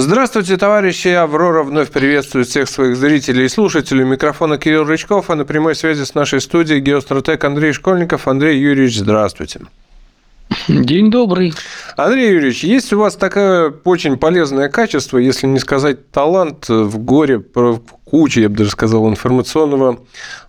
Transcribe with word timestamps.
Здравствуйте, 0.00 0.56
товарищи. 0.56 1.08
Аврора 1.08 1.64
вновь 1.64 1.90
приветствует 1.90 2.46
всех 2.46 2.68
своих 2.68 2.96
зрителей 2.96 3.46
и 3.46 3.48
слушателей. 3.48 4.04
Микрофона 4.04 4.56
Кирилл 4.56 4.84
Рычков, 4.84 5.28
а 5.28 5.34
на 5.34 5.44
прямой 5.44 5.74
связи 5.74 6.04
с 6.04 6.14
нашей 6.14 6.40
студией 6.40 6.78
геостратег 6.78 7.42
Андрей 7.42 7.72
Школьников. 7.72 8.28
Андрей 8.28 8.60
Юрьевич, 8.60 8.98
здравствуйте. 8.98 9.62
День 10.66 11.10
добрый. 11.10 11.54
Андрей 11.96 12.32
Юрьевич, 12.32 12.64
есть 12.64 12.92
у 12.92 12.98
вас 12.98 13.16
такое 13.16 13.72
очень 13.84 14.16
полезное 14.16 14.68
качество, 14.68 15.18
если 15.18 15.46
не 15.46 15.58
сказать 15.58 16.10
талант 16.10 16.68
в 16.68 16.98
горе, 16.98 17.42
в 17.54 17.80
куче, 18.10 18.42
я 18.42 18.48
бы 18.48 18.56
даже 18.56 18.70
сказал, 18.70 19.08
информационного 19.08 19.98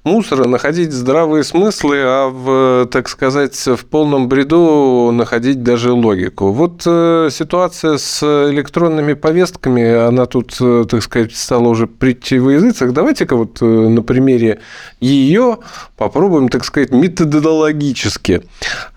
мусора, 0.04 0.48
находить 0.48 0.94
здравые 0.94 1.44
смыслы, 1.44 1.98
а 2.04 2.30
в, 2.30 2.88
так 2.88 3.10
сказать, 3.10 3.56
в 3.56 3.86
полном 3.86 4.30
бреду 4.30 5.12
находить 5.14 5.62
даже 5.62 5.92
логику. 5.92 6.52
Вот 6.52 6.84
э, 6.86 7.30
ситуация 7.32 7.98
с 7.98 8.24
электронными 8.50 9.14
повестками, 9.14 9.84
она 9.84 10.26
тут, 10.26 10.56
э, 10.62 10.86
так 10.90 11.04
сказать, 11.04 11.36
стала 11.36 11.68
уже 11.68 11.88
прийти 11.88 12.40
в 12.40 12.50
языцах. 12.50 12.94
Давайте-ка 12.94 13.36
вот 13.36 13.62
э, 13.62 13.66
на 13.66 14.02
примере 14.02 14.60
ее 15.02 15.58
попробуем, 15.98 16.50
так 16.50 16.64
сказать, 16.64 16.92
методологически 16.92 18.44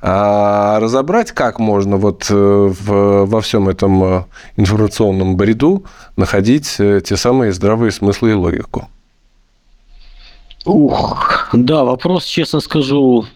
а, 0.01 0.79
разобрать, 1.03 1.33
как 1.33 1.59
можно 1.59 1.97
вот 1.97 2.31
в, 2.31 3.27
во 3.27 3.41
всем 3.41 3.69
этом 3.69 4.27
информационном 4.57 5.37
бреду 5.37 5.85
находить 6.17 6.77
те 6.77 7.17
самые 7.17 7.53
здравые 7.53 7.91
смыслы 7.91 8.31
и 8.31 8.35
логику? 8.35 8.89
Ух, 10.65 11.49
да, 11.53 11.85
вопрос, 11.85 12.25
честно 12.25 12.61
скажу, 12.61 13.27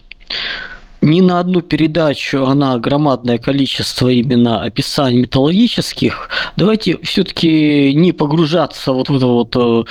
ни 1.01 1.21
на 1.21 1.41
одну 1.41 1.61
передачу 1.61 2.45
она 2.45 2.77
громадное 2.77 3.37
количество 3.37 4.07
именно 4.07 4.63
описаний 4.63 5.21
металлогических. 5.21 6.29
Давайте 6.55 6.97
все-таки 7.03 7.93
не 7.93 8.13
погружаться 8.13 8.93
вот 8.93 9.09
в 9.09 9.17
это 9.17 9.25
вот 9.25 9.55
э, 9.55 9.83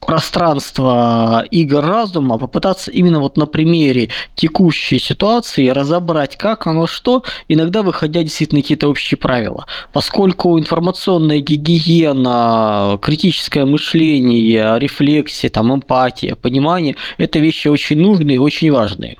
пространство 0.00 1.44
игр 1.50 1.80
разума, 1.80 2.38
попытаться 2.38 2.90
именно 2.90 3.20
вот 3.20 3.36
на 3.36 3.46
примере 3.46 4.08
текущей 4.34 4.98
ситуации 4.98 5.68
разобрать, 5.68 6.36
как 6.36 6.66
оно 6.66 6.86
что, 6.86 7.22
иногда 7.48 7.82
выходя 7.82 8.22
действительно 8.22 8.62
какие-то 8.62 8.88
общие 8.88 9.18
правила. 9.18 9.66
Поскольку 9.92 10.58
информационная 10.58 11.40
гигиена, 11.40 12.98
критическое 13.00 13.64
мышление, 13.64 14.78
рефлексия, 14.78 15.50
там, 15.50 15.72
эмпатия, 15.74 16.34
понимание, 16.34 16.96
это 17.18 17.38
вещи 17.38 17.68
очень 17.68 17.98
нужные 17.98 18.36
и 18.36 18.38
очень 18.38 18.72
важные. 18.72 19.18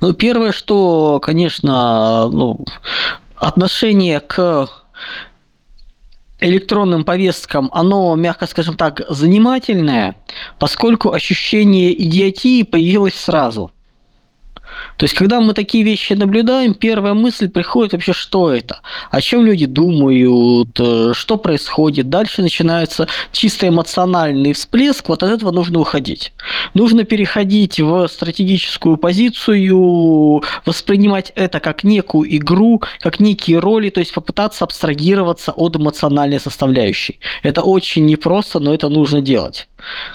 Ну, 0.00 0.12
первое, 0.12 0.52
что, 0.52 1.20
конечно, 1.20 2.28
ну, 2.30 2.64
отношение 3.36 4.20
к 4.20 4.68
электронным 6.40 7.04
повесткам, 7.04 7.70
оно, 7.72 8.14
мягко 8.16 8.46
скажем 8.46 8.76
так, 8.76 9.02
занимательное, 9.08 10.16
поскольку 10.58 11.12
ощущение 11.12 11.92
идиотии 12.02 12.62
появилось 12.62 13.14
сразу. 13.14 13.70
То 14.96 15.04
есть, 15.04 15.14
когда 15.14 15.40
мы 15.40 15.54
такие 15.54 15.84
вещи 15.84 16.12
наблюдаем, 16.12 16.74
первая 16.74 17.14
мысль 17.14 17.48
приходит 17.48 17.92
вообще, 17.92 18.12
что 18.12 18.52
это, 18.52 18.80
о 19.10 19.20
чем 19.20 19.44
люди 19.44 19.66
думают, 19.66 20.78
э, 20.78 21.12
что 21.14 21.36
происходит. 21.36 22.08
Дальше 22.08 22.42
начинается 22.42 23.08
чисто 23.32 23.68
эмоциональный 23.68 24.52
всплеск, 24.52 25.08
вот 25.08 25.22
от 25.22 25.30
этого 25.30 25.50
нужно 25.50 25.80
уходить. 25.80 26.32
Нужно 26.74 27.04
переходить 27.04 27.80
в 27.80 28.06
стратегическую 28.08 28.96
позицию, 28.96 30.42
воспринимать 30.64 31.32
это 31.34 31.60
как 31.60 31.84
некую 31.84 32.36
игру, 32.36 32.82
как 33.00 33.20
некие 33.20 33.58
роли, 33.58 33.90
то 33.90 34.00
есть 34.00 34.14
попытаться 34.14 34.64
абстрагироваться 34.64 35.52
от 35.52 35.76
эмоциональной 35.76 36.40
составляющей. 36.40 37.18
Это 37.42 37.62
очень 37.62 38.06
непросто, 38.06 38.60
но 38.60 38.72
это 38.72 38.88
нужно 38.88 39.20
делать. 39.20 39.68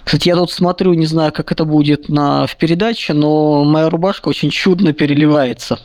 Кстати, 0.04 0.30
я 0.30 0.36
тут 0.36 0.52
смотрю, 0.52 0.94
не 0.94 1.06
знаю, 1.06 1.32
как 1.32 1.52
это 1.52 1.66
будет 1.66 2.10
на, 2.10 2.48
в 2.48 2.56
передаче, 2.56 3.14
но 3.14 3.64
моя 3.64 3.90
рубашка 3.90 4.30
очень 4.30 4.52
чудно 4.70 4.94
переливается. 4.94 5.80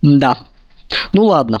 Да. 0.00 0.38
Ну 1.12 1.24
ладно. 1.24 1.60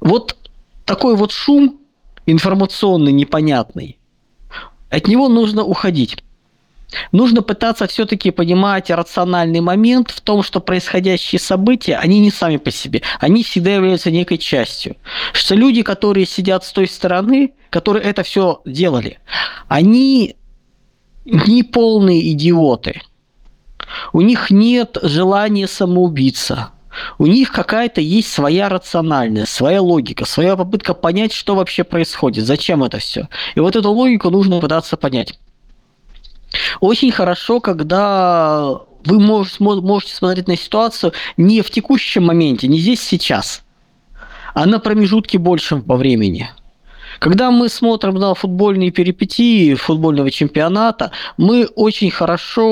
Вот 0.00 0.36
такой 0.84 1.16
вот 1.16 1.32
шум 1.32 1.78
информационный, 2.26 3.12
непонятный. 3.12 3.98
От 4.90 5.06
него 5.08 5.28
нужно 5.28 5.64
уходить. 5.64 6.22
Нужно 7.12 7.40
пытаться 7.40 7.86
все-таки 7.86 8.30
понимать 8.30 8.90
рациональный 8.90 9.60
момент 9.60 10.10
в 10.10 10.20
том, 10.20 10.42
что 10.42 10.60
происходящие 10.60 11.38
события, 11.38 11.96
они 11.96 12.20
не 12.20 12.30
сами 12.30 12.58
по 12.58 12.70
себе, 12.70 13.00
они 13.20 13.42
всегда 13.42 13.74
являются 13.74 14.10
некой 14.10 14.36
частью. 14.38 14.96
Что 15.32 15.54
люди, 15.54 15.82
которые 15.82 16.26
сидят 16.26 16.64
с 16.64 16.72
той 16.72 16.88
стороны, 16.88 17.52
которые 17.70 18.04
это 18.04 18.22
все 18.22 18.60
делали, 18.66 19.18
они 19.68 20.36
не 21.24 21.62
полные 21.62 22.32
идиоты. 22.32 23.00
У 24.12 24.20
них 24.20 24.50
нет 24.50 24.98
желания 25.02 25.66
самоубиться. 25.66 26.70
У 27.18 27.26
них 27.26 27.52
какая-то 27.52 28.00
есть 28.00 28.32
своя 28.32 28.68
рациональность, 28.68 29.52
своя 29.52 29.80
логика, 29.80 30.24
своя 30.24 30.56
попытка 30.56 30.92
понять, 30.92 31.32
что 31.32 31.54
вообще 31.54 31.84
происходит, 31.84 32.44
зачем 32.44 32.82
это 32.82 32.98
все. 32.98 33.28
И 33.54 33.60
вот 33.60 33.76
эту 33.76 33.90
логику 33.92 34.30
нужно 34.30 34.60
пытаться 34.60 34.96
понять. 34.96 35.38
Очень 36.80 37.12
хорошо, 37.12 37.60
когда 37.60 38.80
вы 39.04 39.20
можете 39.20 40.14
смотреть 40.14 40.48
на 40.48 40.56
ситуацию 40.56 41.12
не 41.36 41.62
в 41.62 41.70
текущем 41.70 42.24
моменте, 42.24 42.66
не 42.66 42.78
здесь 42.78 43.00
сейчас, 43.00 43.62
а 44.52 44.66
на 44.66 44.80
промежутке 44.80 45.38
большем 45.38 45.82
по 45.82 45.96
времени. 45.96 46.50
Когда 47.20 47.50
мы 47.50 47.68
смотрим 47.68 48.14
на 48.14 48.34
футбольные 48.34 48.90
перипетии 48.90 49.74
футбольного 49.74 50.30
чемпионата, 50.30 51.12
мы 51.36 51.66
очень 51.66 52.10
хорошо 52.10 52.62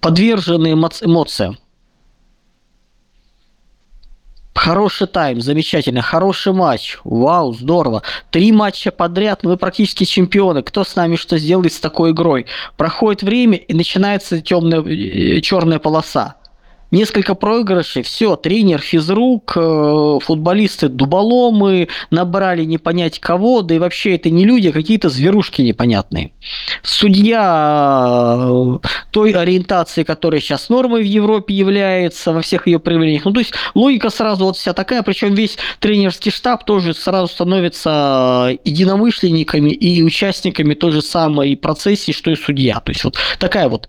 подвержены 0.00 0.72
эмоциям. 0.72 1.58
Хороший 4.54 5.08
тайм, 5.08 5.40
замечательно. 5.40 6.00
Хороший 6.00 6.52
матч. 6.52 6.98
Вау, 7.02 7.52
здорово. 7.54 8.02
Три 8.30 8.52
матча 8.52 8.92
подряд, 8.92 9.42
мы 9.42 9.56
практически 9.56 10.04
чемпионы. 10.04 10.62
Кто 10.62 10.84
с 10.84 10.94
нами 10.94 11.16
что 11.16 11.38
сделает 11.38 11.72
с 11.72 11.80
такой 11.80 12.12
игрой? 12.12 12.46
Проходит 12.76 13.22
время 13.24 13.58
и 13.58 13.74
начинается 13.74 14.40
темная, 14.40 14.80
э, 14.82 15.40
черная 15.40 15.80
полоса. 15.80 16.36
Несколько 16.92 17.34
проигрышей, 17.34 18.02
все, 18.02 18.36
тренер, 18.36 18.80
физрук, 18.80 19.54
э, 19.56 20.18
футболисты 20.22 20.88
дуболомы, 20.88 21.88
набрали 22.10 22.64
не 22.64 22.78
понять 22.78 23.18
кого, 23.18 23.62
да 23.62 23.74
и 23.74 23.78
вообще 23.78 24.14
это 24.14 24.30
не 24.30 24.44
люди, 24.44 24.68
а 24.68 24.72
какие-то 24.72 25.08
зверушки 25.08 25.62
непонятные. 25.62 26.30
Судья 26.84 28.36
э, 28.38 28.78
той 29.10 29.32
ориентации, 29.32 30.04
которая 30.04 30.40
сейчас 30.40 30.68
нормой 30.68 31.02
в 31.02 31.06
Европе 31.06 31.54
является 31.54 32.32
во 32.32 32.40
всех 32.40 32.68
ее 32.68 32.78
проявлениях. 32.78 33.24
Ну, 33.24 33.32
то 33.32 33.40
есть 33.40 33.52
логика 33.74 34.08
сразу 34.08 34.44
вот 34.44 34.56
вся 34.56 34.72
такая, 34.72 35.02
причем 35.02 35.34
весь 35.34 35.58
тренерский 35.80 36.30
штаб 36.30 36.64
тоже 36.64 36.94
сразу 36.94 37.26
становится 37.32 38.56
единомышленниками 38.64 39.70
и 39.70 40.04
участниками 40.04 40.74
той 40.74 40.92
же 40.92 41.02
самой 41.02 41.56
процессии, 41.56 42.12
что 42.12 42.30
и 42.30 42.36
судья. 42.36 42.78
То 42.78 42.92
есть 42.92 43.02
вот 43.02 43.16
такая 43.40 43.68
вот. 43.68 43.88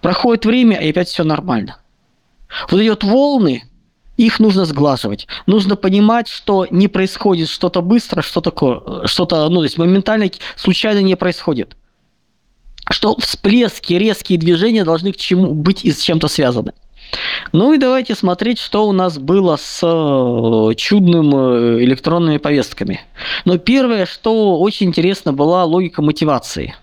Проходит 0.00 0.44
время, 0.46 0.76
и 0.78 0.90
опять 0.90 1.08
все 1.08 1.24
нормально. 1.24 1.76
Вот 2.70 2.80
эти 2.80 2.88
вот 2.88 3.04
волны, 3.04 3.64
их 4.16 4.40
нужно 4.40 4.64
сглаживать. 4.64 5.26
Нужно 5.46 5.76
понимать, 5.76 6.28
что 6.28 6.66
не 6.70 6.88
происходит 6.88 7.48
что-то 7.48 7.82
быстро, 7.82 8.22
что 8.22 8.40
такое, 8.40 9.06
что-то, 9.06 9.48
ну, 9.48 9.58
то 9.58 9.64
есть 9.64 9.78
моментально, 9.78 10.30
случайно 10.56 11.00
не 11.00 11.16
происходит. 11.16 11.76
Что 12.90 13.16
всплески, 13.18 13.94
резкие 13.94 14.38
движения 14.38 14.84
должны 14.84 15.12
к 15.12 15.16
чему 15.16 15.54
быть 15.54 15.84
и 15.84 15.92
с 15.92 16.00
чем-то 16.00 16.28
связаны. 16.28 16.72
Ну 17.52 17.72
и 17.72 17.78
давайте 17.78 18.14
смотреть, 18.14 18.58
что 18.58 18.86
у 18.86 18.92
нас 18.92 19.18
было 19.18 19.56
с 19.56 19.80
э, 19.82 20.74
чудным 20.76 21.34
э, 21.34 21.84
электронными 21.84 22.38
повестками. 22.38 23.00
Но 23.44 23.58
первое, 23.58 24.06
что 24.06 24.58
очень 24.58 24.88
интересно, 24.88 25.32
была 25.32 25.64
логика 25.64 26.00
мотивации. 26.00 26.74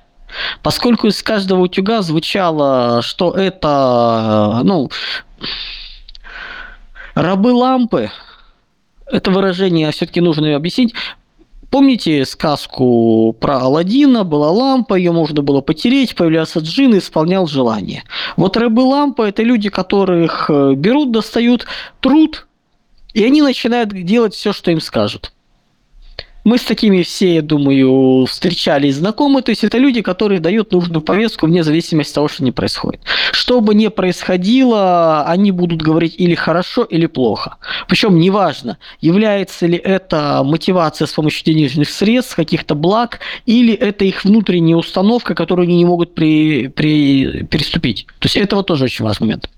Поскольку 0.62 1.07
из 1.07 1.24
каждого 1.24 1.62
утюга 1.62 2.01
звучало, 2.04 3.01
что 3.01 3.31
это, 3.31 4.60
э, 4.60 4.63
ну, 4.63 4.92
Рабы 7.15 7.51
лампы, 7.51 8.12
это 9.06 9.31
выражение 9.31 9.91
все-таки 9.91 10.21
нужно 10.21 10.56
объяснить. 10.56 10.94
Помните 11.69 12.25
сказку 12.25 13.36
про 13.39 13.59
Алладина? 13.59 14.24
Была 14.24 14.50
лампа, 14.50 14.95
ее 14.95 15.12
можно 15.12 15.44
было 15.44 15.62
потереть, 15.62 16.15
появлялся 16.15 16.59
джин 16.59 16.95
и 16.95 16.97
исполнял 16.97 17.45
желание. 17.45 18.03
Вот 18.38 18.57
рабы 18.57 18.81
лампы– 18.81 19.24
это 19.27 19.44
люди, 19.44 19.69
которых 19.69 20.50
э, 20.50 20.74
берут, 20.74 21.12
достают 21.12 21.68
труд, 22.00 22.47
и 23.13 23.24
они 23.24 23.44
начинают 23.44 23.89
делать 23.89 24.33
все, 24.33 24.51
что 24.51 24.71
им 24.71 24.81
скажут. 24.81 25.31
Мы 26.44 26.57
с 26.57 26.63
такими 26.63 27.03
все, 27.03 27.36
я 27.36 27.41
думаю, 27.41 28.25
встречались, 28.25 28.95
знакомы. 28.95 29.41
То 29.41 29.51
есть 29.51 29.63
это 29.63 29.77
люди, 29.77 30.01
которые 30.01 30.39
дают 30.39 30.71
нужную 30.71 31.01
повестку 31.01 31.47
вне 31.47 31.63
зависимости 31.63 32.12
от 32.12 32.15
того, 32.15 32.27
что 32.27 32.44
не 32.44 32.51
происходит. 32.51 33.01
Что 33.31 33.62
бы 33.62 33.75
ни 33.75 33.88
происходило, 33.88 35.25
они 35.25 35.51
будут 35.51 35.81
говорить 35.81 36.15
или 36.18 36.36
хорошо, 36.36 36.83
или 36.83 37.07
плохо. 37.07 37.57
Причем 37.88 38.19
неважно, 38.19 38.77
является 39.01 39.68
ли 39.68 39.77
это 39.77 40.41
мотивация 40.44 41.07
с 41.07 41.12
помощью 41.12 41.45
денежных 41.45 41.89
средств, 41.89 42.36
каких-то 42.36 42.75
благ, 42.75 43.19
или 43.45 43.74
это 43.74 44.06
их 44.06 44.24
внутренняя 44.24 44.77
установка, 44.77 45.35
которую 45.35 45.65
они 45.65 45.77
не 45.77 45.85
могут 45.85 46.15
при, 46.15 46.68
при, 46.68 47.44
переступить. 47.44 48.07
То 48.19 48.25
есть 48.25 48.38
это 48.38 48.56
вот 48.56 48.68
тоже 48.68 48.85
очень 48.85 49.06
важный 49.06 49.27
момент. 49.27 49.50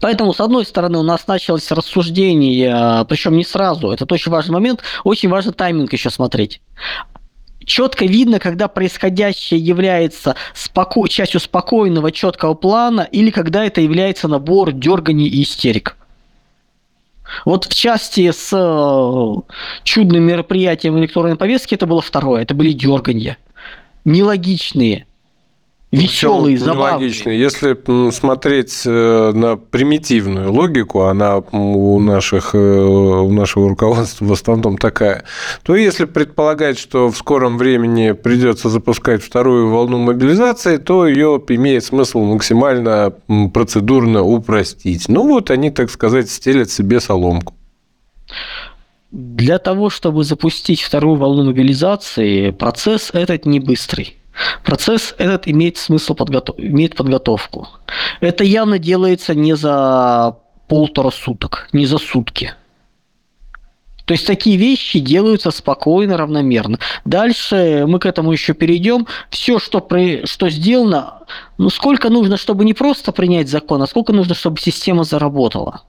Поэтому, 0.00 0.34
с 0.34 0.40
одной 0.40 0.64
стороны, 0.66 0.98
у 0.98 1.02
нас 1.02 1.26
началось 1.26 1.70
рассуждение, 1.70 3.04
причем 3.08 3.36
не 3.36 3.44
сразу, 3.44 3.90
это 3.90 4.06
очень 4.12 4.30
важный 4.30 4.52
момент, 4.52 4.82
очень 5.04 5.28
важно 5.28 5.52
тайминг 5.52 5.92
еще 5.92 6.10
смотреть 6.10 6.60
четко 7.64 8.04
видно, 8.04 8.38
когда 8.38 8.68
происходящее 8.68 9.60
является 9.60 10.36
споко... 10.54 11.06
частью 11.06 11.40
спокойного, 11.40 12.12
четкого 12.12 12.54
плана, 12.54 13.02
или 13.10 13.30
когда 13.30 13.64
это 13.64 13.80
является 13.80 14.28
набор 14.28 14.72
дерганий 14.72 15.28
и 15.28 15.42
истерик. 15.42 15.96
Вот 17.44 17.64
в 17.64 17.74
части 17.74 18.30
с 18.30 18.50
э, 18.52 19.54
чудным 19.84 20.22
мероприятием 20.24 20.98
электронной 20.98 21.36
повестки 21.36 21.74
это 21.74 21.86
было 21.86 22.02
второе, 22.02 22.42
это 22.42 22.54
были 22.54 22.72
дергания. 22.72 23.38
Нелогичные, 24.04 25.06
веселые, 25.92 26.58
забавные. 26.58 26.92
Логичные. 26.94 27.38
Если 27.38 28.10
смотреть 28.10 28.82
э, 28.86 29.32
на 29.34 29.56
примитивную 29.56 30.52
логику, 30.52 31.02
она 31.02 31.38
у, 31.38 32.00
наших, 32.00 32.54
э, 32.54 32.58
у 32.58 33.30
нашего 33.30 33.68
руководства 33.68 34.24
в 34.24 34.32
основном 34.32 34.78
такая, 34.78 35.24
то 35.62 35.76
если 35.76 36.06
предполагать, 36.06 36.78
что 36.78 37.10
в 37.10 37.16
скором 37.16 37.58
времени 37.58 38.12
придется 38.12 38.70
запускать 38.70 39.22
вторую 39.22 39.70
волну 39.70 39.98
мобилизации, 39.98 40.78
то 40.78 41.06
ее 41.06 41.40
имеет 41.48 41.84
смысл 41.84 42.20
максимально 42.20 43.12
процедурно 43.52 44.22
упростить. 44.22 45.08
Ну 45.08 45.28
вот 45.28 45.50
они, 45.50 45.70
так 45.70 45.90
сказать, 45.90 46.30
стелят 46.30 46.70
себе 46.70 47.00
соломку. 47.00 47.54
Для 49.10 49.58
того, 49.58 49.90
чтобы 49.90 50.24
запустить 50.24 50.80
вторую 50.80 51.16
волну 51.16 51.44
мобилизации, 51.44 52.50
процесс 52.50 53.10
этот 53.12 53.44
не 53.44 53.60
быстрый. 53.60 54.16
Процесс 54.64 55.14
этот 55.18 55.48
имеет 55.48 55.76
смысл, 55.76 56.14
подготов... 56.14 56.58
имеет 56.58 56.96
подготовку. 56.96 57.68
Это 58.20 58.44
явно 58.44 58.78
делается 58.78 59.34
не 59.34 59.54
за 59.54 60.36
полтора 60.68 61.10
суток, 61.10 61.68
не 61.72 61.86
за 61.86 61.98
сутки. 61.98 62.54
То 64.04 64.14
есть 64.14 64.26
такие 64.26 64.56
вещи 64.56 64.98
делаются 64.98 65.50
спокойно, 65.50 66.16
равномерно. 66.16 66.78
Дальше 67.04 67.84
мы 67.86 67.98
к 67.98 68.06
этому 68.06 68.32
еще 68.32 68.52
перейдем. 68.52 69.06
Все, 69.30 69.58
что, 69.58 69.80
при, 69.80 70.26
что 70.26 70.50
сделано, 70.50 71.20
ну 71.56 71.70
сколько 71.70 72.10
нужно, 72.10 72.36
чтобы 72.36 72.64
не 72.64 72.74
просто 72.74 73.12
принять 73.12 73.48
закон, 73.48 73.80
а 73.82 73.86
сколько 73.86 74.12
нужно, 74.12 74.34
чтобы 74.34 74.58
система 74.60 75.04
заработала. 75.04 75.82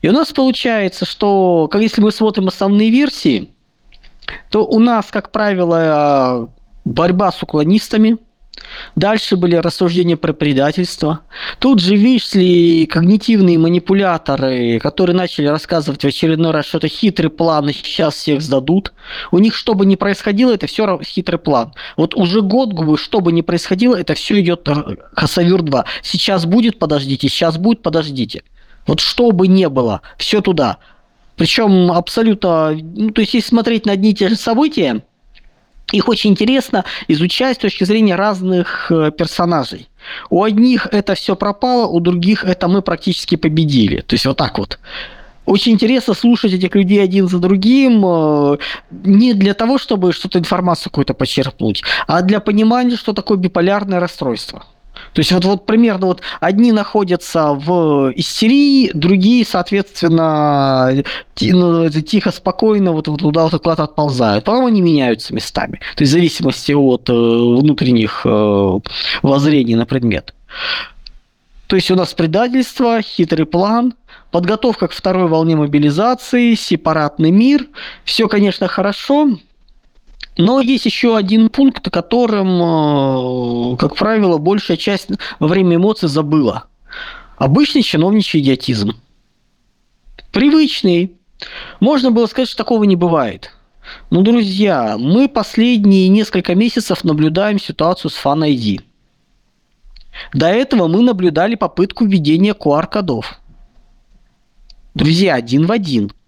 И 0.00 0.08
у 0.08 0.12
нас 0.12 0.32
получается, 0.32 1.04
что 1.04 1.68
как 1.70 1.82
если 1.82 2.00
мы 2.00 2.12
смотрим 2.12 2.48
основные 2.48 2.90
версии, 2.90 3.50
то 4.50 4.66
у 4.66 4.78
нас, 4.78 5.06
как 5.10 5.30
правило, 5.30 6.48
борьба 6.84 7.32
с 7.32 7.42
уклонистами, 7.42 8.18
Дальше 8.96 9.36
были 9.36 9.56
рассуждения 9.56 10.16
про 10.16 10.32
предательство. 10.32 11.20
Тут 11.58 11.80
же 11.80 11.96
вышли 11.96 12.84
когнитивные 12.84 13.58
манипуляторы, 13.58 14.78
которые 14.80 15.16
начали 15.16 15.46
рассказывать 15.46 16.02
в 16.02 16.06
очередной 16.06 16.50
раз 16.50 16.66
что-то 16.66 16.88
хитрый 16.88 17.30
план, 17.30 17.68
и 17.68 17.72
сейчас 17.72 18.14
всех 18.14 18.42
сдадут. 18.42 18.92
У 19.30 19.38
них 19.38 19.54
что 19.54 19.74
бы 19.74 19.86
ни 19.86 19.96
происходило, 19.96 20.52
это 20.52 20.66
все 20.66 21.00
хитрый 21.02 21.38
план. 21.38 21.72
Вот 21.96 22.14
уже 22.14 22.42
год, 22.42 22.74
что 22.98 23.20
бы 23.20 23.32
ни 23.32 23.40
происходило, 23.40 23.96
это 23.96 24.14
все 24.14 24.40
идет 24.40 24.68
Хасавюр 25.14 25.62
2. 25.62 25.84
Сейчас 26.02 26.44
будет, 26.44 26.78
подождите, 26.78 27.28
сейчас 27.28 27.58
будет, 27.58 27.82
подождите. 27.82 28.42
Вот 28.86 29.00
что 29.00 29.30
бы 29.30 29.46
ни 29.46 29.66
было, 29.66 30.02
все 30.16 30.40
туда. 30.40 30.78
Причем 31.40 31.90
абсолютно, 31.90 32.72
ну, 32.72 33.12
то 33.12 33.22
есть 33.22 33.32
если 33.32 33.48
смотреть 33.48 33.86
на 33.86 33.92
одни 33.92 34.10
и 34.10 34.14
те 34.14 34.28
же 34.28 34.36
события, 34.36 35.02
их 35.90 36.06
очень 36.06 36.32
интересно 36.32 36.84
изучать 37.08 37.56
с 37.56 37.60
точки 37.60 37.84
зрения 37.84 38.14
разных 38.14 38.92
э, 38.92 39.10
персонажей. 39.10 39.88
У 40.28 40.44
одних 40.44 40.86
это 40.92 41.14
все 41.14 41.34
пропало, 41.36 41.86
у 41.86 41.98
других 42.00 42.44
это 42.44 42.68
мы 42.68 42.82
практически 42.82 43.36
победили. 43.36 44.02
То 44.02 44.16
есть 44.16 44.26
вот 44.26 44.36
так 44.36 44.58
вот. 44.58 44.78
Очень 45.46 45.72
интересно 45.72 46.12
слушать 46.12 46.52
этих 46.52 46.74
людей 46.74 47.02
один 47.02 47.26
за 47.26 47.38
другим, 47.38 48.04
э, 48.04 48.58
не 48.90 49.32
для 49.32 49.54
того, 49.54 49.78
чтобы 49.78 50.12
что-то 50.12 50.38
информацию 50.38 50.90
какую-то 50.90 51.14
почерпнуть, 51.14 51.82
а 52.06 52.20
для 52.20 52.40
понимания, 52.40 52.96
что 52.96 53.14
такое 53.14 53.38
биполярное 53.38 53.98
расстройство. 53.98 54.66
То 55.12 55.20
есть 55.20 55.32
вот, 55.32 55.44
вот 55.44 55.66
примерно 55.66 56.06
вот 56.06 56.22
одни 56.40 56.72
находятся 56.72 57.52
в 57.52 58.12
истерии, 58.14 58.90
другие, 58.94 59.44
соответственно, 59.44 61.02
ну, 61.40 61.90
тихо, 61.90 62.30
спокойно 62.30 62.92
вот, 62.92 63.08
вот 63.08 63.20
туда 63.20 63.44
вот 63.44 63.62
куда-то 63.62 63.84
отползают. 63.84 64.44
Потом 64.44 64.66
они 64.66 64.80
меняются 64.80 65.34
местами. 65.34 65.80
То 65.96 66.02
есть 66.02 66.12
в 66.12 66.14
зависимости 66.14 66.72
от 66.72 67.08
э, 67.08 67.12
внутренних 67.12 68.22
э, 68.24 68.80
воззрений 69.22 69.74
на 69.74 69.86
предмет. 69.86 70.34
То 71.66 71.76
есть 71.76 71.90
у 71.90 71.94
нас 71.94 72.12
предательство, 72.14 73.00
хитрый 73.00 73.46
план, 73.46 73.94
подготовка 74.32 74.88
к 74.88 74.92
второй 74.92 75.28
волне 75.28 75.54
мобилизации, 75.54 76.54
сепаратный 76.54 77.30
мир. 77.30 77.66
Все, 78.04 78.26
конечно, 78.26 78.66
хорошо, 78.66 79.38
но 80.40 80.60
есть 80.60 80.86
еще 80.86 81.16
один 81.16 81.50
пункт, 81.50 81.86
о 81.86 81.90
котором, 81.90 83.74
э, 83.74 83.76
как 83.76 83.94
правило, 83.94 84.38
большая 84.38 84.78
часть 84.78 85.08
во 85.38 85.46
время 85.46 85.76
эмоций 85.76 86.08
забыла. 86.08 86.64
Обычный 87.36 87.82
чиновничий 87.82 88.40
идиотизм. 88.40 88.96
Привычный. 90.32 91.12
Можно 91.78 92.10
было 92.10 92.26
сказать, 92.26 92.48
что 92.48 92.56
такого 92.56 92.84
не 92.84 92.96
бывает. 92.96 93.52
Но, 94.10 94.22
друзья, 94.22 94.96
мы 94.98 95.28
последние 95.28 96.08
несколько 96.08 96.54
месяцев 96.54 97.04
наблюдаем 97.04 97.58
ситуацию 97.58 98.10
с 98.10 98.24
Fan 98.24 98.48
ID. 98.48 98.80
До 100.32 100.46
этого 100.46 100.88
мы 100.88 101.02
наблюдали 101.02 101.54
попытку 101.54 102.06
введения 102.06 102.54
QR-кодов. 102.54 103.40
Друзья, 104.94 105.34
один 105.34 105.66
в 105.66 105.72
один– 105.72 106.12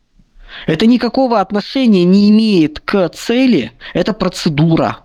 это 0.66 0.86
никакого 0.86 1.40
отношения 1.40 2.04
не 2.04 2.30
имеет 2.30 2.80
к 2.80 3.08
цели, 3.10 3.72
это 3.94 4.12
процедура. 4.12 4.98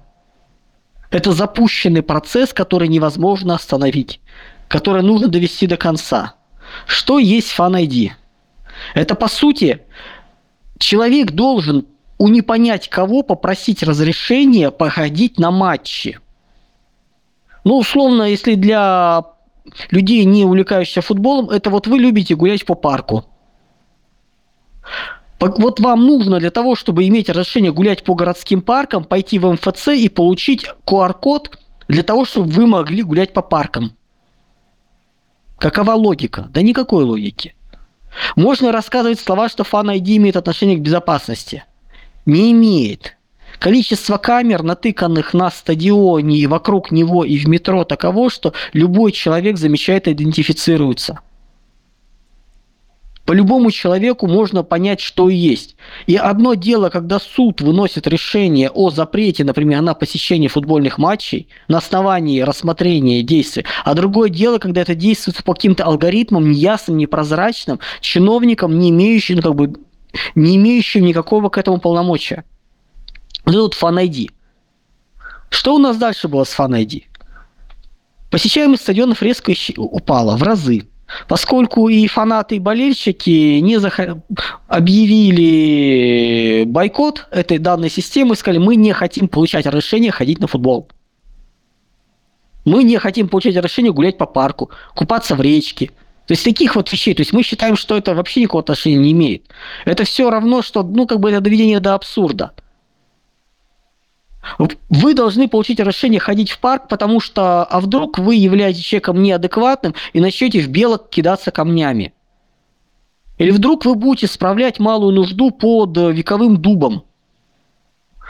Это 1.10 1.32
запущенный 1.32 2.04
процесс, 2.04 2.54
который 2.54 2.88
невозможно 2.88 3.56
остановить, 3.56 4.20
который 4.68 5.04
нужно 5.04 5.28
довести 5.28 5.68
до 5.68 5.78
конца. 5.78 6.36
Что 6.86 7.18
есть 7.18 7.54
Fan 7.58 7.82
ID? 7.82 8.12
Это 8.94 9.16
по 9.16 9.28
сути 9.28 9.82
человек 10.78 11.32
должен 11.32 11.88
у 12.18 12.28
не 12.28 12.42
понять 12.42 12.90
кого 12.90 13.22
попросить 13.24 13.84
разрешения 13.84 14.72
походить 14.72 15.40
на 15.40 15.52
матчи. 15.52 16.20
Ну, 17.64 17.78
условно, 17.78 18.24
если 18.24 18.56
для 18.56 19.24
людей, 19.92 20.26
не 20.26 20.46
увлекающихся 20.46 21.02
футболом, 21.02 21.50
это 21.50 21.70
вот 21.70 21.88
вы 21.88 22.00
любите 22.00 22.36
гулять 22.36 22.66
по 22.66 22.76
парку. 22.76 23.26
Вот 25.40 25.80
вам 25.80 26.06
нужно 26.06 26.40
для 26.40 26.50
того, 26.50 26.76
чтобы 26.76 27.08
иметь 27.08 27.30
разрешение 27.30 27.72
гулять 27.72 28.04
по 28.04 28.16
городским 28.16 28.62
паркам, 28.62 29.04
пойти 29.04 29.38
в 29.38 29.52
МФЦ 29.52 29.90
и 29.90 30.10
получить 30.10 30.66
QR-код 30.86 31.60
для 31.88 32.04
того, 32.04 32.26
чтобы 32.26 32.50
вы 32.50 32.66
могли 32.66 33.04
гулять 33.04 33.34
по 33.34 33.42
паркам. 33.42 33.92
Какова 35.60 35.92
логика? 35.92 36.48
Да 36.50 36.62
никакой 36.62 37.04
логики. 37.04 37.56
Можно 38.36 38.72
рассказывать 38.72 39.20
слова, 39.20 39.48
что 39.48 39.64
Fan 39.64 39.96
ID 39.96 40.18
имеет 40.18 40.38
отношение 40.38 40.78
к 40.78 40.82
безопасности. 40.82 41.64
Не 42.26 42.52
имеет. 42.52 43.18
Количество 43.60 44.18
камер, 44.18 44.64
натыканных 44.64 45.34
на 45.34 45.50
стадионе 45.50 46.38
и 46.38 46.48
вокруг 46.48 46.92
него 46.92 47.24
и 47.26 47.38
в 47.38 47.48
метро 47.48 47.84
таково, 47.84 48.30
что 48.30 48.54
любой 48.74 49.12
человек 49.12 49.58
замечает 49.58 50.08
и 50.08 50.12
идентифицируется. 50.12 51.20
По 53.28 53.34
любому 53.34 53.72
человеку 53.72 54.26
можно 54.26 54.64
понять, 54.64 55.02
что 55.02 55.30
есть. 55.30 55.76
И 56.06 56.16
одно 56.16 56.54
дело, 56.54 56.90
когда 56.90 57.20
суд 57.20 57.60
выносит 57.60 58.08
решение 58.08 58.70
о 58.70 58.90
запрете, 58.90 59.44
например, 59.44 59.82
на 59.82 59.94
посещение 59.96 60.48
футбольных 60.48 60.98
матчей 60.98 61.50
на 61.68 61.80
основании 61.80 62.40
рассмотрения 62.40 63.24
действий, 63.24 63.66
а 63.84 63.96
другое 63.96 64.30
дело, 64.30 64.60
когда 64.60 64.80
это 64.80 64.96
действует 64.96 65.44
по 65.44 65.54
каким-то 65.54 65.84
алгоритмам, 65.84 66.50
неясным, 66.50 66.96
непрозрачным, 66.96 67.82
чиновникам, 68.00 68.80
не 68.80 68.92
имеющим, 68.92 69.36
ну, 69.36 69.42
как 69.42 69.56
бы, 69.56 69.74
не 70.34 70.56
имеющим 70.56 71.04
никакого 71.04 71.50
к 71.50 71.58
этому 71.58 71.80
полномочия. 71.82 72.46
Вот 73.44 73.52
это 73.52 73.62
вот 73.62 73.76
Fan 73.76 74.08
ID. 74.08 74.32
Что 75.50 75.76
у 75.76 75.80
нас 75.80 75.98
дальше 75.98 76.30
было 76.30 76.46
с 76.46 76.58
ID? 76.58 77.04
Посещаемость 78.32 78.84
стадионов 78.84 79.22
резко 79.22 79.54
упала 79.76 80.38
в 80.38 80.44
разы. 80.44 80.88
Поскольку 81.28 81.88
и 81.90 82.08
фанаты, 82.08 82.58
и 82.58 82.60
болельщики 82.60 83.60
не 83.60 83.80
зах... 83.80 84.00
объявили 84.68 86.66
бойкот 86.66 87.28
этой 87.32 87.58
данной 87.60 87.90
системы, 87.90 88.36
сказали, 88.36 88.60
мы 88.60 88.76
не 88.76 88.94
хотим 88.94 89.28
получать 89.28 89.66
разрешение 89.66 90.12
ходить 90.12 90.40
на 90.40 90.48
футбол. 90.48 90.90
Мы 92.66 92.84
не 92.84 92.98
хотим 92.98 93.30
получать 93.30 93.56
разрешение 93.56 93.94
гулять 93.94 94.18
по 94.18 94.26
парку, 94.26 94.70
купаться 94.94 95.36
в 95.36 95.42
речке. 95.42 95.92
То 96.28 96.34
есть 96.34 96.44
таких 96.44 96.76
вот 96.76 96.92
вещей. 96.92 97.14
То 97.14 97.22
есть 97.22 97.32
мы 97.32 97.42
считаем, 97.42 97.78
что 97.78 97.96
это 97.96 98.14
вообще 98.14 98.42
никакого 98.42 98.62
отношения 98.62 98.98
не 98.98 99.14
имеет. 99.14 99.44
Это 99.86 100.04
все 100.04 100.30
равно, 100.30 100.62
что, 100.62 100.84
ну, 100.84 101.08
как 101.08 101.22
бы 101.22 101.32
это 101.32 101.40
доведение 101.40 101.80
до 101.80 101.94
абсурда. 101.94 102.52
Вы 104.90 105.14
должны 105.14 105.48
получить 105.48 105.80
разрешение 105.80 106.20
ходить 106.20 106.52
в 106.52 106.60
парк, 106.60 106.88
потому 106.88 107.20
что, 107.20 107.64
а 107.64 107.80
вдруг 107.80 108.18
вы 108.18 108.36
являетесь 108.36 108.84
человеком 108.84 109.22
неадекватным 109.22 109.94
и 110.14 110.20
начнете 110.20 110.62
в 110.62 110.70
белок 110.70 111.10
кидаться 111.10 111.52
камнями. 111.52 112.14
Или 113.38 113.52
вдруг 113.52 113.86
вы 113.86 113.96
будете 113.96 114.28
справлять 114.28 114.80
малую 114.80 115.14
нужду 115.14 115.52
под 115.52 115.98
вековым 115.98 116.58
дубом. 116.58 117.04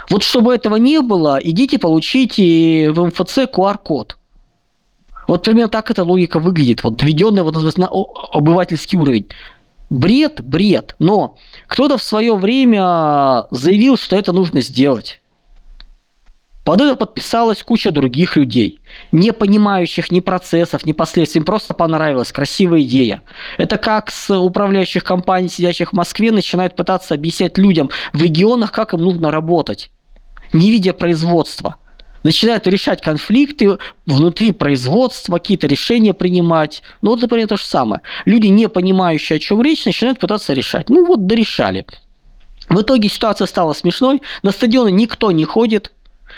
Вот 0.10 0.24
чтобы 0.24 0.54
этого 0.54 0.76
не 0.76 1.02
было, 1.02 1.40
идите 1.42 1.80
получите 1.80 2.92
в 2.92 3.06
МФЦ 3.06 3.40
QR-код. 3.54 4.18
Вот 5.28 5.44
примерно 5.44 5.70
так 5.70 5.92
эта 5.92 6.04
логика 6.04 6.40
выглядит, 6.40 6.84
вот 6.84 7.02
введенная 7.04 7.44
вот 7.44 7.78
на 7.78 7.88
обывательский 7.88 8.98
уровень. 8.98 9.28
Бред, 9.90 10.42
бред, 10.42 10.96
но 11.00 11.38
кто-то 11.68 11.98
в 11.98 12.04
свое 12.04 12.36
время 12.36 13.46
заявил, 13.52 13.98
что 13.98 14.16
это 14.16 14.32
нужно 14.34 14.62
сделать. 14.62 15.22
Под 16.68 16.82
это 16.82 16.98
подписалась 16.98 17.64
куча 17.64 17.92
других 17.92 18.36
людей, 18.36 18.82
не 19.14 19.32
понимающих 19.32 20.12
ни 20.12 20.20
процессов, 20.20 20.86
ни 20.86 20.92
последствий. 20.92 21.40
Им 21.40 21.46
просто 21.46 21.74
понравилась 21.74 22.34
красивая 22.34 22.82
идея. 22.82 23.22
Это 23.58 23.78
как 23.78 24.12
с 24.12 24.38
управляющих 24.38 25.06
компаний, 25.06 25.48
сидящих 25.48 25.92
в 25.92 25.96
Москве, 25.96 26.30
начинают 26.30 26.76
пытаться 26.76 27.14
объяснять 27.14 27.58
людям 27.58 27.90
в 28.12 28.22
регионах, 28.22 28.74
как 28.74 28.94
им 28.94 29.00
нужно 29.00 29.32
работать, 29.32 29.92
не 30.52 30.70
видя 30.70 30.92
производства. 30.92 31.78
Начинают 32.24 32.68
решать 32.68 33.02
конфликты 33.02 33.78
внутри 34.06 34.52
производства, 34.52 35.38
какие-то 35.38 35.68
решения 35.68 36.14
принимать. 36.14 36.84
Ну 37.02 37.12
вот, 37.12 37.22
например, 37.22 37.48
то 37.48 37.56
же 37.56 37.64
самое. 37.64 38.02
Люди, 38.26 38.48
не 38.48 38.68
понимающие, 38.68 39.38
о 39.38 39.40
чем 39.40 39.62
речь, 39.62 39.86
начинают 39.86 40.20
пытаться 40.20 40.52
решать. 40.52 40.90
Ну 40.90 41.06
вот, 41.06 41.28
дорешали. 41.28 41.86
В 42.70 42.82
итоге 42.82 43.08
ситуация 43.08 43.48
стала 43.48 43.74
смешной. 43.74 44.22
На 44.44 44.52
стадионы 44.52 44.92
никто 44.92 45.32
не 45.32 45.46
ходит, 45.46 45.94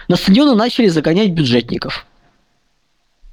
на 0.10 0.18
стадионы 0.18 0.56
начали 0.56 0.88
загонять 0.88 1.30
бюджетников. 1.30 2.06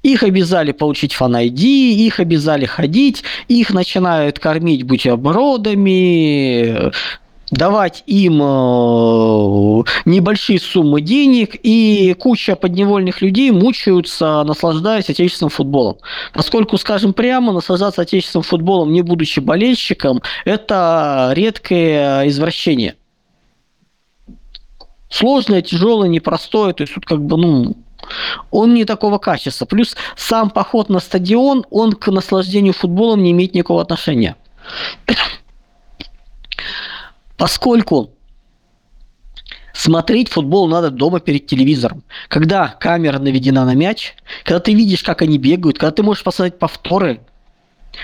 Их 0.03 0.23
обязали 0.23 0.71
получить 0.71 1.13
фан-ID, 1.13 1.59
их 1.59 2.21
обязали 2.21 2.65
ходить, 2.65 3.23
их 3.49 3.71
начинают 3.71 4.39
кормить 4.39 4.83
бутербродами, 4.83 6.93
давать 7.49 8.03
им 8.05 8.41
э, 8.41 9.83
небольшие 10.05 10.59
суммы 10.59 11.01
денег, 11.01 11.55
и 11.63 12.15
куча 12.17 12.55
подневольных 12.55 13.21
людей 13.21 13.51
мучаются, 13.51 14.43
наслаждаясь 14.43 15.09
отечественным 15.09 15.49
футболом. 15.49 15.97
Поскольку, 16.31 16.77
скажем 16.77 17.13
прямо, 17.13 17.51
наслаждаться 17.51 18.03
отечественным 18.03 18.43
футболом, 18.43 18.93
не 18.93 19.01
будучи 19.01 19.39
болельщиком, 19.39 20.21
это 20.45 21.31
редкое 21.33 22.27
извращение– 22.27 22.95
сложное, 25.09 25.61
тяжелое, 25.61 26.07
непростое. 26.07 26.73
То 26.73 26.83
есть 26.83 26.93
тут 26.93 27.05
как 27.05 27.21
бы, 27.21 27.37
ну, 27.37 27.77
он 28.51 28.73
не 28.73 28.85
такого 28.85 29.17
качества. 29.17 29.65
Плюс 29.65 29.95
сам 30.15 30.49
поход 30.49 30.89
на 30.89 30.99
стадион, 30.99 31.65
он 31.69 31.93
к 31.93 32.11
наслаждению 32.11 32.73
футболом 32.73 33.23
не 33.23 33.31
имеет 33.31 33.53
никакого 33.53 33.81
отношения. 33.81 34.35
Поскольку 37.37 38.11
смотреть 39.73 40.29
футбол 40.29 40.67
надо 40.67 40.89
дома 40.89 41.19
перед 41.19 41.45
телевизором. 41.47 42.03
Когда 42.29 42.67
камера 42.67 43.19
наведена 43.19 43.63
на 43.65 43.75
мяч, 43.75 44.15
когда 44.43 44.59
ты 44.59 44.73
видишь, 44.73 45.03
как 45.03 45.21
они 45.21 45.37
бегают, 45.37 45.77
когда 45.77 45.91
ты 45.91 46.03
можешь 46.03 46.23
посмотреть 46.23 46.57
повторы, 46.59 47.21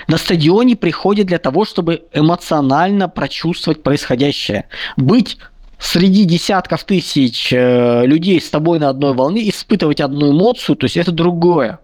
на 0.08 0.16
стадионе 0.16 0.76
приходят 0.76 1.26
для 1.26 1.38
того, 1.38 1.64
чтобы 1.64 2.04
эмоционально 2.12 3.08
прочувствовать 3.08 3.82
происходящее. 3.82 4.66
Быть 4.96 5.38
среди 5.84 6.24
десятков 6.24 6.84
тысяч 6.84 7.52
э, 7.52 8.06
людей 8.06 8.40
с 8.40 8.48
тобой 8.48 8.78
на 8.78 8.88
одной 8.88 9.12
волне 9.12 9.48
испытывать 9.48 10.00
одну 10.00 10.32
эмоцию, 10.32 10.76
то 10.76 10.84
есть 10.84 10.96
это 10.96 11.12
другое. 11.12 11.78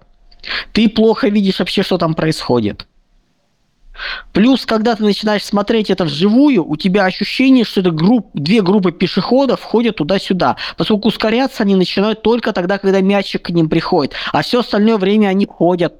Ты 0.72 0.88
плохо 0.88 1.28
видишь 1.28 1.58
вообще, 1.58 1.82
что 1.82 1.98
там 1.98 2.14
происходит. 2.14 2.86
Плюс, 4.32 4.64
когда 4.64 4.96
ты 4.96 5.04
начинаешь 5.04 5.44
смотреть 5.44 5.90
это 5.90 6.06
вживую, 6.06 6.66
у 6.66 6.76
тебя 6.76 7.04
ощущение, 7.04 7.64
что 7.64 7.80
это 7.80 7.90
групп, 7.90 8.30
две 8.32 8.62
группы 8.62 8.92
пешеходов 8.92 9.62
ходят 9.62 9.96
туда-сюда. 9.96 10.56
Поскольку 10.78 11.08
ускоряться 11.08 11.64
они 11.64 11.74
начинают 11.74 12.22
только 12.22 12.54
тогда, 12.54 12.78
когда 12.78 13.02
мячик 13.02 13.42
к 13.42 13.50
ним 13.50 13.68
приходит. 13.68 14.14
А 14.32 14.40
все 14.40 14.60
остальное 14.60 14.96
время 14.96 15.28
они 15.28 15.44
ходят 15.44 15.94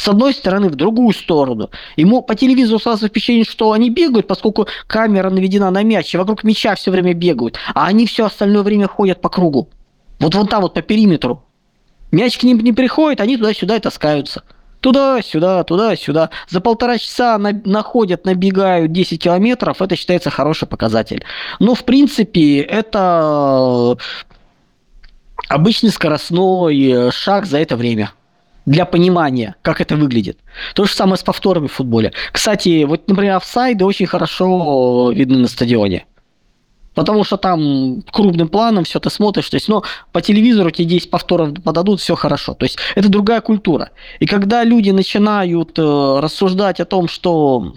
с 0.00 0.08
одной 0.08 0.32
стороны 0.32 0.70
в 0.70 0.76
другую 0.76 1.12
сторону. 1.12 1.70
Ему 1.96 2.22
по 2.22 2.34
телевизору 2.34 2.80
сразу 2.80 3.06
впечатление, 3.06 3.44
что 3.44 3.72
они 3.72 3.90
бегают, 3.90 4.26
поскольку 4.26 4.66
камера 4.86 5.28
наведена 5.28 5.70
на 5.70 5.82
мяч, 5.82 6.14
и 6.14 6.18
вокруг 6.18 6.42
мяча 6.42 6.74
все 6.74 6.90
время 6.90 7.12
бегают, 7.12 7.58
а 7.74 7.86
они 7.86 8.06
все 8.06 8.24
остальное 8.24 8.62
время 8.62 8.88
ходят 8.88 9.20
по 9.20 9.28
кругу. 9.28 9.68
Вот 10.18 10.34
вон 10.34 10.46
там 10.46 10.62
вот 10.62 10.72
по 10.72 10.80
периметру. 10.80 11.44
Мяч 12.12 12.38
к 12.38 12.42
ним 12.44 12.60
не 12.60 12.72
приходит, 12.72 13.20
они 13.20 13.36
туда-сюда 13.36 13.76
и 13.76 13.80
таскаются. 13.80 14.42
Туда-сюда, 14.80 15.64
туда-сюда. 15.64 16.30
За 16.48 16.62
полтора 16.62 16.96
часа 16.96 17.36
на, 17.36 17.52
находят, 17.66 18.24
набегают 18.24 18.92
10 18.92 19.22
километров, 19.22 19.82
это 19.82 19.96
считается 19.96 20.30
хороший 20.30 20.66
показатель. 20.66 21.24
Но, 21.58 21.74
в 21.74 21.84
принципе, 21.84 22.60
это 22.60 23.98
обычный 25.48 25.90
скоростной 25.90 27.10
шаг 27.12 27.44
за 27.44 27.58
это 27.58 27.76
время 27.76 28.12
для 28.66 28.84
понимания, 28.84 29.56
как 29.62 29.80
это 29.80 29.96
выглядит. 29.96 30.38
То 30.74 30.84
же 30.84 30.92
самое 30.94 31.16
с 31.16 31.22
повторами 31.22 31.66
в 31.66 31.72
футболе. 31.72 32.12
Кстати, 32.32 32.84
вот, 32.84 33.08
например, 33.08 33.36
офсайды 33.36 33.84
очень 33.84 34.06
хорошо 34.06 35.12
видны 35.12 35.38
на 35.38 35.48
стадионе. 35.48 36.06
Потому 36.94 37.24
что 37.24 37.36
там 37.36 38.02
крупным 38.10 38.48
планом 38.48 38.84
все 38.84 38.98
ты 38.98 39.10
смотришь, 39.10 39.48
то 39.48 39.56
есть, 39.56 39.68
ну, 39.68 39.82
по 40.12 40.20
телевизору 40.20 40.70
тебе 40.70 40.88
10 40.88 41.10
повторов 41.10 41.54
подадут, 41.62 42.00
все 42.00 42.16
хорошо. 42.16 42.54
То 42.54 42.64
есть, 42.64 42.78
это 42.96 43.08
другая 43.08 43.40
культура. 43.40 43.90
И 44.18 44.26
когда 44.26 44.64
люди 44.64 44.90
начинают 44.90 45.78
э, 45.78 45.82
рассуждать 46.20 46.80
о 46.80 46.84
том, 46.84 47.08
что 47.08 47.74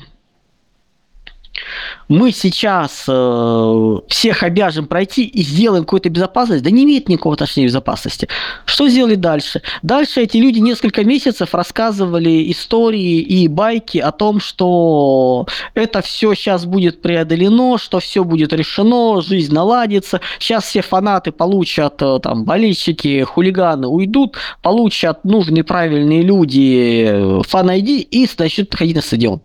мы 2.08 2.32
сейчас 2.32 3.06
э, 3.08 4.00
всех 4.08 4.44
обяжем 4.44 4.88
пройти 4.88 5.26
и 5.26 5.42
сделаем 5.44 5.84
какую-то 5.84 6.10
безопасность, 6.10 6.64
да 6.64 6.70
не 6.70 6.84
имеет 6.84 7.10
никакого 7.10 7.34
отношения 7.34 7.68
безопасности. 7.68 8.28
Что 8.66 8.88
сделали 8.88 9.16
дальше? 9.16 9.62
Дальше 9.82 10.22
эти 10.22 10.38
люди 10.38 10.60
несколько 10.60 11.04
месяцев 11.04 11.54
рассказывали 11.54 12.52
истории 12.52 13.20
и 13.20 13.48
байки 13.48 13.98
о 13.98 14.12
том, 14.12 14.40
что 14.40 15.48
это 15.74 16.02
все 16.02 16.34
сейчас 16.34 16.66
будет 16.66 17.02
преодолено, 17.02 17.78
что 17.78 18.00
все 18.00 18.24
будет 18.24 18.54
решено, 18.54 19.22
жизнь 19.22 19.54
наладится, 19.54 20.22
сейчас 20.40 20.66
все 20.66 20.82
фанаты 20.82 21.32
получат, 21.32 22.02
э, 22.02 22.20
там, 22.22 22.46
болельщики, 22.46 23.24
хулиганы 23.24 23.88
уйдут, 23.88 24.38
получат 24.62 25.24
нужные 25.24 25.64
правильные 25.64 26.22
люди 26.22 27.06
э, 27.08 27.42
фан-айди 27.48 28.02
и 28.02 28.28
начнут 28.38 28.74
ходить 28.76 28.96
на 28.96 29.02
стадион. 29.02 29.42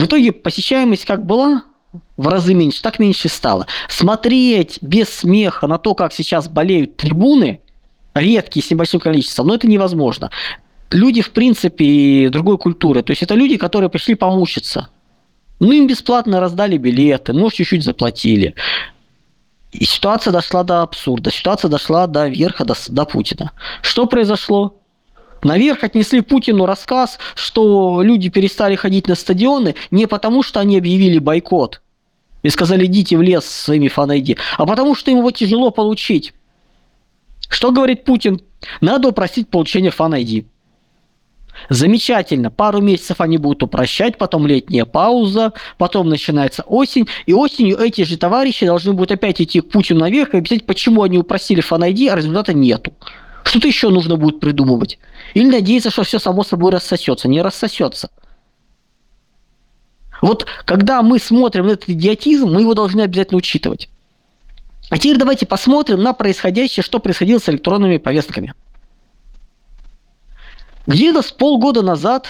В 0.00 0.06
итоге 0.06 0.32
посещаемость 0.32 1.04
как 1.04 1.26
была, 1.26 1.64
в 2.16 2.26
разы 2.26 2.54
меньше, 2.54 2.80
так 2.80 2.98
меньше 2.98 3.28
стало. 3.28 3.66
Смотреть 3.90 4.78
без 4.80 5.10
смеха 5.10 5.66
на 5.66 5.76
то, 5.76 5.94
как 5.94 6.14
сейчас 6.14 6.48
болеют 6.48 6.96
трибуны, 6.96 7.60
редкие, 8.14 8.64
с 8.64 8.70
небольшим 8.70 8.98
количеством, 8.98 9.48
но 9.48 9.56
это 9.56 9.66
невозможно. 9.68 10.30
Люди, 10.90 11.20
в 11.20 11.32
принципе, 11.32 12.30
другой 12.30 12.56
культуры. 12.56 13.02
То 13.02 13.10
есть 13.10 13.22
это 13.22 13.34
люди, 13.34 13.58
которые 13.58 13.90
пришли 13.90 14.14
помучиться. 14.14 14.88
Ну, 15.58 15.70
им 15.70 15.86
бесплатно 15.86 16.40
раздали 16.40 16.78
билеты, 16.78 17.34
ну, 17.34 17.50
чуть-чуть 17.50 17.84
заплатили. 17.84 18.54
И 19.70 19.84
ситуация 19.84 20.32
дошла 20.32 20.64
до 20.64 20.80
абсурда, 20.80 21.30
ситуация 21.30 21.68
дошла 21.68 22.06
до 22.06 22.26
верха, 22.26 22.64
до, 22.64 22.74
до 22.88 23.04
Путина. 23.04 23.52
Что 23.82 24.06
произошло? 24.06 24.79
Наверх 25.42 25.84
отнесли 25.84 26.20
Путину 26.20 26.66
рассказ, 26.66 27.18
что 27.34 28.02
люди 28.02 28.28
перестали 28.28 28.76
ходить 28.76 29.08
на 29.08 29.14
стадионы 29.14 29.74
не 29.90 30.06
потому, 30.06 30.42
что 30.42 30.60
они 30.60 30.78
объявили 30.78 31.18
бойкот 31.18 31.80
и 32.42 32.50
сказали 32.50 32.86
идите 32.86 33.16
в 33.16 33.22
лес 33.22 33.44
с 33.44 33.64
своими 33.64 33.88
фан-айди, 33.88 34.36
а 34.56 34.66
потому 34.66 34.94
что 34.94 35.10
его 35.10 35.30
тяжело 35.30 35.70
получить. 35.70 36.32
Что 37.48 37.72
говорит 37.72 38.04
Путин? 38.04 38.40
Надо 38.80 39.08
упростить 39.08 39.48
получение 39.48 39.90
фан-айди. 39.90 40.46
Замечательно. 41.68 42.50
Пару 42.50 42.80
месяцев 42.80 43.20
они 43.20 43.36
будут 43.36 43.62
упрощать, 43.62 44.16
потом 44.16 44.46
летняя 44.46 44.84
пауза, 44.84 45.52
потом 45.76 46.08
начинается 46.08 46.62
осень, 46.62 47.06
и 47.26 47.34
осенью 47.34 47.78
эти 47.78 48.02
же 48.02 48.16
товарищи 48.16 48.64
должны 48.64 48.92
будут 48.92 49.12
опять 49.12 49.40
идти 49.42 49.60
к 49.60 49.68
Путину 49.68 50.00
наверх 50.00 50.32
и 50.34 50.38
объяснять, 50.38 50.64
почему 50.64 51.02
они 51.02 51.18
упростили 51.18 51.60
фан-айди, 51.60 52.08
а 52.08 52.16
результата 52.16 52.54
нету. 52.54 52.94
Что-то 53.44 53.68
еще 53.68 53.90
нужно 53.90 54.16
будет 54.16 54.40
придумывать. 54.40 54.98
Или 55.34 55.50
надеяться, 55.50 55.90
что 55.90 56.02
все 56.02 56.18
само 56.18 56.44
собой 56.44 56.72
рассосется. 56.72 57.28
Не 57.28 57.42
рассосется. 57.42 58.10
Вот 60.20 60.46
когда 60.64 61.02
мы 61.02 61.18
смотрим 61.18 61.66
на 61.66 61.72
этот 61.72 61.88
идиотизм, 61.88 62.48
мы 62.48 62.60
его 62.60 62.74
должны 62.74 63.00
обязательно 63.00 63.38
учитывать. 63.38 63.88
А 64.90 64.98
теперь 64.98 65.16
давайте 65.16 65.46
посмотрим 65.46 66.02
на 66.02 66.12
происходящее, 66.12 66.82
что 66.82 66.98
происходило 66.98 67.38
с 67.38 67.48
электронными 67.48 67.98
повестками. 67.98 68.54
Где-то 70.86 71.22
с 71.22 71.30
полгода 71.30 71.82
назад 71.82 72.26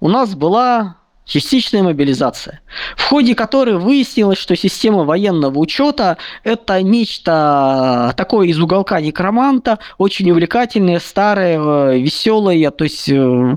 у 0.00 0.08
нас 0.08 0.34
была 0.34 0.96
частичная 1.24 1.82
мобилизация, 1.82 2.60
в 2.96 3.04
ходе 3.04 3.34
которой 3.34 3.76
выяснилось, 3.76 4.38
что 4.38 4.56
система 4.56 5.04
военного 5.04 5.58
учета– 5.58 6.18
это 6.44 6.82
нечто 6.82 8.12
такое 8.16 8.48
из 8.48 8.58
уголка 8.58 9.00
некроманта, 9.00 9.78
очень 9.98 10.30
увлекательное, 10.30 10.98
старое, 11.00 11.98
веселое, 11.98 12.70
то 12.70 12.84
есть 12.84 13.08
э, 13.08 13.56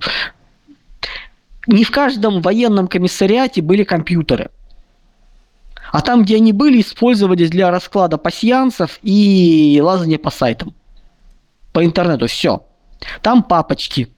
не 1.67 1.83
в 1.83 1.91
каждом 1.91 2.41
военном 2.41 2.87
комиссариате 2.87 3.61
были 3.61 3.83
компьютеры. 3.83 4.51
А 5.91 6.01
там, 6.01 6.23
где 6.23 6.35
они 6.37 6.51
были, 6.51 6.81
использовались 6.81 7.49
для 7.49 7.71
расклада 7.71 8.17
пассианцев 8.17 8.99
и 9.01 9.79
лазания 9.81 10.17
по 10.17 10.29
сайтам. 10.29 10.73
По 11.71 11.85
интернету, 11.85 12.27
все. 12.27 12.65
Там 13.21 13.43
папочки– 13.43 14.09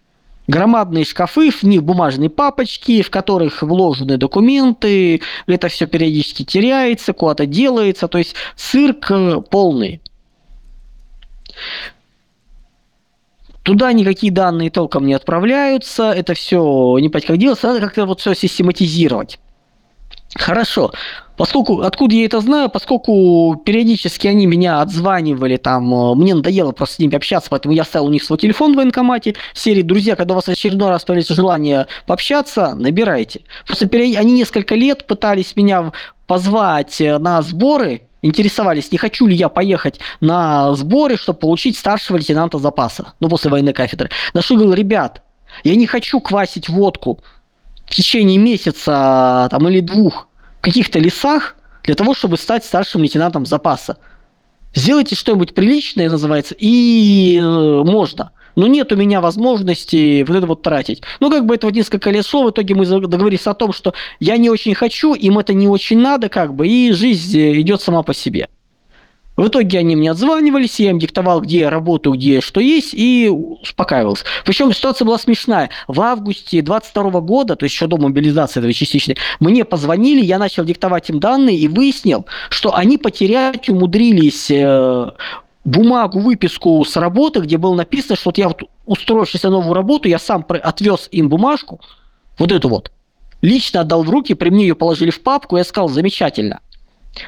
громадные 0.48 1.06
шкафы, 1.06 1.52
в 1.52 1.64
них 1.64 1.84
бумажные 1.84 2.30
папочки, 2.30 3.02
в 3.02 3.10
которых 3.10 3.62
вложены 3.62 4.18
документы, 4.18 5.22
это 5.46 5.68
все 5.68 5.86
периодически 5.86 6.44
теряется, 6.44 7.14
куда-то 7.14 7.46
делается, 7.46 8.08
то 8.08 8.18
есть 8.18 8.36
цирк 8.56 9.12
э, 9.12 9.42
полный. 9.42 10.02
Туда 13.64 13.92
никакие 13.92 14.32
данные 14.32 14.72
толком 14.72 15.06
не 15.06 15.14
отправляются, 15.14 16.12
это 16.12 16.34
все 16.34 16.98
не 17.00 17.10
понять 17.10 17.28
как 17.28 17.38
делается, 17.38 17.68
надо 17.68 17.82
как-то 17.82 18.06
вот 18.06 18.22
все 18.22 18.34
систематизировать. 18.34 19.40
Хорошо. 20.36 20.94
Поскольку, 21.38 21.82
откуда 21.82 22.16
я 22.16 22.26
это 22.26 22.42
знаю, 22.42 22.70
поскольку 22.70 23.62
периодически 23.64 24.28
они 24.28 24.48
меня 24.48 24.82
отзванивали, 24.82 25.58
там, 25.58 25.94
э, 25.94 26.16
мне 26.16 26.34
надоело 26.34 26.72
просто 26.72 26.96
с 26.96 27.00
ними 27.00 27.16
общаться, 27.16 27.50
поэтому 27.52 27.74
я 27.76 27.84
оставил 27.84 28.08
у 28.08 28.12
них 28.12 28.24
свой 28.24 28.40
телефон 28.40 28.74
в 28.74 28.78
военкомате, 28.78 29.36
серии 29.54 29.84
«Друзья, 29.84 30.16
когда 30.16 30.34
у 30.34 30.36
вас 30.36 30.50
очередной 30.50 30.90
раз 30.90 31.06
появится 31.06 31.36
желание 31.36 31.86
пообщаться, 32.08 32.74
набирайте». 32.76 33.42
Просто 33.68 33.86
они 33.86 34.34
несколько 34.34 34.76
лет 34.76 35.06
пытались 35.06 35.56
меня 35.56 35.92
позвать 36.26 37.00
э, 37.00 37.20
на 37.20 37.44
сборы, 37.44 38.02
интересовались, 38.24 38.92
не 38.92 38.98
хочу 38.98 39.28
ли 39.28 39.36
я 39.36 39.48
поехать 39.48 40.00
на 40.20 40.74
сборы, 40.74 41.18
чтобы 41.18 41.38
получить 41.38 41.78
старшего 41.78 42.18
лейтенанта 42.18 42.58
запаса, 42.58 43.14
ну, 43.20 43.30
после 43.30 43.52
военной 43.52 43.74
кафедры. 43.74 44.10
На 44.34 44.42
что 44.42 44.56
говорил, 44.56 44.74
ребят, 44.74 45.22
я 45.64 45.76
не 45.76 45.86
хочу 45.86 46.20
квасить 46.20 46.68
водку 46.68 47.20
в 47.86 47.96
течение 47.96 48.40
месяца 48.40 49.48
там, 49.52 49.68
или 49.70 49.82
двух 49.82 50.28
каких-то 50.68 51.00
лесах 51.00 51.56
для 51.84 51.96
того, 51.96 52.14
чтобы 52.14 52.38
стать 52.38 52.66
старшим 52.66 53.02
лейтенантом 53.02 53.46
запаса. 53.46 53.98
Сделайте 54.76 55.16
что-нибудь 55.16 55.56
приличное, 55.56 56.10
называется, 56.10 56.56
и 56.58 57.38
э, 57.38 57.42
можно. 57.42 58.32
Но 58.58 58.68
нет 58.68 58.92
у 58.92 58.98
меня 58.98 59.22
возможности 59.22 60.24
вот 60.28 60.36
это 60.36 60.46
вот 60.46 60.62
тратить. 60.64 61.04
Ну, 61.20 61.32
как 61.32 61.46
бы 61.46 61.56
это 61.56 61.68
вот 61.68 61.76
несколько 61.76 62.10
лет 62.10 62.26
в 62.26 62.50
итоге 62.50 62.76
мы 62.76 62.86
договорились 62.86 63.48
о 63.48 63.54
том, 63.54 63.72
что 63.72 63.94
я 64.20 64.36
не 64.38 64.50
очень 64.50 64.76
хочу, 64.76 65.14
им 65.14 65.40
это 65.40 65.54
не 65.54 65.68
очень 65.68 66.00
надо, 66.00 66.28
как 66.28 66.54
бы, 66.54 66.68
и 66.68 66.92
жизнь 66.92 67.38
э, 67.38 67.62
идет 67.62 67.82
сама 67.82 68.04
по 68.04 68.14
себе. 68.14 68.50
В 69.38 69.48
итоге 69.48 69.78
они 69.78 69.96
мне 69.96 70.10
отзванивались, 70.10 70.80
я 70.80 70.90
им 70.90 70.98
диктовал, 70.98 71.42
где 71.42 71.60
я 71.60 71.70
работаю, 71.70 72.16
где 72.16 72.42
что 72.42 72.60
есть, 72.60 72.94
и 72.94 73.30
успокаивался. 73.30 74.26
Причем 74.44 74.74
ситуация 74.74 75.06
была 75.06 75.20
смешная. 75.20 75.70
В 75.88 76.02
августе 76.02 76.64
22 76.64 77.22
года, 77.22 77.56
то 77.56 77.64
есть 77.64 77.76
еще 77.76 77.86
до 77.86 77.98
мобилизации 77.98 78.60
этого 78.60 78.74
частичной, 78.74 79.16
мне 79.40 79.64
позвонили, 79.64 80.26
я 80.26 80.40
начал 80.40 80.66
диктовать 80.66 81.12
им 81.12 81.20
данные 81.20 81.56
и 81.56 81.68
выяснил, 81.68 82.26
что 82.50 82.76
они 82.76 82.98
потерять 82.98 83.70
умудрились 83.70 84.50
э, 84.50 85.12
бумагу, 85.64 86.20
выписку 86.20 86.84
с 86.84 86.96
работы, 86.96 87.42
где 87.42 87.60
было 87.60 87.76
написано, 87.76 88.16
что 88.16 88.30
вот 88.30 88.40
я 88.40 88.48
вот 88.48 88.64
устроившись 88.88 89.44
на 89.44 89.52
новую 89.52 89.76
работу, 89.76 90.10
я 90.10 90.18
сам 90.18 90.44
отвез 90.50 91.10
им 91.12 91.30
бумажку, 91.30 91.80
вот 92.40 92.52
эту 92.52 92.70
вот, 92.70 92.92
лично 93.44 93.82
отдал 93.82 94.04
в 94.04 94.10
руки, 94.10 94.34
при 94.34 94.50
мне 94.50 94.68
ее 94.68 94.76
положили 94.76 95.12
в 95.12 95.22
папку, 95.22 95.58
я 95.58 95.64
сказал, 95.64 95.90
замечательно. 95.90 96.62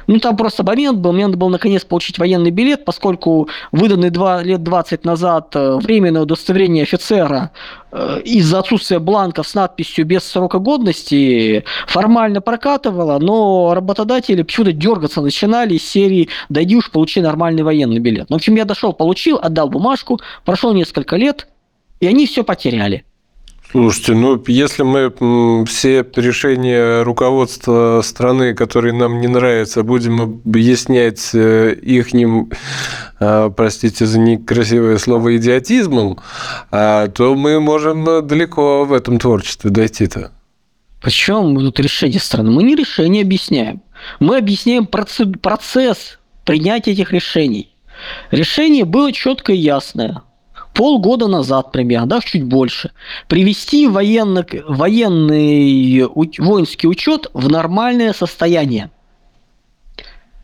Ну, 0.08 0.20
там 0.20 0.38
просто 0.38 0.64
момент 0.64 1.00
был, 1.00 1.12
момент 1.12 1.36
был 1.36 1.50
наконец 1.50 1.84
получить 1.84 2.18
военный 2.18 2.52
билет, 2.52 2.86
поскольку 2.86 3.50
выданный 3.72 4.10
два, 4.10 4.44
лет 4.44 4.64
20 4.64 5.06
назад 5.06 5.56
э, 5.56 5.78
временное 5.78 6.22
удостоверение 6.22 6.84
офицера 6.84 7.52
э, 7.92 8.22
из-за 8.24 8.60
отсутствия 8.60 9.00
бланков 9.00 9.48
с 9.48 9.54
надписью 9.54 10.06
без 10.06 10.24
срока 10.24 10.60
годности 10.60 11.64
формально 11.88 12.42
прокатывало, 12.42 13.20
но 13.20 13.74
работодатели 13.74 14.44
почему-то 14.44 14.74
дергаться 14.74 15.22
начинали 15.22 15.76
из 15.76 15.90
серии 15.90 16.30
«Дойди 16.50 16.76
уж, 16.76 16.92
получи 16.92 17.22
нормальный 17.22 17.64
военный 17.64 18.00
билет». 18.00 18.30
Ну, 18.30 18.36
в 18.36 18.38
общем, 18.38 18.56
я 18.56 18.66
дошел, 18.66 18.94
получил, 18.94 19.40
отдал 19.42 19.70
бумажку, 19.70 20.20
прошло 20.46 20.74
несколько 20.74 21.16
лет, 21.16 21.48
и 22.00 22.08
они 22.08 22.28
все 22.28 22.44
потеряли. 22.44 23.06
Слушайте, 23.72 24.16
ну 24.16 24.44
если 24.48 24.82
мы 24.82 25.14
все 25.68 26.04
решения 26.16 27.04
руководства 27.04 28.02
страны, 28.04 28.56
которые 28.56 28.94
нам 28.94 29.22
не 29.22 29.28
нравятся, 29.28 29.84
будем 29.84 30.22
объяснять 30.22 31.30
э, 31.36 31.76
их, 31.76 32.08
э, 32.16 33.52
простите 33.56 34.08
за 34.08 34.20
некрасивое 34.20 34.98
слово, 34.98 35.38
идиотизмом, 35.38 36.18
а, 36.72 37.10
то 37.10 37.36
мы 37.36 37.60
можем 37.60 38.26
далеко 38.26 38.86
в 38.86 38.94
этом 38.94 39.20
творчестве 39.20 39.70
дойти-то. 39.70 40.32
Почему 41.00 41.44
мы 41.44 41.62
тут 41.62 41.80
решение 41.80 42.20
страны? 42.20 42.50
Мы 42.50 42.64
не 42.64 42.76
решение 42.76 43.22
объясняем. 43.22 43.84
Мы 44.20 44.38
объясняем 44.38 44.88
процесс 44.88 46.18
принятия 46.44 46.94
этих 46.94 47.12
решений. 47.12 47.70
Решение 48.32 48.86
было 48.86 49.12
четкое 49.12 49.56
и 49.56 49.60
ясное 49.60 50.24
полгода 50.80 51.28
назад 51.28 51.74
примерно, 51.74 52.08
да, 52.08 52.22
чуть 52.22 52.46
больше, 52.46 52.92
привести 53.28 53.86
военно, 53.86 54.46
военный 54.66 56.06
воинский 56.06 56.88
учет 56.88 57.30
в 57.34 57.50
нормальное 57.50 58.14
состояние. 58.14 58.90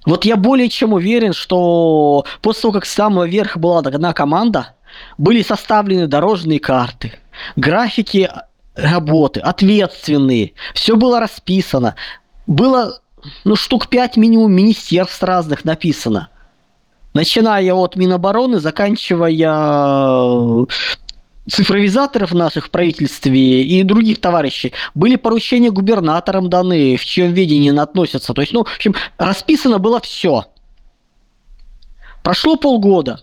Вот 0.06 0.26
я 0.26 0.36
более 0.36 0.68
чем 0.68 0.92
уверен, 0.92 1.32
что 1.32 2.26
после 2.42 2.64
того, 2.64 2.74
как 2.74 2.86
с 2.86 2.92
самого 2.92 3.26
верха 3.26 3.60
была 3.60 3.82
дана 3.82 4.12
команда, 4.12 4.76
были 5.18 5.42
составлены 5.42 6.08
дорожные 6.08 6.60
карты, 6.60 7.14
графики 7.56 8.30
работы, 8.76 9.40
ответственные, 9.40 10.52
все 10.74 10.98
было 10.98 11.22
расписано, 11.22 11.96
было 12.46 13.00
ну, 13.46 13.56
штук 13.56 13.88
пять 13.88 14.18
минимум 14.18 14.52
министерств 14.52 15.24
разных 15.24 15.64
написано– 15.64 16.28
начиная 17.16 17.74
от 17.74 17.96
Минобороны, 17.96 18.60
заканчивая 18.60 19.32
э, 19.32 20.66
цифровизаторов 21.50 22.34
наших 22.34 22.68
в 22.68 22.70
правительстве 22.70 23.64
и 23.64 23.82
других 23.84 24.22
товарищей 24.22 24.74
были 24.94 25.16
поручения 25.16 25.72
губернаторам 25.72 26.50
даны, 26.50 26.98
в 26.98 27.06
чьем 27.06 27.34
видении 27.34 27.76
относятся. 27.76 28.34
То 28.34 28.42
есть, 28.42 28.54
ну, 28.54 28.66
в 28.66 28.76
общем, 28.76 28.94
расписано 29.18 29.80
было 29.80 30.00
все. 30.02 30.46
Прошло 32.22 32.58
полгода. 32.58 33.22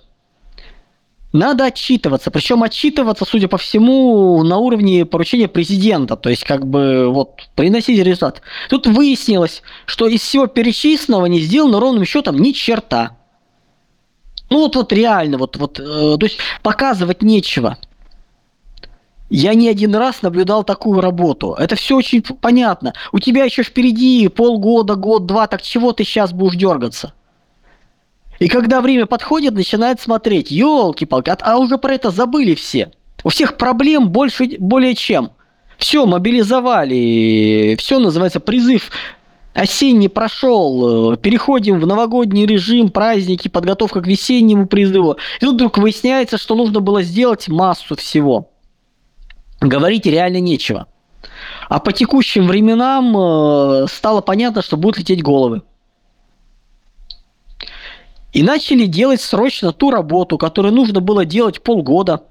Надо 1.33 1.65
отчитываться. 1.65 2.31
Причем 2.31 2.63
отчитываться, 2.63 3.25
судя 3.25 3.49
по 3.49 3.59
всему, 3.59 4.43
на 4.43 4.59
уровне 4.59 5.05
поручения 5.05 5.49
президента. 5.49 6.17
То 6.17 6.31
есть, 6.31 6.45
как 6.45 6.67
бы, 6.67 7.09
вот, 7.09 7.41
приносить 7.57 7.99
результат. 7.99 8.43
Тут 8.69 8.87
выяснилось, 8.87 9.63
что 9.87 10.07
из 10.07 10.21
всего 10.21 10.47
перечисленного 10.47 11.27
не 11.27 11.41
сделано 11.41 11.81
ровным 11.81 12.05
счетом 12.05 12.39
ни 12.39 12.53
черта. 12.53 13.17
Ну 14.53 14.59
вот, 14.59 14.77
вот 14.77 14.93
реально, 14.93 15.39
вот, 15.39 15.57
вот, 15.57 15.81
э, 15.81 15.83
то 15.83 16.19
есть 16.21 16.37
показывать 16.63 17.23
нечего. 17.23 17.79
Я 19.31 19.55
не 19.55 19.71
один 19.71 19.95
раз 19.95 20.21
наблюдал 20.21 20.63
такую 20.63 21.01
работу. 21.01 21.57
Это 21.59 21.75
все 21.75 21.97
очень 21.97 22.21
понятно. 22.21 22.93
У 23.13 23.19
тебя 23.19 23.45
еще 23.45 23.63
впереди 23.63 24.29
полгода, 24.29 24.95
год-два, 24.95 25.47
так 25.47 25.63
чего 25.63 25.95
ты 25.95 26.05
сейчас 26.05 26.35
будешь 26.35 26.57
дергаться? 26.57 27.15
И 28.41 28.49
когда 28.49 28.83
время 28.83 29.07
подходит, 29.07 29.55
начинает 29.55 30.03
смотреть, 30.03 30.51
елки-палки, 30.51 31.31
а, 31.31 31.39
а 31.41 31.57
уже 31.57 31.79
про 31.79 31.95
это 31.95 32.11
забыли 32.11 32.55
все. 32.55 32.93
У 33.25 33.31
всех 33.31 33.57
проблем 33.57 34.11
больше, 34.11 34.57
более 34.59 34.95
чем. 34.95 35.31
Все, 35.79 36.05
мобилизовали, 36.05 37.75
все 37.79 37.99
называется 37.99 38.39
призыв 38.39 38.91
осенний 39.55 40.09
прошел, 40.09 41.13
э, 41.13 41.17
переходим 41.17 41.81
в 41.81 41.87
новогодний 41.87 42.47
режим, 42.47 42.89
праздники, 42.89 43.49
подготовка 43.49 44.01
к 44.01 44.07
весеннему 44.07 44.67
призыву. 44.67 45.17
И 45.41 45.45
тут 45.45 45.55
вдруг 45.55 45.79
выясняется, 45.79 46.39
что 46.39 46.55
нужно 46.55 46.81
было 46.81 47.03
сделать 47.03 47.49
массу 47.49 47.97
всего. 47.97 48.51
Говорить 49.61 50.07
реально 50.07 50.41
нечего. 50.41 50.87
А 51.69 51.79
по 51.79 51.93
текущим 51.93 52.47
временам 52.47 53.17
э, 53.17 53.87
стало 53.89 54.21
понятно, 54.21 54.63
что 54.63 54.77
будут 54.77 54.99
лететь 54.99 55.23
головы. 55.23 55.63
И 58.33 58.43
начали 58.43 58.87
делать 58.87 59.21
срочно 59.21 59.73
ту 59.73 59.91
работу, 59.91 60.39
которую 60.39 60.75
нужно 60.75 61.01
было 61.01 61.25
делать 61.25 61.63
полгода. 61.63 62.23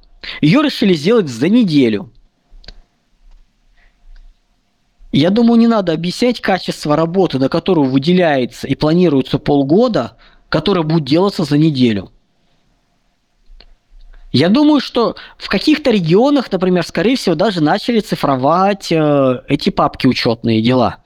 Ее 0.41 0.61
решили 0.61 0.93
сделать 0.93 1.27
за 1.27 1.49
неделю. 1.49 2.11
Я 5.11 5.29
думаю, 5.29 5.59
не 5.59 5.67
надо 5.67 5.91
объяснять 5.91 6.39
качество 6.39 6.95
работы, 6.95 7.37
на 7.37 7.49
которую 7.49 7.89
выделяется 7.89 8.67
и 8.67 8.75
планируется 8.75 9.39
полгода, 9.39 10.17
которая 10.47 10.83
будет 10.83 11.03
делаться 11.03 11.43
за 11.43 11.57
неделю. 11.57 12.11
Я 14.31 14.47
думаю, 14.47 14.79
что 14.79 15.17
в 15.37 15.49
каких-то 15.49 15.91
регионах, 15.91 16.49
например, 16.49 16.85
скорее 16.85 17.17
всего, 17.17 17.35
даже 17.35 17.61
начали 17.61 17.99
цифровать 17.99 18.89
э, 18.89 19.41
эти 19.49 19.69
папки 19.69 20.07
учетные 20.07 20.61
дела. 20.61 20.97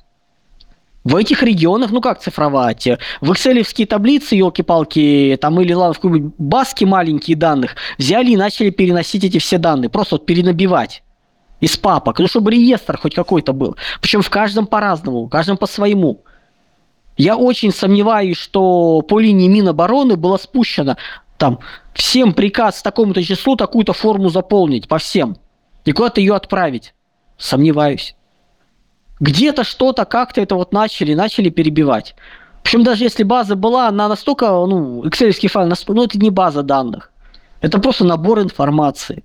В 1.04 1.16
этих 1.16 1.42
регионах, 1.42 1.90
ну 1.90 2.02
как 2.02 2.20
цифровать? 2.20 2.88
В 3.22 3.34
экселевские 3.34 3.88
таблицы, 3.88 4.36
елки-палки, 4.36 5.38
там 5.42 5.60
или 5.60 5.74
ладно, 5.74 5.94
в 5.94 6.00
какой-нибудь 6.00 6.34
баски 6.38 6.84
маленькие 6.84 7.36
данных, 7.36 7.76
взяли 7.98 8.32
и 8.32 8.38
начали 8.38 8.70
переносить 8.70 9.24
эти 9.24 9.40
все 9.40 9.58
данные, 9.58 9.90
просто 9.90 10.16
вот 10.16 10.28
перенабивать 10.28 11.02
из 11.60 11.78
папок, 11.78 12.20
ну 12.20 12.28
чтобы 12.28 12.52
реестр 12.52 12.98
хоть 12.98 13.16
какой-то 13.16 13.54
был. 13.54 13.76
Причем 14.02 14.22
в 14.22 14.30
каждом 14.30 14.68
по-разному, 14.68 15.26
в 15.26 15.30
каждом 15.30 15.58
по-своему. 15.58 16.22
Я 17.18 17.38
очень 17.38 17.72
сомневаюсь, 17.72 18.38
что 18.38 19.02
по 19.02 19.20
линии 19.20 19.48
Минобороны 19.48 20.18
было 20.18 20.38
спущено 20.38 20.98
там 21.38 21.60
всем 21.94 22.34
приказ 22.34 22.82
такому-то 22.82 23.24
числу 23.24 23.56
такую-то 23.56 23.94
форму 23.94 24.30
заполнить 24.30 24.88
по 24.88 24.98
всем. 24.98 25.38
И 25.86 25.92
куда-то 25.92 26.22
ее 26.22 26.36
отправить. 26.36 26.94
Сомневаюсь. 27.38 28.16
Где-то 29.20 29.64
что-то 29.64 30.06
как-то 30.06 30.42
это 30.42 30.56
вот 30.56 30.74
начали, 30.74 31.14
начали 31.14 31.50
перебивать. 31.50 32.16
Причем 32.64 32.84
даже 32.84 33.04
если 33.04 33.24
база 33.24 33.56
была, 33.56 33.88
она 33.88 34.08
настолько, 34.08 34.48
ну, 34.48 35.04
excel 35.04 35.48
файл, 35.48 35.72
ну, 35.88 36.04
это 36.04 36.18
не 36.18 36.32
база 36.32 36.64
данных. 36.64 37.12
Это 37.62 37.80
просто 37.80 38.04
набор 38.04 38.42
информации 38.42 39.24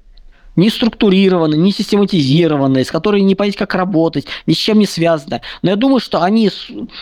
не 0.57 0.71
структурированная, 0.71 1.59
не 1.59 1.73
систематизированная, 1.73 2.85
с 2.85 2.91
которой 2.91 3.23
не 3.23 3.35
понять, 3.35 3.57
как 3.57 3.75
работать, 3.75 4.27
ни 4.47 4.53
с 4.53 4.57
чем 4.57 4.79
не 4.79 4.87
связанная. 4.87 5.43
Но 5.63 5.71
я 5.71 5.77
думаю, 5.77 6.01
что 6.01 6.23
они 6.23 6.51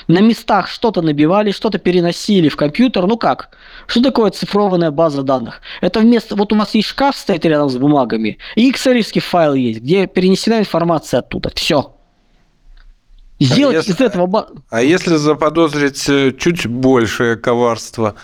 на 0.06 0.20
местах 0.20 0.68
что-то 0.68 1.02
набивали, 1.02 1.50
что-то 1.50 1.78
переносили 1.78 2.48
в 2.48 2.56
компьютер. 2.56 3.06
Ну 3.06 3.16
как? 3.16 3.50
Что 3.86 4.02
такое 4.02 4.30
цифрованная 4.30 4.90
база 4.90 5.22
данных? 5.22 5.60
Это 5.80 6.00
вместо... 6.00 6.36
Вот 6.36 6.52
у 6.52 6.56
нас 6.56 6.74
есть 6.74 6.88
шкаф 6.88 7.16
стоит 7.16 7.44
рядом 7.44 7.70
с 7.70 7.76
бумагами, 7.76 8.38
и 8.54 8.70
excel 8.70 8.98
файл 9.20 9.54
есть, 9.54 9.80
где 9.80 10.06
перенесена 10.06 10.58
информация 10.60 11.20
оттуда. 11.20 11.50
Все. 11.54 11.94
Сделать 13.40 13.76
а 13.76 13.78
если, 13.78 13.92
из 13.92 14.00
этого... 14.00 14.48
А 14.68 14.82
если 14.82 15.16
заподозрить 15.16 16.08
э, 16.08 16.32
чуть 16.32 16.66
большее 16.66 17.36
коварство 17.36 18.16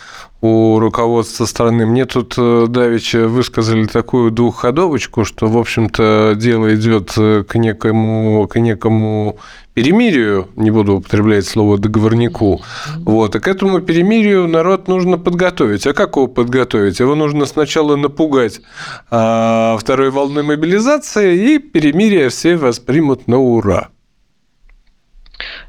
у 0.45 0.79
руководства 0.79 1.47
страны? 1.47 1.87
Мне 1.87 2.05
тут 2.05 2.35
э, 2.37 2.67
Давича 2.69 3.29
высказали 3.29 3.87
такую 3.87 4.31
двухходовочку, 4.31 5.25
что, 5.25 5.47
в 5.47 5.57
общем-то, 5.57 6.35
дело 6.37 6.75
идет 6.75 7.15
э, 7.17 7.45
к 7.49 7.55
некому, 7.55 8.47
к 8.47 8.61
некому 8.61 9.39
перемирию, 9.73 10.49
не 10.57 10.71
буду 10.71 10.97
употреблять 10.97 11.47
слово 11.47 11.79
договорнику, 11.79 12.61
вот, 12.99 13.35
и 13.35 13.41
к 13.41 13.49
этому 13.49 13.81
перемирию 13.81 14.47
народ 14.47 14.87
нужно 14.87 15.17
подготовить. 15.17 15.87
А 15.87 15.95
как 15.95 16.17
его 16.17 16.27
подготовить? 16.27 17.01
Его 17.01 17.15
нужно 17.15 17.47
сначала 17.47 17.97
напугать 17.97 18.61
а, 19.11 19.79
второй 19.81 20.11
волной 20.11 20.43
мобилизации, 20.43 21.55
и 21.55 21.59
перемирие 21.59 22.29
все 22.29 22.57
воспримут 22.57 23.27
на 23.29 23.39
ура. 23.39 23.89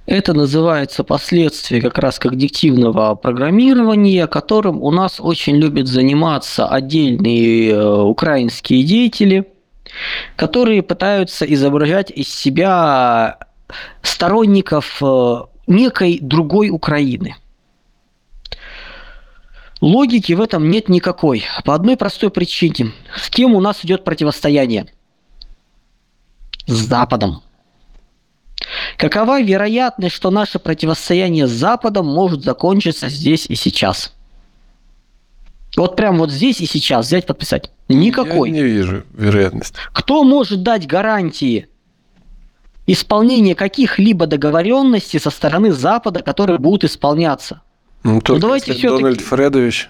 Это 0.05 0.33
называется 0.33 1.03
последствия 1.03 1.81
как 1.81 1.97
раз 1.97 2.19
когнитивного 2.19 3.15
программирования, 3.15 4.27
которым 4.27 4.81
у 4.81 4.91
нас 4.91 5.19
очень 5.19 5.55
любят 5.55 5.87
заниматься 5.87 6.67
отдельные 6.67 7.71
э, 7.71 8.01
украинские 8.01 8.83
деятели, 8.83 9.47
которые 10.35 10.83
пытаются 10.83 11.45
изображать 11.45 12.11
из 12.11 12.29
себя 12.29 13.39
сторонников 14.03 15.01
э, 15.01 15.37
некой 15.65 16.19
другой 16.21 16.69
Украины. 16.69 17.35
Логики 19.81 20.33
в 20.33 20.41
этом 20.41 20.69
нет 20.69 20.87
никакой. 20.87 21.45
По 21.63 21.73
одной 21.73 21.97
простой 21.97 22.29
причине. 22.29 22.91
С 23.15 23.29
кем 23.29 23.55
у 23.55 23.59
нас 23.59 23.83
идет 23.83 24.03
противостояние? 24.03 24.87
С 26.67 26.73
Западом. 26.73 27.41
Какова 28.97 29.41
вероятность, 29.41 30.15
что 30.15 30.31
наше 30.31 30.59
противостояние 30.59 31.47
с 31.47 31.51
Западом 31.51 32.07
может 32.07 32.43
закончиться 32.43 33.09
здесь 33.09 33.45
и 33.47 33.55
сейчас? 33.55 34.13
Вот 35.77 35.95
прям 35.95 36.17
вот 36.17 36.31
здесь 36.31 36.61
и 36.61 36.65
сейчас 36.65 37.07
взять, 37.07 37.25
подписать. 37.25 37.71
Никакой. 37.89 38.49
Я 38.49 38.55
не 38.55 38.63
вижу 38.63 39.03
вероятности. 39.13 39.75
Кто 39.91 40.23
может 40.23 40.63
дать 40.63 40.87
гарантии 40.87 41.67
исполнения 42.87 43.55
каких-либо 43.55 44.27
договоренностей 44.27 45.19
со 45.19 45.29
стороны 45.29 45.71
Запада, 45.71 46.21
которые 46.21 46.59
будут 46.59 46.85
исполняться? 46.85 47.61
Ну, 48.03 48.21
ну 48.27 48.39
давайте 48.39 48.73
все 48.73 48.89
Дональд 48.89 49.21
Фредович. 49.21 49.89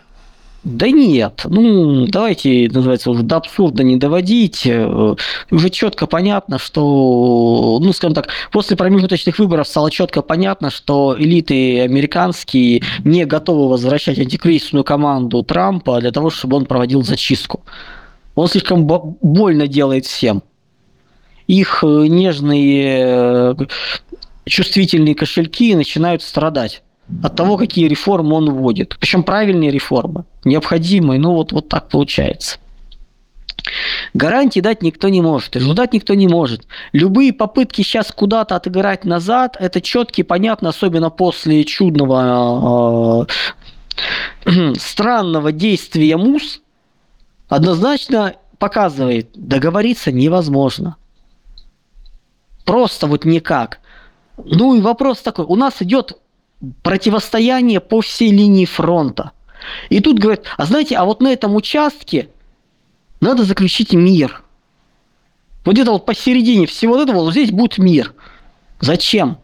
Да 0.65 0.89
нет, 0.89 1.41
ну 1.45 2.07
давайте, 2.07 2.67
называется, 2.73 3.11
уже 3.11 3.21
до 3.21 3.35
абсурда 3.35 3.83
не 3.83 3.97
доводить. 3.97 4.65
Э, 4.65 5.15
уже 5.51 5.69
четко 5.69 6.07
понятно, 6.07 6.57
что, 6.57 7.77
ну 7.79 7.93
скажем 7.93 8.15
так, 8.15 8.29
после 8.51 8.75
промежуточных 8.75 9.37
выборов 9.37 9.67
стало 9.67 9.91
четко 9.91 10.23
понятно, 10.23 10.71
что 10.71 11.15
элиты 11.19 11.81
американские 11.81 12.81
не 13.03 13.25
готовы 13.25 13.69
возвращать 13.69 14.17
антикризисную 14.17 14.83
команду 14.83 15.43
Трампа 15.43 16.01
для 16.01 16.11
того, 16.11 16.31
чтобы 16.31 16.57
он 16.57 16.65
проводил 16.65 17.03
зачистку. 17.03 17.63
Он 18.33 18.47
слишком 18.47 18.87
больно 18.87 19.67
делает 19.67 20.07
всем. 20.07 20.41
Их 21.45 21.83
э, 21.83 22.07
нежные 22.07 23.05
э, 23.05 23.55
чувствительные 24.45 25.13
кошельки 25.13 25.75
начинают 25.75 26.23
страдать 26.23 26.81
от 27.23 27.35
того, 27.35 27.57
какие 27.57 27.87
реформы 27.87 28.35
он 28.35 28.51
вводит. 28.51 28.97
Причем 28.99 29.23
правильные 29.23 29.71
реформы, 29.71 30.25
необходимые, 30.43 31.19
ну 31.19 31.33
вот, 31.33 31.51
вот 31.51 31.69
так 31.69 31.89
получается. 31.89 32.57
Гарантии 34.13 34.59
дать 34.59 34.83
никто 34.83 35.09
не 35.09 35.21
может, 35.21 35.55
ждать 35.55 35.93
никто 35.93 36.13
не 36.13 36.27
может. 36.27 36.67
Любые 36.93 37.33
попытки 37.33 37.81
сейчас 37.81 38.11
куда-то 38.11 38.55
отыграть 38.55 39.05
назад, 39.05 39.57
это 39.59 39.81
четко 39.81 40.21
и 40.21 40.23
понятно, 40.23 40.69
особенно 40.69 41.09
после 41.09 41.63
чудного, 41.63 43.27
э, 44.45 44.73
странного 44.77 45.51
действия 45.51 46.17
МУС, 46.17 46.61
однозначно 47.47 48.35
показывает, 48.59 49.29
договориться 49.33 50.11
невозможно. 50.11 50.97
Просто 52.65 53.07
вот 53.07 53.25
никак. 53.25 53.79
Ну 54.37 54.75
и 54.75 54.81
вопрос 54.81 55.21
такой, 55.21 55.45
у 55.45 55.55
нас 55.55 55.81
идет 55.81 56.17
противостояние 56.83 57.79
по 57.79 58.01
всей 58.01 58.31
линии 58.31 58.65
фронта. 58.65 59.31
И 59.89 59.99
тут 59.99 60.19
говорят, 60.19 60.45
а 60.57 60.65
знаете, 60.65 60.95
а 60.95 61.05
вот 61.05 61.21
на 61.21 61.29
этом 61.29 61.55
участке 61.55 62.29
надо 63.21 63.43
заключить 63.43 63.93
мир. 63.93 64.43
Вот 65.63 65.73
где-то 65.73 65.91
вот 65.91 66.05
посередине 66.05 66.67
всего 66.67 67.01
этого 67.01 67.21
вот 67.21 67.31
здесь 67.31 67.51
будет 67.51 67.77
мир. 67.77 68.13
Зачем? 68.79 69.39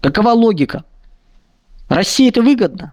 Какова 0.00 0.30
логика? 0.30 0.84
России 1.88 2.28
это 2.28 2.42
выгодно? 2.42 2.92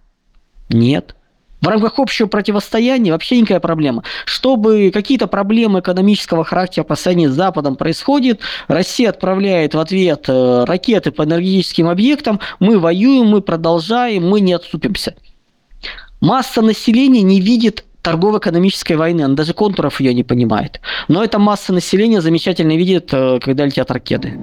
Нет. 0.69 1.15
В 1.63 1.67
рамках 1.69 1.97
общего 1.97 2.27
противостояния 2.27 3.13
вообще 3.13 3.39
никакая 3.39 3.61
проблема. 3.61 4.03
Чтобы 4.25 4.91
какие-то 4.93 5.27
проблемы 5.27 5.79
экономического 5.79 6.43
характера 6.43 6.83
по 6.83 6.97
сравнению 6.97 7.31
с 7.31 7.35
Западом 7.35 7.77
происходит, 7.77 8.41
Россия 8.67 9.09
отправляет 9.09 9.73
в 9.73 9.79
ответ 9.79 10.25
э, 10.27 10.65
ракеты 10.65 11.11
по 11.11 11.23
энергетическим 11.23 11.87
объектам, 11.87 12.41
мы 12.59 12.77
воюем, 12.79 13.27
мы 13.27 13.41
продолжаем, 13.41 14.27
мы 14.27 14.41
не 14.41 14.51
отступимся. 14.51 15.15
Масса 16.19 16.61
населения 16.61 17.21
не 17.21 17.39
видит 17.39 17.85
торгово-экономической 18.01 18.97
войны, 18.97 19.21
она 19.21 19.35
даже 19.35 19.53
контуров 19.53 20.01
ее 20.01 20.13
не 20.13 20.25
понимает. 20.25 20.81
Но 21.07 21.23
эта 21.23 21.39
масса 21.39 21.71
населения 21.71 22.19
замечательно 22.19 22.75
видит, 22.75 23.13
э, 23.13 23.39
когда 23.39 23.65
летят 23.65 23.89
ракеты. 23.89 24.37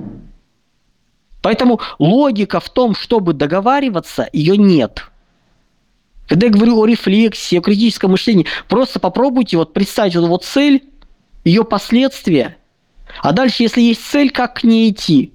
Поэтому 1.42 1.80
логика 1.98 2.60
в 2.60 2.70
том, 2.70 2.94
чтобы 2.94 3.34
договариваться, 3.34 4.26
ее 4.32 4.56
нет. 4.56 5.10
Когда 6.30 6.46
я 6.46 6.52
говорю 6.52 6.78
о 6.78 6.86
рефлексии, 6.86 7.58
о 7.58 7.60
критическом 7.60 8.12
мышлении, 8.12 8.46
просто 8.68 9.00
попробуйте 9.00 9.56
вот 9.56 9.72
представить 9.72 10.14
вот, 10.14 10.28
вот 10.28 10.44
цель, 10.44 10.84
ее 11.44 11.64
последствия, 11.64 12.56
а 13.20 13.32
дальше, 13.32 13.64
если 13.64 13.80
есть 13.80 14.06
цель, 14.06 14.30
как 14.30 14.60
к 14.60 14.62
ней 14.62 14.92
идти? 14.92 15.32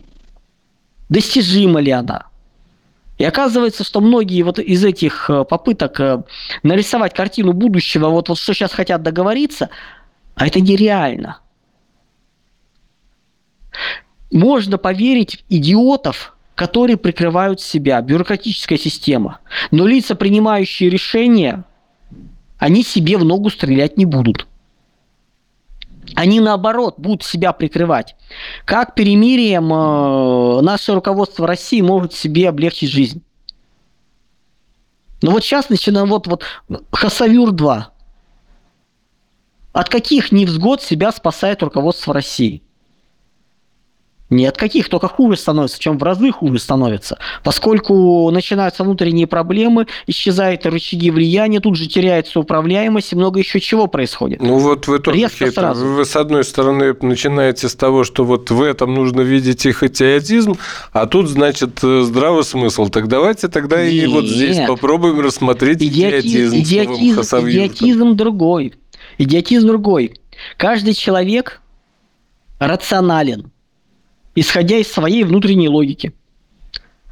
Достижима 1.09 1.81
ли 1.81 1.91
она? 1.91 2.27
И 3.17 3.25
оказывается, 3.25 3.83
что 3.83 3.99
многие 3.99 4.41
вот 4.43 4.57
из 4.57 4.85
этих 4.85 5.29
э, 5.29 5.43
попыток 5.43 5.99
э, 5.99 6.23
нарисовать 6.63 7.13
картину 7.13 7.51
будущего, 7.51 8.07
вот, 8.07 8.29
вот 8.29 8.37
что 8.37 8.53
сейчас 8.53 8.71
хотят 8.71 9.03
договориться, 9.03 9.69
а 10.35 10.47
это 10.47 10.61
нереально. 10.61 11.39
Можно 14.31 14.77
поверить 14.77 15.39
в 15.39 15.53
идиотов, 15.53 16.34
которые 16.55 16.95
прикрывают 16.97 17.59
себя, 17.59 18.01
бюрократическая 18.01 18.77
система. 18.77 19.39
Но 19.71 19.85
лица, 19.85 20.15
принимающие 20.15 20.89
решения, 20.89 21.65
они 22.57 22.83
себе 22.83 23.17
в 23.17 23.25
ногу 23.25 23.49
стрелять 23.49 23.97
не 23.97 24.05
будут. 24.05 24.47
Они 26.15 26.39
наоборот 26.39 26.95
будут 26.97 27.23
себя 27.23 27.51
прикрывать. 27.51 28.15
Как 28.63 28.95
перемирием 28.95 29.71
э, 29.73 30.61
наше 30.61 30.93
руководство 30.93 31.45
России 31.45 31.81
может 31.81 32.13
себе 32.13 32.47
облегчить 32.47 32.89
жизнь? 32.89 33.21
Ну 35.21 35.31
вот 35.31 35.43
сейчас 35.43 35.69
начинаем 35.69 36.07
вот, 36.07 36.27
вот 36.27 36.43
Хасавюр-2. 36.91 37.83
От 39.73 39.89
каких 39.89 40.31
невзгод 40.31 40.81
себя 40.81 41.11
спасает 41.11 41.63
руководство 41.63 42.13
России? 42.13 42.61
Ни 44.35 44.45
от 44.45 44.57
каких, 44.57 44.89
только 44.89 45.07
хуже 45.07 45.37
становится, 45.37 45.79
чем 45.79 45.97
в 45.97 46.03
разы 46.03 46.31
хуже 46.31 46.59
становится. 46.59 47.17
Поскольку 47.43 48.29
начинаются 48.31 48.83
внутренние 48.83 49.27
проблемы, 49.27 49.87
исчезают 50.07 50.65
рычаги 50.65 51.09
влияния, 51.09 51.61
тут 51.61 51.77
же 51.77 51.87
теряется 51.87 52.39
управляемость 52.39 53.13
и 53.13 53.15
много 53.15 53.39
еще 53.39 53.61
чего 53.61 53.87
происходит. 53.87 54.41
Ну 54.41 54.57
вот 54.57 54.87
в 54.87 54.97
итоге 54.97 55.21
Резко 55.21 55.45
это, 55.45 55.53
сразу. 55.53 55.85
вы 55.85 56.03
с 56.03 56.15
одной 56.17 56.43
стороны 56.43 56.93
начинаете 57.01 57.69
с 57.69 57.75
того, 57.75 58.03
что 58.03 58.25
вот 58.25 58.51
в 58.51 58.61
этом 58.61 58.93
нужно 58.93 59.21
видеть 59.21 59.65
их 59.65 59.83
идиотизм, 59.83 60.57
а 60.91 61.05
тут, 61.05 61.29
значит, 61.29 61.79
здравый 61.81 62.43
смысл. 62.43 62.89
Так 62.89 63.07
давайте 63.07 63.47
тогда 63.47 63.81
Нет. 63.81 63.93
и 63.93 64.07
вот 64.07 64.25
здесь 64.25 64.59
попробуем 64.67 65.21
рассмотреть 65.21 65.81
идиотизм. 65.81 66.57
Идиотизм, 66.57 67.21
идиотизм, 67.21 67.49
идиотизм 67.49 68.15
другой. 68.17 68.73
Идиотизм 69.17 69.67
другой. 69.67 70.19
Каждый 70.57 70.93
человек 70.93 71.61
рационален 72.59 73.51
исходя 74.35 74.77
из 74.77 74.91
своей 74.91 75.23
внутренней 75.23 75.69
логики. 75.69 76.13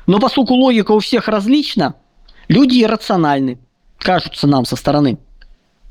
Но 0.06 0.20
поскольку 0.20 0.54
логика 0.54 0.92
у 0.92 1.00
всех 1.00 1.28
различна, 1.28 1.96
люди 2.50 2.84
иррациональны, 2.84 3.58
кажутся 3.98 4.48
нам 4.48 4.66
со 4.66 4.76
стороны. 4.76 5.18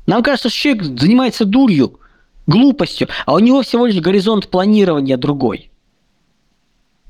Нам 0.05 0.21
кажется, 0.21 0.49
что 0.49 0.59
человек 0.59 0.83
занимается 0.99 1.45
дурью, 1.45 1.99
глупостью, 2.45 3.07
а 3.25 3.33
у 3.33 3.39
него 3.39 3.61
всего 3.63 3.87
лишь 3.87 4.01
горизонт 4.01 4.49
планирования 4.49 5.17
другой. 5.17 5.71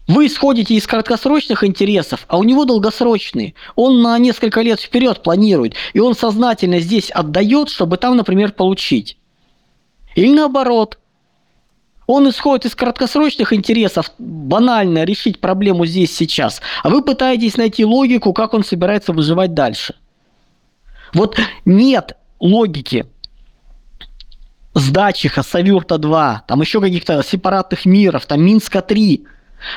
Вы 0.07 0.27
исходите 0.27 0.75
из 0.75 0.85
краткосрочных 0.85 1.63
интересов, 1.63 2.25
а 2.27 2.37
у 2.37 2.43
него 2.43 2.65
долгосрочные. 2.65 3.53
Он 3.75 4.01
на 4.01 4.17
несколько 4.19 4.61
лет 4.61 4.79
вперед 4.81 5.23
планирует, 5.23 5.75
и 5.93 5.99
он 5.99 6.13
сознательно 6.13 6.79
здесь 6.79 7.09
отдает, 7.09 7.69
чтобы 7.69 7.97
там, 7.97 8.17
например, 8.17 8.51
получить. 8.51 9.17
Или 10.15 10.33
наоборот, 10.33 10.99
он 12.07 12.29
исходит 12.29 12.65
из 12.65 12.75
краткосрочных 12.75 13.53
интересов, 13.53 14.11
банально 14.17 15.03
решить 15.03 15.39
проблему 15.39 15.85
здесь 15.85 16.15
сейчас, 16.15 16.61
а 16.83 16.89
вы 16.89 17.01
пытаетесь 17.01 17.57
найти 17.57 17.85
логику, 17.85 18.33
как 18.33 18.53
он 18.53 18.63
собирается 18.63 19.13
выживать 19.13 19.53
дальше. 19.53 19.95
Вот 21.13 21.37
нет 21.65 22.17
логики 22.39 23.05
сдачи 24.73 25.29
Хасавюрта-2, 25.29 26.39
там 26.47 26.61
еще 26.61 26.81
каких-то 26.81 27.21
сепаратных 27.23 27.85
миров, 27.85 28.25
там 28.25 28.41
Минска-3, 28.41 29.25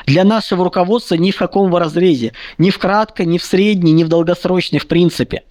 для 0.05 0.23
нашего 0.23 0.63
руководства 0.63 1.15
ни 1.15 1.31
в 1.31 1.37
каком 1.37 1.73
разрезе. 1.75 2.33
Ни 2.57 2.69
в 2.69 2.77
кратко, 2.77 3.25
ни 3.25 3.37
в 3.37 3.43
средний, 3.43 3.93
ни 3.93 4.03
в 4.03 4.09
долгосрочный 4.09 4.79
в 4.79 4.87
принципе. 4.87 5.43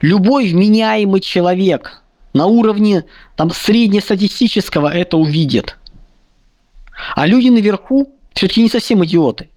Любой 0.00 0.48
вменяемый 0.48 1.20
человек, 1.20 1.99
на 2.32 2.46
уровне 2.46 3.04
там, 3.36 3.50
среднестатистического 3.50 4.92
это 4.92 5.16
увидит. 5.16 5.76
А 7.14 7.26
люди 7.26 7.48
наверху 7.48 8.12
все-таки 8.34 8.62
не 8.62 8.68
совсем 8.68 9.04
идиоты. 9.04 9.48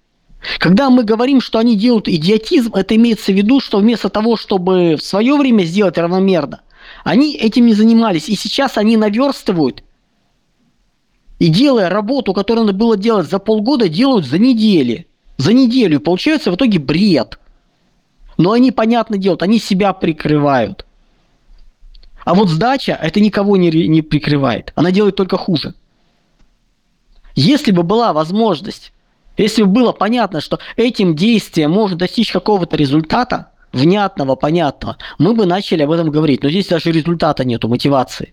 Когда 0.58 0.90
мы 0.90 1.04
говорим, 1.04 1.40
что 1.40 1.58
они 1.58 1.76
делают 1.76 2.08
идиотизм, 2.08 2.74
это 2.74 2.96
имеется 2.96 3.32
в 3.32 3.34
виду, 3.34 3.60
что 3.60 3.78
вместо 3.78 4.08
того, 4.08 4.36
чтобы 4.36 4.96
в 4.96 5.02
свое 5.02 5.36
время 5.36 5.64
сделать 5.64 5.96
равномерно, 5.96 6.60
они 7.02 7.34
этим 7.34 7.66
не 7.66 7.74
занимались. 7.74 8.28
И 8.28 8.36
сейчас 8.36 8.76
они 8.76 8.96
наверстывают. 8.96 9.82
И 11.38 11.48
делая 11.48 11.88
работу, 11.88 12.32
которую 12.34 12.66
надо 12.66 12.78
было 12.78 12.96
делать 12.96 13.28
за 13.28 13.38
полгода, 13.38 13.88
делают 13.88 14.26
за 14.26 14.38
недели. 14.38 15.06
За 15.36 15.52
неделю. 15.52 16.00
Получается 16.00 16.50
в 16.50 16.56
итоге 16.56 16.78
бред. 16.78 17.38
Но 18.36 18.52
они, 18.52 18.70
понятно 18.70 19.16
делают, 19.16 19.42
они 19.42 19.58
себя 19.58 19.92
прикрывают. 19.92 20.84
А 22.24 22.34
вот 22.34 22.48
сдача 22.48 22.98
это 23.00 23.20
никого 23.20 23.56
не, 23.56 23.70
не 23.88 24.02
прикрывает. 24.02 24.72
Она 24.74 24.90
делает 24.90 25.16
только 25.16 25.36
хуже. 25.36 25.74
Если 27.34 27.72
бы 27.72 27.82
была 27.82 28.12
возможность, 28.12 28.92
если 29.36 29.62
бы 29.62 29.68
было 29.68 29.92
понятно, 29.92 30.40
что 30.40 30.58
этим 30.76 31.16
действием 31.16 31.70
может 31.70 31.98
достичь 31.98 32.32
какого-то 32.32 32.76
результата, 32.76 33.50
внятного, 33.72 34.36
понятного, 34.36 34.96
мы 35.18 35.34
бы 35.34 35.46
начали 35.46 35.82
об 35.82 35.90
этом 35.90 36.10
говорить. 36.10 36.42
Но 36.42 36.48
здесь 36.48 36.68
даже 36.68 36.92
результата 36.92 37.44
нету, 37.44 37.68
мотивации. 37.68 38.32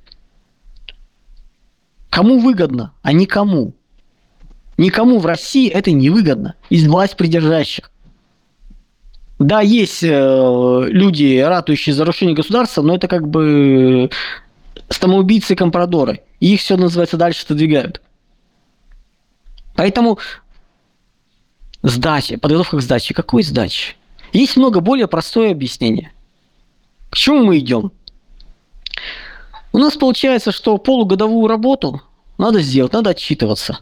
Кому 2.09 2.39
выгодно, 2.39 2.93
а 3.01 3.11
никому. 3.11 3.73
Никому 4.77 5.19
в 5.19 5.25
России 5.25 5.69
это 5.69 5.91
не 5.91 6.09
выгодно 6.09 6.55
из 6.69 6.87
власть 6.87 7.17
придержащих. 7.17 7.90
Да, 9.41 9.61
есть 9.61 10.03
э, 10.03 10.83
люди, 10.89 11.39
ратующие 11.39 11.95
за 11.95 12.03
разрушение 12.03 12.35
государства, 12.35 12.83
но 12.83 12.93
это 12.93 13.07
как 13.07 13.27
бы 13.27 14.11
самоубийцы 14.87 15.53
и 15.53 15.55
компрадоры. 15.55 16.21
И 16.39 16.53
их 16.53 16.59
все 16.59 16.77
называется 16.77 17.17
дальше 17.17 17.43
отодвигают. 17.45 18.01
Поэтому 19.75 20.19
сдача, 21.81 22.37
подготовка 22.37 22.77
к 22.77 22.81
сдаче. 22.81 23.15
Какой 23.15 23.41
сдаче? 23.41 23.95
Есть 24.31 24.57
много 24.57 24.79
более 24.79 25.07
простое 25.07 25.49
объяснение. 25.51 26.11
К 27.09 27.17
чему 27.17 27.43
мы 27.43 27.57
идем? 27.57 27.91
У 29.73 29.79
нас 29.79 29.95
получается, 29.95 30.51
что 30.51 30.77
полугодовую 30.77 31.47
работу 31.47 31.99
надо 32.41 32.61
сделать, 32.61 32.91
надо 32.91 33.11
отчитываться. 33.11 33.79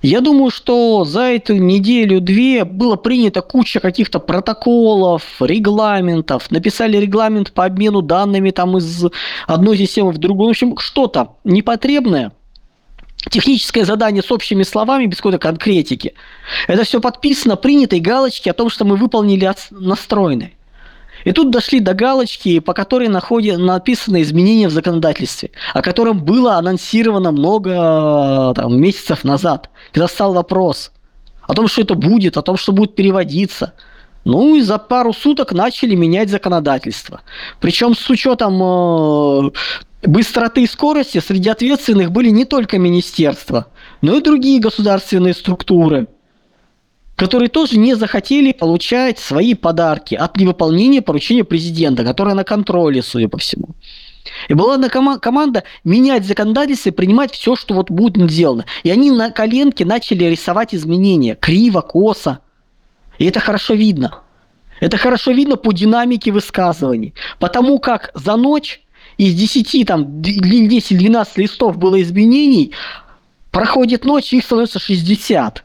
Я 0.00 0.20
думаю, 0.20 0.50
что 0.50 1.04
за 1.04 1.24
эту 1.24 1.56
неделю-две 1.56 2.64
было 2.64 2.96
принято 2.96 3.42
куча 3.42 3.80
каких-то 3.80 4.18
протоколов, 4.18 5.22
регламентов. 5.40 6.50
Написали 6.50 6.96
регламент 6.96 7.52
по 7.52 7.66
обмену 7.66 8.00
данными 8.00 8.50
там 8.50 8.78
из 8.78 9.04
одной 9.46 9.76
системы 9.76 10.12
в 10.12 10.18
другую. 10.18 10.48
В 10.48 10.50
общем, 10.50 10.78
что-то 10.78 11.36
непотребное, 11.44 12.32
техническое 13.30 13.84
задание 13.84 14.22
с 14.22 14.32
общими 14.32 14.62
словами, 14.62 15.04
без 15.04 15.18
какой-то 15.18 15.38
конкретики. 15.38 16.14
Это 16.66 16.84
все 16.84 17.00
подписано, 17.00 17.56
принято 17.56 17.96
и 17.96 18.00
галочки 18.00 18.48
о 18.48 18.54
том, 18.54 18.70
что 18.70 18.86
мы 18.86 18.96
выполнили 18.96 19.52
настроены. 19.70 20.54
И 21.28 21.32
тут 21.32 21.50
дошли 21.50 21.80
до 21.80 21.92
галочки, 21.92 22.58
по 22.58 22.72
которой 22.72 23.08
находят, 23.08 23.58
написано 23.58 24.22
изменения 24.22 24.66
в 24.66 24.70
законодательстве, 24.70 25.50
о 25.74 25.82
котором 25.82 26.24
было 26.24 26.54
анонсировано 26.54 27.32
много 27.32 28.54
там, 28.56 28.80
месяцев 28.80 29.24
назад, 29.24 29.68
когда 29.92 30.08
стал 30.08 30.32
вопрос 30.32 30.90
о 31.42 31.52
том, 31.52 31.68
что 31.68 31.82
это 31.82 31.96
будет, 31.96 32.38
о 32.38 32.42
том, 32.42 32.56
что 32.56 32.72
будет 32.72 32.94
переводиться. 32.94 33.74
Ну 34.24 34.56
и 34.56 34.62
за 34.62 34.78
пару 34.78 35.12
суток 35.12 35.52
начали 35.52 35.94
менять 35.94 36.30
законодательство. 36.30 37.20
Причем 37.60 37.94
с 37.94 38.08
учетом 38.08 38.62
э, 38.62 39.50
быстроты 40.04 40.62
и 40.62 40.66
скорости 40.66 41.18
среди 41.18 41.50
ответственных 41.50 42.10
были 42.10 42.30
не 42.30 42.46
только 42.46 42.78
министерства, 42.78 43.66
но 44.00 44.16
и 44.16 44.22
другие 44.22 44.60
государственные 44.60 45.34
структуры– 45.34 46.08
которые 47.18 47.48
тоже 47.48 47.78
не 47.78 47.96
захотели 47.96 48.52
получать 48.52 49.18
свои 49.18 49.54
подарки 49.54 50.14
от 50.14 50.36
невыполнения 50.36 51.02
поручения 51.02 51.42
президента, 51.42 52.04
которое 52.04 52.34
на 52.34 52.44
контроле, 52.44 53.02
судя 53.02 53.28
по 53.28 53.38
всему. 53.38 53.70
И 54.48 54.54
была 54.54 54.74
одна 54.74 54.88
кома- 54.88 55.18
команда 55.18 55.64
менять 55.82 56.24
законодательство 56.24 56.90
и 56.90 56.92
принимать 56.92 57.32
все, 57.32 57.56
что 57.56 57.74
вот 57.74 57.90
будет 57.90 58.30
сделано. 58.30 58.66
И 58.84 58.90
они 58.90 59.10
на 59.10 59.32
коленке 59.32 59.84
начали 59.84 60.26
рисовать 60.26 60.76
изменения. 60.76 61.34
Криво, 61.34 61.80
косо. 61.80 62.38
И 63.18 63.24
это 63.24 63.40
хорошо 63.40 63.74
видно. 63.74 64.20
Это 64.78 64.96
хорошо 64.96 65.32
видно 65.32 65.56
по 65.56 65.72
динамике 65.72 66.30
высказываний. 66.30 67.14
Потому 67.40 67.80
как 67.80 68.12
за 68.14 68.36
ночь 68.36 68.80
из 69.16 69.34
10, 69.34 69.84
там, 69.88 70.04
10-12 70.20 71.28
листов 71.34 71.78
было 71.78 72.00
изменений, 72.00 72.74
проходит 73.50 74.04
ночь, 74.04 74.32
их 74.32 74.44
становится 74.44 74.78
60. 74.78 75.64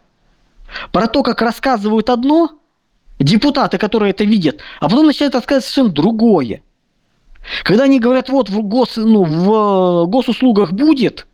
Про 0.92 1.08
то, 1.08 1.24
как 1.24 1.42
рассказывают 1.42 2.10
одно, 2.10 2.60
депутаты, 3.20 3.78
которые 3.78 4.12
это 4.12 4.24
видят, 4.24 4.60
а 4.80 4.90
потом 4.90 5.08
начинают 5.08 5.36
рассказывать 5.36 5.66
совершенно 5.66 5.94
другое. 5.94 6.62
Когда 7.64 7.84
они 7.84 8.00
говорят, 8.00 8.30
вот 8.30 8.50
в, 8.50 8.62
гос, 8.62 8.94
ну, 8.96 9.24
в 9.24 10.06
госуслугах 10.08 10.72
будет, 10.72 11.28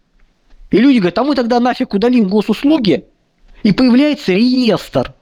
и 0.72 0.78
люди 0.78 0.98
говорят, 0.98 1.18
а 1.18 1.24
мы 1.24 1.36
тогда 1.36 1.60
нафиг 1.60 1.94
удалим 1.94 2.28
госуслуги, 2.28 3.06
и 3.64 3.72
появляется 3.72 4.34
реестр. 4.34 5.14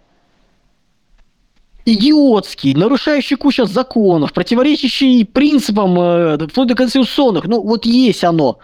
Идиотский, 1.86 2.74
нарушающий 2.74 3.38
кучу 3.38 3.66
законов, 3.66 4.34
противоречащий 4.34 5.26
принципам, 5.26 5.98
э, 5.98 6.48
вплоть 6.48 6.68
до 6.68 6.76
конституционных. 6.76 7.46
Ну, 7.46 7.62
вот 7.62 7.86
есть 7.86 8.26
оно. 8.26 8.60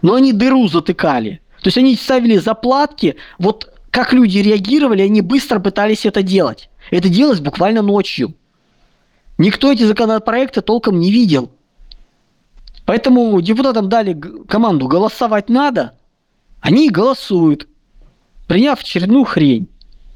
Но 0.00 0.14
они 0.14 0.32
дыру 0.32 0.68
затыкали. 0.68 1.40
То 1.60 1.68
есть 1.68 1.78
они 1.78 1.96
ставили 1.96 2.36
заплатки, 2.36 3.16
вот 3.38 3.71
как 3.92 4.14
люди 4.14 4.38
реагировали, 4.38 5.02
они 5.02 5.20
быстро 5.20 5.60
пытались 5.60 6.06
это 6.06 6.22
делать. 6.22 6.70
Это 6.90 7.10
делалось 7.10 7.40
буквально 7.40 7.82
ночью. 7.82 8.34
Никто 9.36 9.70
эти 9.70 9.82
законопроекты 9.82 10.62
толком 10.62 10.98
не 10.98 11.12
видел. 11.12 11.52
Поэтому 12.86 13.38
депутатам 13.42 13.90
дали 13.90 14.18
команду 14.48 14.88
голосовать 14.88 15.50
надо, 15.50 15.92
они 16.62 16.88
голосуют, 16.88 17.68
приняв 18.48 18.80
очередную 18.80 19.24
хрень, 19.24 19.68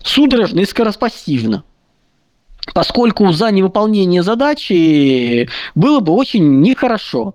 судорожно 0.03 0.61
и 0.61 0.65
скороспостижно. 0.65 1.63
Поскольку 2.73 3.31
за 3.31 3.51
невыполнение 3.51 4.23
задачи 4.23 5.51
было 5.75 6.01
бы 6.01 6.13
очень 6.15 6.63
нехорошо. 6.63 7.35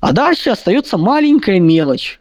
А 0.00 0.12
дальше 0.12 0.50
остается 0.50 0.98
маленькая 0.98 1.58
мелочь. 1.58 2.20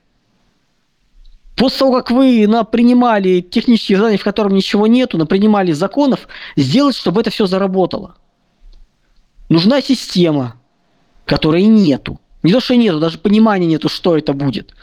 После 1.56 1.80
того, 1.80 1.94
как 1.94 2.12
вы 2.12 2.48
принимали 2.70 3.40
технические 3.40 3.98
задания, 3.98 4.18
в 4.18 4.24
котором 4.24 4.54
ничего 4.54 4.88
нету, 4.88 5.26
принимали 5.26 5.72
законов, 5.72 6.28
сделать, 6.58 6.96
чтобы 6.96 7.22
это 7.22 7.30
все 7.30 7.46
заработало. 7.46 8.16
Нужна 9.48 9.82
система, 9.82 10.56
которой 11.26 11.64
нету. 11.64 12.20
Не 12.44 12.52
то, 12.52 12.60
что 12.60 12.76
нету, 12.76 13.00
даже 13.00 13.18
понимания 13.18 13.68
нету, 13.68 13.88
что 13.88 14.18
это 14.18 14.34
будет. 14.34 14.76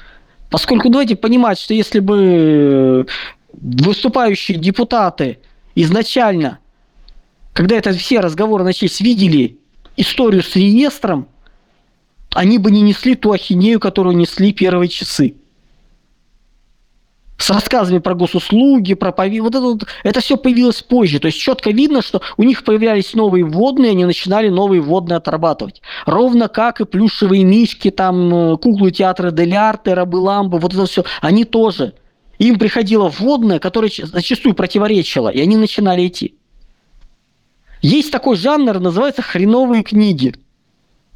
Поскольку 0.50 0.88
давайте 0.88 1.14
понимать, 1.14 1.58
что 1.58 1.74
если 1.74 2.00
бы 2.00 3.06
выступающие 3.52 4.56
депутаты 4.56 5.40
изначально, 5.74 6.58
когда 7.52 7.76
это 7.76 7.92
все 7.92 8.20
разговоры 8.20 8.64
начались, 8.64 9.00
видели 9.00 9.58
историю 9.96 10.42
с 10.42 10.56
реестром, 10.56 11.28
они 12.34 12.56
бы 12.56 12.70
не 12.70 12.80
несли 12.80 13.14
ту 13.14 13.32
ахинею, 13.32 13.78
которую 13.78 14.16
несли 14.16 14.54
первые 14.54 14.88
часы 14.88 15.34
с 17.38 17.50
рассказами 17.50 17.98
про 17.98 18.14
госуслуги, 18.14 18.94
про 18.94 19.10
пови... 19.10 19.40
вот 19.40 19.54
это, 19.54 19.62
вот, 19.62 19.86
это 20.04 20.20
все 20.20 20.36
появилось 20.36 20.82
позже. 20.82 21.18
То 21.18 21.26
есть 21.26 21.38
четко 21.38 21.70
видно, 21.70 22.00
что 22.00 22.22
у 22.36 22.44
них 22.44 22.62
появлялись 22.62 23.14
новые 23.14 23.44
вводные, 23.44 23.90
они 23.90 24.04
начинали 24.04 24.48
новые 24.48 24.80
вводные 24.80 25.16
отрабатывать. 25.16 25.82
Ровно 26.06 26.48
как 26.48 26.80
и 26.80 26.84
плюшевые 26.84 27.42
мишки, 27.42 27.90
там, 27.90 28.34
э, 28.34 28.56
куклы 28.58 28.92
театра 28.92 29.30
Дель 29.32 29.56
Арте, 29.56 29.94
Рабы 29.94 30.18
Ламбы, 30.18 30.58
вот 30.58 30.72
это 30.72 30.86
все. 30.86 31.04
Они 31.20 31.44
тоже. 31.44 31.94
Им 32.38 32.58
приходило 32.58 33.08
вводное, 33.08 33.58
которое 33.58 33.90
зачастую 34.02 34.54
противоречило, 34.54 35.28
и 35.28 35.40
они 35.40 35.56
начинали 35.56 36.06
идти. 36.06 36.36
Есть 37.80 38.12
такой 38.12 38.36
жанр, 38.36 38.78
называется 38.78 39.22
хреновые 39.22 39.82
книги 39.82 40.36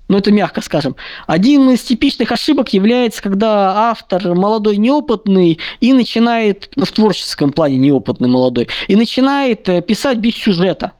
ну 0.08 0.18
это 0.18 0.30
мягко 0.32 0.60
скажем. 0.60 0.96
Один 1.26 1.70
из 1.70 1.82
типичных 1.82 2.32
ошибок 2.32 2.72
является, 2.72 3.22
когда 3.22 3.90
автор 3.90 4.34
молодой, 4.34 4.76
неопытный 4.76 5.58
и 5.80 5.92
начинает, 5.92 6.70
ну, 6.76 6.84
в 6.84 6.92
творческом 6.92 7.52
плане 7.52 7.76
неопытный 7.76 8.28
молодой, 8.28 8.68
и 8.88 8.96
начинает 8.96 9.68
э, 9.68 9.82
писать 9.82 10.18
без 10.18 10.34
сюжета. 10.34 10.92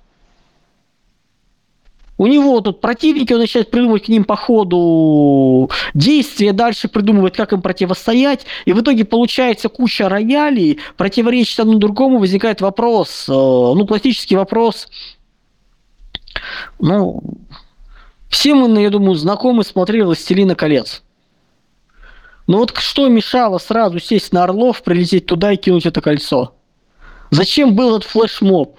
У 2.18 2.26
него 2.26 2.60
тут 2.62 2.80
противники, 2.80 3.34
он 3.34 3.40
начинает 3.40 3.70
придумывать 3.70 4.06
к 4.06 4.08
ним 4.08 4.24
по 4.24 4.36
ходу 4.36 5.70
действия, 5.92 6.52
дальше 6.52 6.88
придумывает, 6.88 7.36
как 7.36 7.52
им 7.52 7.60
противостоять, 7.60 8.46
и 8.64 8.72
в 8.72 8.80
итоге 8.80 9.04
получается 9.04 9.68
куча 9.68 10.08
роялей, 10.08 10.78
противоречит 10.96 11.60
одному 11.60 11.78
другому, 11.78 12.18
возникает 12.18 12.62
вопрос, 12.62 13.26
э, 13.28 13.32
ну, 13.32 13.86
классический 13.86 14.36
вопрос, 14.36 14.88
ну, 16.78 17.22
все 18.28 18.54
мы, 18.54 18.80
я 18.80 18.90
думаю, 18.90 19.14
знакомы, 19.14 19.64
смотрели 19.64 20.02
«Властелина 20.02 20.54
колец». 20.54 21.02
Но 22.46 22.58
вот 22.58 22.76
что 22.76 23.08
мешало 23.08 23.58
сразу 23.58 23.98
сесть 23.98 24.32
на 24.32 24.44
Орлов, 24.44 24.82
прилететь 24.82 25.26
туда 25.26 25.52
и 25.52 25.56
кинуть 25.56 25.86
это 25.86 26.00
кольцо? 26.00 26.54
Зачем 27.30 27.74
был 27.74 27.96
этот 27.96 28.08
флешмоб? 28.08 28.78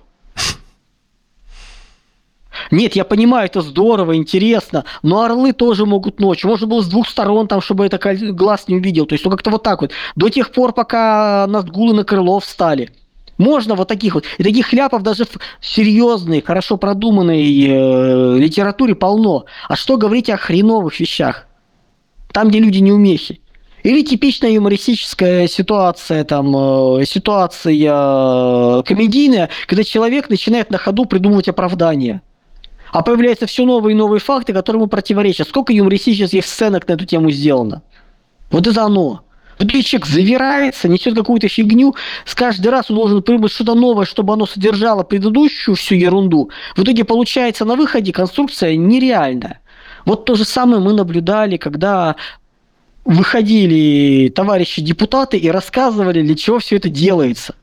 Нет, 2.71 2.95
я 2.95 3.05
понимаю, 3.05 3.45
это 3.45 3.61
здорово, 3.61 4.15
интересно, 4.15 4.85
но 5.03 5.21
орлы 5.21 5.53
тоже 5.53 5.85
могут 5.85 6.19
ночью. 6.19 6.49
Можно 6.49 6.67
было 6.67 6.81
с 6.81 6.87
двух 6.87 7.07
сторон, 7.07 7.47
там, 7.47 7.61
чтобы 7.61 7.85
это 7.85 7.99
глаз 8.33 8.67
не 8.67 8.77
увидел. 8.77 9.05
То 9.05 9.13
есть, 9.13 9.25
ну 9.25 9.31
как-то 9.31 9.51
вот 9.51 9.63
так 9.63 9.81
вот. 9.81 9.91
До 10.15 10.29
тех 10.29 10.51
пор, 10.51 10.73
пока 10.73 11.45
Назгулы 11.47 11.93
на 11.93 12.03
крыло 12.03 12.39
встали. 12.39 12.89
Можно 13.37 13.75
вот 13.75 13.87
таких 13.87 14.15
вот. 14.15 14.25
И 14.37 14.43
таких 14.43 14.67
хляпов 14.67 15.03
даже 15.03 15.25
в 15.25 15.37
серьезной, 15.61 16.41
хорошо 16.41 16.77
продуманной 16.77 17.43
э, 17.43 18.37
литературе 18.37 18.95
полно. 18.95 19.45
А 19.67 19.75
что 19.75 19.97
говорить 19.97 20.29
о 20.29 20.37
хреновых 20.37 20.99
вещах? 20.99 21.47
Там, 22.31 22.49
где 22.49 22.59
люди 22.59 22.79
не 22.79 22.91
умехи. 22.91 23.41
Или 23.83 24.01
типичная 24.01 24.51
юмористическая 24.51 25.47
ситуация, 25.47 26.23
там, 26.23 26.53
э, 26.99 27.05
ситуация 27.05 27.73
э, 27.73 28.83
комедийная, 28.83 29.49
когда 29.67 29.83
человек 29.83 30.29
начинает 30.29 30.71
на 30.71 30.79
ходу 30.79 31.05
придумывать 31.05 31.47
оправдания. 31.47 32.21
А 32.91 33.03
появляются 33.03 33.45
все 33.45 33.65
новые 33.65 33.93
и 33.93 33.97
новые 33.97 34.19
факты, 34.19 34.51
которые 34.51 34.79
ему 34.79 34.87
противоречат. 34.87 35.47
Сколько 35.47 35.73
юмористических 35.73 36.45
сценок 36.45 36.87
на 36.87 36.93
эту 36.93 37.05
тему 37.05 37.29
сделано? 37.29 37.83
Вот 38.49 38.65
это 38.65 38.83
оно. 38.83 39.26
Тут 39.57 39.71
человек 39.71 40.05
завирается, 40.05 40.87
несет 40.87 41.15
какую-то 41.15 41.47
фигню, 41.47 41.95
с 42.25 42.35
каждый 42.35 42.67
раз 42.67 42.91
он 42.91 42.97
должен 42.97 43.23
придумать 43.23 43.51
что-то 43.51 43.73
новое, 43.73 44.05
чтобы 44.05 44.33
оно 44.33 44.45
содержало 44.45 45.03
предыдущую 45.03 45.75
всю 45.75 45.95
ерунду. 45.95 46.51
В 46.75 46.83
итоге 46.83 47.03
получается 47.03 47.65
на 47.65 47.75
выходе 47.75 48.13
конструкция 48.13 48.75
нереальная. 48.75 49.59
Вот 50.05 50.25
то 50.25 50.35
же 50.35 50.45
самое 50.45 50.81
мы 50.81 50.93
наблюдали, 50.93 51.57
когда 51.57 52.15
выходили 53.03 54.29
товарищи 54.29 54.81
депутаты 54.81 55.37
и 55.37 55.49
рассказывали, 55.49 56.21
для 56.21 56.35
чего 56.35 56.59
все 56.59 56.75
это 56.75 56.89
делается. 56.89 57.55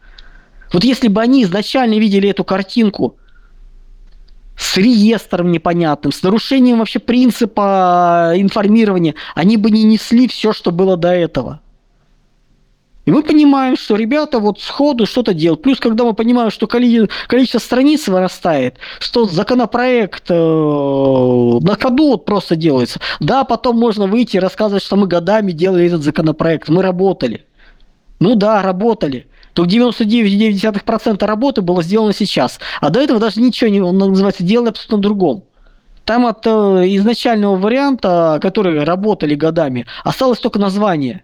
Вот 0.72 0.82
если 0.82 1.08
бы 1.08 1.20
они 1.20 1.44
изначально 1.44 1.98
видели 1.98 2.28
эту 2.28 2.42
картинку 2.42 3.16
с 4.56 4.76
реестром 4.76 5.52
непонятным, 5.52 6.12
с 6.12 6.22
нарушением 6.22 6.78
вообще 6.78 6.98
принципа 6.98 8.32
информирования, 8.36 9.14
они 9.34 9.56
бы 9.56 9.70
не 9.70 9.84
несли 9.84 10.26
все, 10.26 10.52
что 10.52 10.72
было 10.72 10.96
до 10.96 11.12
этого. 11.12 11.60
И 13.04 13.10
мы 13.10 13.22
понимаем, 13.22 13.76
что 13.76 13.96
ребята 13.96 14.38
вот 14.38 14.60
сходу 14.60 15.04
что-то 15.06 15.34
делают. 15.34 15.62
Плюс, 15.62 15.78
когда 15.78 16.04
мы 16.04 16.14
понимаем, 16.14 16.50
что 16.50 16.66
количество 16.66 17.58
страниц 17.58 18.08
вырастает, 18.08 18.76
что 18.98 19.26
законопроект 19.26 20.30
э, 20.30 20.34
на 20.34 21.76
ходу 21.76 22.08
вот 22.08 22.24
просто 22.24 22.56
делается. 22.56 23.00
Да, 23.20 23.44
потом 23.44 23.78
можно 23.78 24.06
выйти 24.06 24.36
и 24.36 24.40
рассказывать, 24.40 24.82
что 24.82 24.96
мы 24.96 25.06
годами 25.06 25.52
делали 25.52 25.86
этот 25.86 26.02
законопроект, 26.02 26.68
мы 26.70 26.82
работали. 26.82 27.44
Ну 28.20 28.36
да, 28.36 28.62
работали. 28.62 29.26
То 29.52 29.64
99,9% 29.64 31.24
работы 31.26 31.60
было 31.60 31.82
сделано 31.82 32.14
сейчас. 32.14 32.58
А 32.80 32.88
до 32.88 33.00
этого 33.00 33.20
даже 33.20 33.40
ничего 33.40 33.70
не, 33.70 33.80
он 33.82 33.98
называется, 33.98 34.42
делали 34.42 34.70
абсолютно 34.70 34.98
другом. 34.98 35.44
Там 36.06 36.26
от 36.26 36.46
э, 36.46 36.50
изначального 36.96 37.56
варианта, 37.56 38.38
который 38.40 38.82
работали 38.82 39.34
годами, 39.34 39.86
осталось 40.04 40.38
только 40.38 40.58
название 40.58 41.22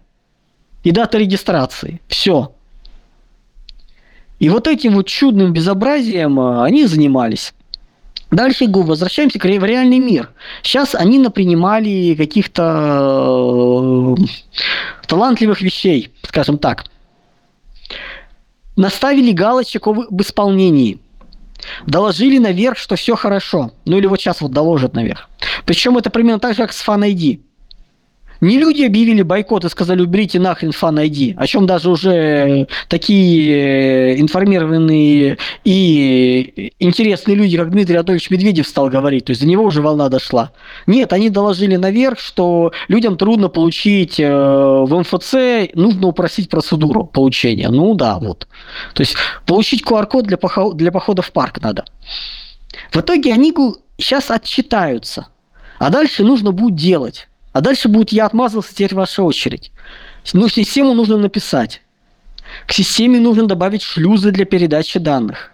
и 0.83 0.91
дата 0.91 1.17
регистрации. 1.17 2.01
Все. 2.07 2.53
И 4.39 4.49
вот 4.49 4.67
этим 4.67 4.95
вот 4.95 5.07
чудным 5.07 5.53
безобразием 5.53 6.39
а, 6.39 6.65
они 6.65 6.85
занимались. 6.85 7.53
Дальше 8.31 8.65
возвращаемся 8.67 9.39
в 9.59 9.65
реальный 9.65 9.99
мир. 9.99 10.31
Сейчас 10.63 10.95
они 10.95 11.19
напринимали 11.19 12.15
каких-то 12.15 14.15
э, 14.17 14.23
талантливых 15.05 15.61
вещей, 15.61 16.13
скажем 16.23 16.57
так. 16.57 16.85
Наставили 18.77 19.33
галочек 19.33 19.85
об 19.85 20.21
исполнении. 20.21 20.99
Доложили 21.85 22.37
наверх, 22.37 22.77
что 22.77 22.95
все 22.95 23.17
хорошо. 23.17 23.73
Ну 23.85 23.97
или 23.97 24.07
вот 24.07 24.21
сейчас 24.21 24.39
вот 24.39 24.51
доложат 24.51 24.95
наверх. 24.95 25.29
Причем 25.65 25.97
это 25.97 26.09
примерно 26.09 26.39
так 26.39 26.55
же, 26.55 26.61
как 26.61 26.71
с 26.71 26.87
Fan 26.87 27.13
ID. 27.13 27.41
Не 28.41 28.57
люди 28.57 28.83
объявили 28.83 29.21
бойкот 29.21 29.65
и 29.65 29.69
сказали, 29.69 30.01
уберите 30.01 30.39
нахрен 30.39 30.71
фан 30.71 30.97
ID, 30.97 31.35
о 31.37 31.45
чем 31.45 31.67
даже 31.67 31.91
уже 31.91 32.67
такие 32.87 34.15
э, 34.15 34.19
информированные 34.19 35.37
и 35.63 36.73
интересные 36.79 37.35
люди, 37.35 37.55
как 37.55 37.69
Дмитрий 37.69 37.95
Анатольевич 37.95 38.31
Медведев 38.31 38.67
стал 38.67 38.89
говорить. 38.89 39.25
То 39.25 39.31
есть 39.31 39.41
до 39.41 39.47
него 39.47 39.63
уже 39.63 39.83
волна 39.83 40.09
дошла. 40.09 40.51
Нет, 40.87 41.13
они 41.13 41.29
доложили 41.29 41.75
наверх, 41.75 42.17
что 42.19 42.73
людям 42.87 43.15
трудно 43.15 43.47
получить 43.47 44.19
э, 44.19 44.27
в 44.27 44.89
МФЦ, 44.91 45.73
нужно 45.75 46.07
упростить 46.07 46.49
процедуру 46.49 47.05
получения. 47.05 47.69
Ну 47.69 47.93
да, 47.93 48.17
вот. 48.17 48.47
То 48.95 49.01
есть 49.01 49.15
получить 49.45 49.83
QR-код 49.83 50.25
для, 50.25 50.37
поход, 50.37 50.75
для 50.77 50.91
похода 50.91 51.21
в 51.21 51.31
парк 51.31 51.61
надо. 51.61 51.85
В 52.91 52.97
итоге 52.97 53.33
они 53.33 53.53
сейчас 53.97 54.31
отчитаются. 54.31 55.27
А 55.77 55.89
дальше 55.91 56.23
нужно 56.23 56.51
будет 56.51 56.75
делать. 56.75 57.27
А 57.53 57.61
дальше 57.61 57.89
будет 57.89 58.11
«я 58.11 58.25
отмазался, 58.25 58.73
теперь 58.73 58.95
ваша 58.95 59.23
очередь». 59.23 59.71
Ну, 60.33 60.47
систему 60.47 60.93
нужно 60.93 61.17
написать. 61.17 61.81
К 62.67 62.73
системе 62.73 63.19
нужно 63.19 63.47
добавить 63.47 63.81
шлюзы 63.81 64.31
для 64.31 64.45
передачи 64.45 64.99
данных. 64.99 65.51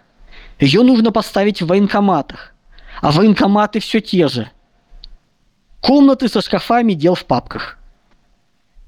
Ее 0.60 0.82
нужно 0.82 1.12
поставить 1.12 1.62
в 1.62 1.66
военкоматах. 1.66 2.54
А 3.00 3.12
военкоматы 3.12 3.80
все 3.80 4.00
те 4.00 4.28
же. 4.28 4.50
Комнаты 5.80 6.28
со 6.28 6.40
шкафами 6.40 6.94
дел 6.94 7.14
в 7.14 7.24
папках. 7.24 7.78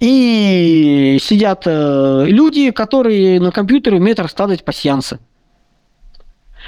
И 0.00 1.18
сидят 1.22 1.62
э, 1.66 2.24
люди, 2.26 2.70
которые 2.70 3.38
на 3.38 3.52
компьютере 3.52 3.98
умеют 3.98 4.18
раскладывать 4.18 4.64
пассиансы. 4.64 5.18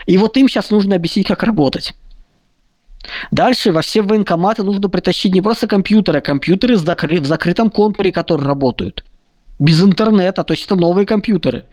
И 0.07 0.19
вот 0.19 0.37
им 0.37 0.49
сейчас 0.49 0.71
нужно 0.71 0.97
объяснить, 0.97 1.27
как 1.27 1.43
работать. 1.43 1.95
Дальше 3.31 3.73
во 3.73 3.83
все 3.83 4.03
военкоматы 4.03 4.63
нужно 4.63 4.89
притащить 4.89 5.35
не 5.35 5.41
просто 5.41 5.67
компьютеры, 5.67 6.19
а 6.19 6.23
компьютеры 6.23 6.77
в 6.77 7.27
закрытом 7.27 7.71
контуре, 7.71 8.13
которые 8.13 8.47
работают. 8.47 9.05
Без 9.59 9.83
интернета, 9.83 10.45
то 10.45 10.53
есть 10.53 10.67
это 10.67 10.77
новые 10.77 11.07
компьютеры. 11.07 11.65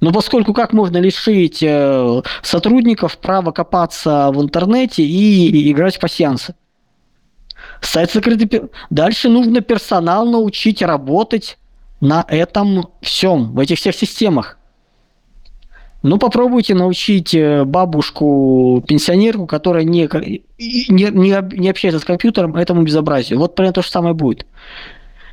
Но 0.00 0.12
поскольку 0.12 0.52
как 0.52 0.72
можно 0.72 0.98
лишить 0.98 1.62
э, 1.62 2.22
сотрудников 2.42 3.16
права 3.18 3.52
копаться 3.52 4.30
в 4.32 4.42
интернете 4.42 5.02
и 5.02 5.70
играть 5.70 5.96
в 5.96 6.00
пассиансы? 6.00 6.54
Сайт 7.80 8.12
закрытый. 8.12 8.62
Дальше 8.90 9.28
нужно 9.28 9.60
персонал 9.60 10.26
научить 10.26 10.82
работать 10.82 11.58
на 12.00 12.24
этом 12.28 12.90
всем, 13.00 13.54
в 13.54 13.60
этих 13.60 13.78
всех 13.78 13.94
системах. 13.94 14.58
Ну, 16.04 16.18
попробуйте 16.18 16.74
научить 16.74 17.34
э, 17.34 17.64
бабушку, 17.64 18.84
пенсионерку, 18.86 19.46
которая 19.46 19.84
не, 19.84 20.06
не, 20.58 21.04
не, 21.10 21.58
не 21.58 21.70
общается 21.70 21.98
с 21.98 22.04
компьютером, 22.04 22.56
этому 22.56 22.82
безобразию. 22.82 23.38
Вот 23.38 23.54
примерно 23.54 23.72
то 23.72 23.82
же 23.82 23.88
самое 23.88 24.14
будет. 24.14 24.44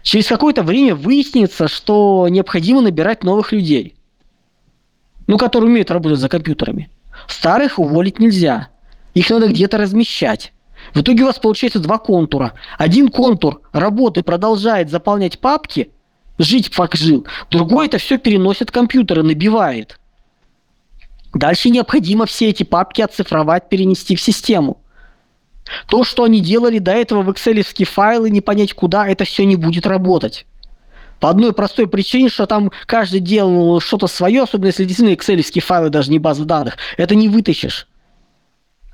Через 0.02 0.28
какое-то 0.28 0.64
время 0.64 0.96
выяснится, 0.96 1.68
что 1.68 2.26
необходимо 2.30 2.80
набирать 2.80 3.26
новых 3.26 3.52
людей, 3.52 3.96
ну, 5.28 5.38
которые 5.38 5.70
умеют 5.70 5.92
работать 5.92 6.20
за 6.20 6.30
компьютерами. 6.30 6.90
Старых 7.28 7.78
уволить 7.78 8.20
нельзя. 8.20 8.70
Их 9.14 9.30
надо 9.30 9.50
где-то 9.50 9.78
размещать. 9.78 10.54
В 10.94 11.02
итоге 11.02 11.24
у 11.24 11.26
вас 11.26 11.38
получается 11.38 11.80
два 11.80 11.98
контура. 11.98 12.54
Один 12.78 13.10
контур 13.10 13.60
работы 13.74 14.24
продолжает 14.24 14.90
заполнять 14.90 15.38
папки, 15.38 15.92
жить 16.38 16.70
как 16.70 16.96
жил. 16.96 17.28
Другой 17.50 17.88
это 17.88 17.98
все 17.98 18.18
переносит 18.18 18.72
компьютеры, 18.72 19.22
набивает. 19.22 19.98
Дальше 21.34 21.70
необходимо 21.70 22.26
все 22.26 22.50
эти 22.50 22.64
папки 22.64 23.02
оцифровать, 23.02 23.70
перенести 23.70 24.16
в 24.16 24.22
систему. 24.22 24.82
То, 25.88 26.04
что 26.04 26.24
они 26.24 26.42
делали 26.42 26.80
до 26.80 26.92
этого 26.92 27.22
в 27.22 27.30
excel 27.30 27.86
файлы, 27.86 28.30
не 28.30 28.42
понять 28.42 28.74
куда, 28.74 29.08
это 29.08 29.24
все 29.24 29.46
не 29.46 29.56
будет 29.56 29.88
работать. 29.88 30.46
По 31.20 31.30
одной 31.30 31.54
простой 31.54 31.88
причине, 31.88 32.30
что 32.30 32.48
там 32.48 32.72
каждый 32.88 33.20
делал 33.20 33.80
что-то 33.80 34.08
свое, 34.08 34.44
особенно 34.44 34.68
если 34.68 34.86
действительно 34.86 35.16
excel 35.16 35.60
файлы, 35.62 35.90
даже 35.90 36.12
не 36.12 36.20
базы 36.20 36.46
данных, 36.46 36.78
это 36.98 37.16
не 37.16 37.30
вытащишь. 37.30 37.88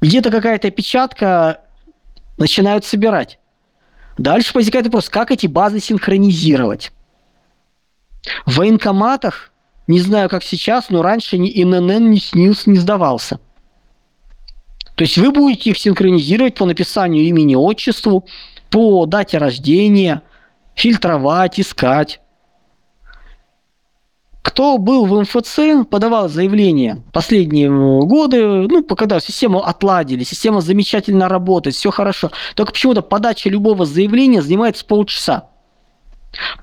Где-то 0.02 0.30
какая-то 0.30 0.70
печатка 0.70 1.62
начинают 2.38 2.86
собирать. 2.86 3.40
Дальше 4.18 4.52
возникает 4.54 4.86
вопрос, 4.86 5.10
как 5.10 5.32
эти 5.32 5.48
базы 5.48 5.80
синхронизировать. 5.80 6.92
В 8.46 8.58
военкоматах 8.58 9.52
не 9.88 10.00
знаю, 10.02 10.30
как 10.30 10.44
сейчас, 10.44 10.90
но 10.90 11.02
раньше 11.02 11.38
ни 11.38 11.50
ИНН, 11.50 12.12
ни 12.12 12.20
СНИЛС 12.20 12.68
не 12.68 12.78
сдавался. 12.78 13.40
То 14.96 15.04
есть 15.04 15.18
вы 15.18 15.32
будете 15.32 15.70
их 15.70 15.78
синхронизировать 15.78 16.56
по 16.56 16.66
написанию 16.66 17.24
имени, 17.24 17.56
отчеству, 17.56 18.26
по 18.70 19.06
дате 19.06 19.38
рождения, 19.38 20.24
фильтровать, 20.76 21.60
искать. 21.60 22.20
Кто 24.42 24.78
был 24.78 25.06
в 25.06 25.22
МФЦ, 25.22 25.88
подавал 25.90 26.30
заявление 26.30 27.04
последние 27.14 27.70
годы, 27.70 28.44
ну, 28.68 28.84
когда 28.84 29.20
систему 29.20 29.60
отладили, 29.60 30.24
система 30.24 30.62
замечательно 30.62 31.30
работает, 31.30 31.76
все 31.76 31.92
хорошо. 31.92 32.32
Только 32.56 32.72
почему-то 32.72 33.02
подача 33.02 33.50
любого 33.50 33.86
заявления 33.86 34.42
занимает 34.42 34.78
с 34.78 34.84
полчаса. 34.84 35.50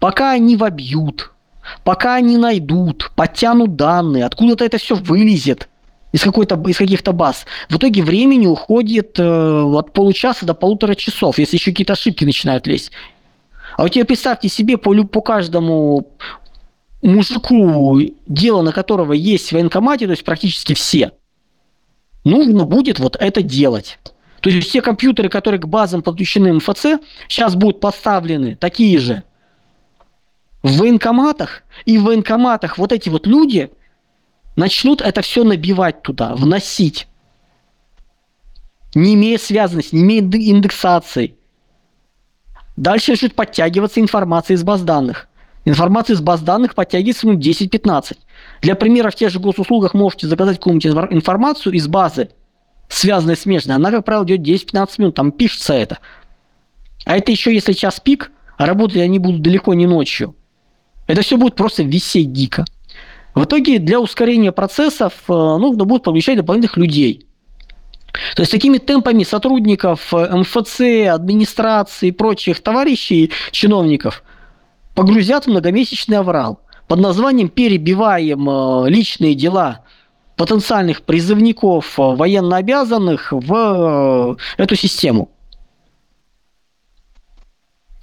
Пока 0.01 0.33
они 0.33 0.57
вобьют, 0.57 1.34
Пока 1.83 2.15
они 2.15 2.37
найдут, 2.37 3.11
подтянут 3.15 3.77
данные, 3.77 4.25
откуда-то 4.25 4.65
это 4.65 4.79
все 4.79 4.95
вылезет 4.95 5.69
из, 6.13 6.23
какой-то, 6.23 6.63
из 6.69 6.77
каких-то 6.77 7.13
баз. 7.13 7.47
В 7.69 7.77
итоге 7.77 8.03
времени 8.03 8.47
уходит 8.47 9.19
э, 9.19 9.23
от 9.23 9.93
получаса 9.93 10.47
до 10.47 10.55
полутора 10.55 10.95
часов, 10.95 11.39
если 11.39 11.57
еще 11.57 11.73
какие-то 11.73 11.95
ошибки 11.95 12.25
начинают 12.25 12.67
лезть. 12.67 12.93
А 13.77 13.83
вот 13.83 13.89
теперь 13.91 14.07
представьте 14.07 14.49
себе 14.49 14.79
по, 14.79 14.95
по 15.05 15.21
каждому 15.21 16.07
мужику, 17.03 18.01
дело 18.27 18.63
на 18.63 18.73
которого 18.73 19.13
есть 19.13 19.49
в 19.49 19.53
военкомате, 19.53 20.07
то 20.07 20.13
есть 20.13 20.25
практически 20.25 20.75
все, 20.75 21.13
нужно 22.25 22.65
будет 22.65 22.99
вот 22.99 23.17
это 23.19 23.43
делать. 23.43 23.99
То 24.41 24.51
есть 24.51 24.69
все 24.69 24.83
компьютеры, 24.83 25.29
которые 25.29 25.61
к 25.61 25.67
базам 25.67 26.03
подключены 26.03 26.53
МФЦ, 26.55 27.01
сейчас 27.29 27.57
будут 27.57 27.81
поставлены 27.81 28.57
такие 28.57 28.99
же 28.99 29.23
в 30.65 30.79
военкоматах, 30.79 31.63
и 31.85 31.99
в 31.99 32.05
военкоматах 32.05 32.79
вот 32.79 32.91
эти 32.91 33.11
вот 33.11 33.27
люди 33.27 33.71
начнут 34.57 35.03
это 35.03 35.21
все 35.21 35.45
набивать 35.45 36.03
туда, 36.03 36.35
вносить, 36.35 37.07
не 38.95 39.15
имея 39.15 39.37
связанности, 39.37 39.95
не 39.95 40.21
имея 40.21 40.23
индексации. 40.23 41.37
Дальше 42.77 43.13
начнет 43.13 43.35
подтягиваться 43.35 44.01
информация 44.01 44.55
из 44.55 44.65
баз 44.65 44.81
данных. 44.81 45.29
Информация 45.67 46.15
из 46.15 46.23
баз 46.23 46.41
данных 46.41 46.75
подтягивается 46.75 47.27
минут 47.27 47.45
10-15. 47.45 48.17
Для 48.63 48.75
примера, 48.75 49.11
в 49.11 49.15
тех 49.15 49.31
же 49.31 49.41
госуслугах 49.41 49.93
можете 49.93 50.29
заказать 50.29 50.57
какую-нибудь 50.57 51.13
информацию 51.13 51.75
из 51.75 51.87
базы, 51.89 52.31
связанной 52.89 53.37
смежной. 53.37 53.77
Она, 53.77 53.91
как 53.91 54.07
правило, 54.07 54.25
идет 54.25 54.41
10-15 54.41 54.89
минут, 54.97 55.15
там 55.15 55.31
пишется 55.31 55.75
это. 55.75 55.99
А 57.05 57.19
это 57.19 57.31
еще 57.31 57.53
если 57.53 57.75
час 57.75 58.01
пик, 58.01 58.33
а 58.57 58.65
работать 58.65 58.97
они 58.97 59.19
будут 59.19 59.43
далеко 59.43 59.75
не 59.75 59.87
ночью. 59.87 60.35
Это 61.07 61.23
все 61.23 61.37
будет 61.37 61.55
просто 61.55 61.83
висеть 61.83 62.33
дико. 62.33 62.65
В 63.35 63.45
итоге 63.45 63.79
для 63.79 64.01
ускорения 64.01 64.53
процессов 64.53 65.13
э, 65.29 65.33
нужно 65.33 65.85
будет 65.85 66.05
подключать 66.05 66.37
дополнительных 66.37 66.77
людей. 66.77 67.27
То 68.37 68.43
есть 68.43 68.53
такими 68.53 68.79
темпами 68.79 69.25
сотрудников 69.25 70.15
э, 70.15 70.37
МФЦ, 70.37 71.13
администрации 71.13 72.09
и 72.09 72.13
прочих 72.13 72.63
товарищей, 72.63 73.33
чиновников 73.51 74.23
погрузят 74.95 75.45
в 75.45 75.51
многомесячный 75.51 76.19
аврал 76.19 76.61
под 76.87 77.01
названием 77.01 77.49
«Перебиваем 77.49 78.49
э, 78.49 78.91
личные 78.91 79.35
дела 79.35 79.81
потенциальных 80.37 81.03
призывников 81.03 81.95
военнообязанных 81.97 83.33
в 83.33 84.37
эту 84.57 84.77
систему». 84.77 85.34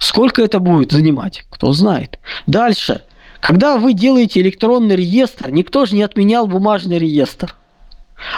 Сколько 0.02 0.42
это 0.42 0.58
будет 0.58 0.90
занимать, 0.90 1.44
кто 1.48 1.72
знает. 1.72 2.18
Дальше. 2.48 3.02
Когда 3.40 3.76
вы 3.76 3.92
делаете 3.92 4.40
электронный 4.40 4.96
реестр, 4.96 5.50
никто 5.50 5.86
же 5.86 5.94
не 5.94 6.02
отменял 6.02 6.48
бумажный 6.48 6.98
реестр. 6.98 7.54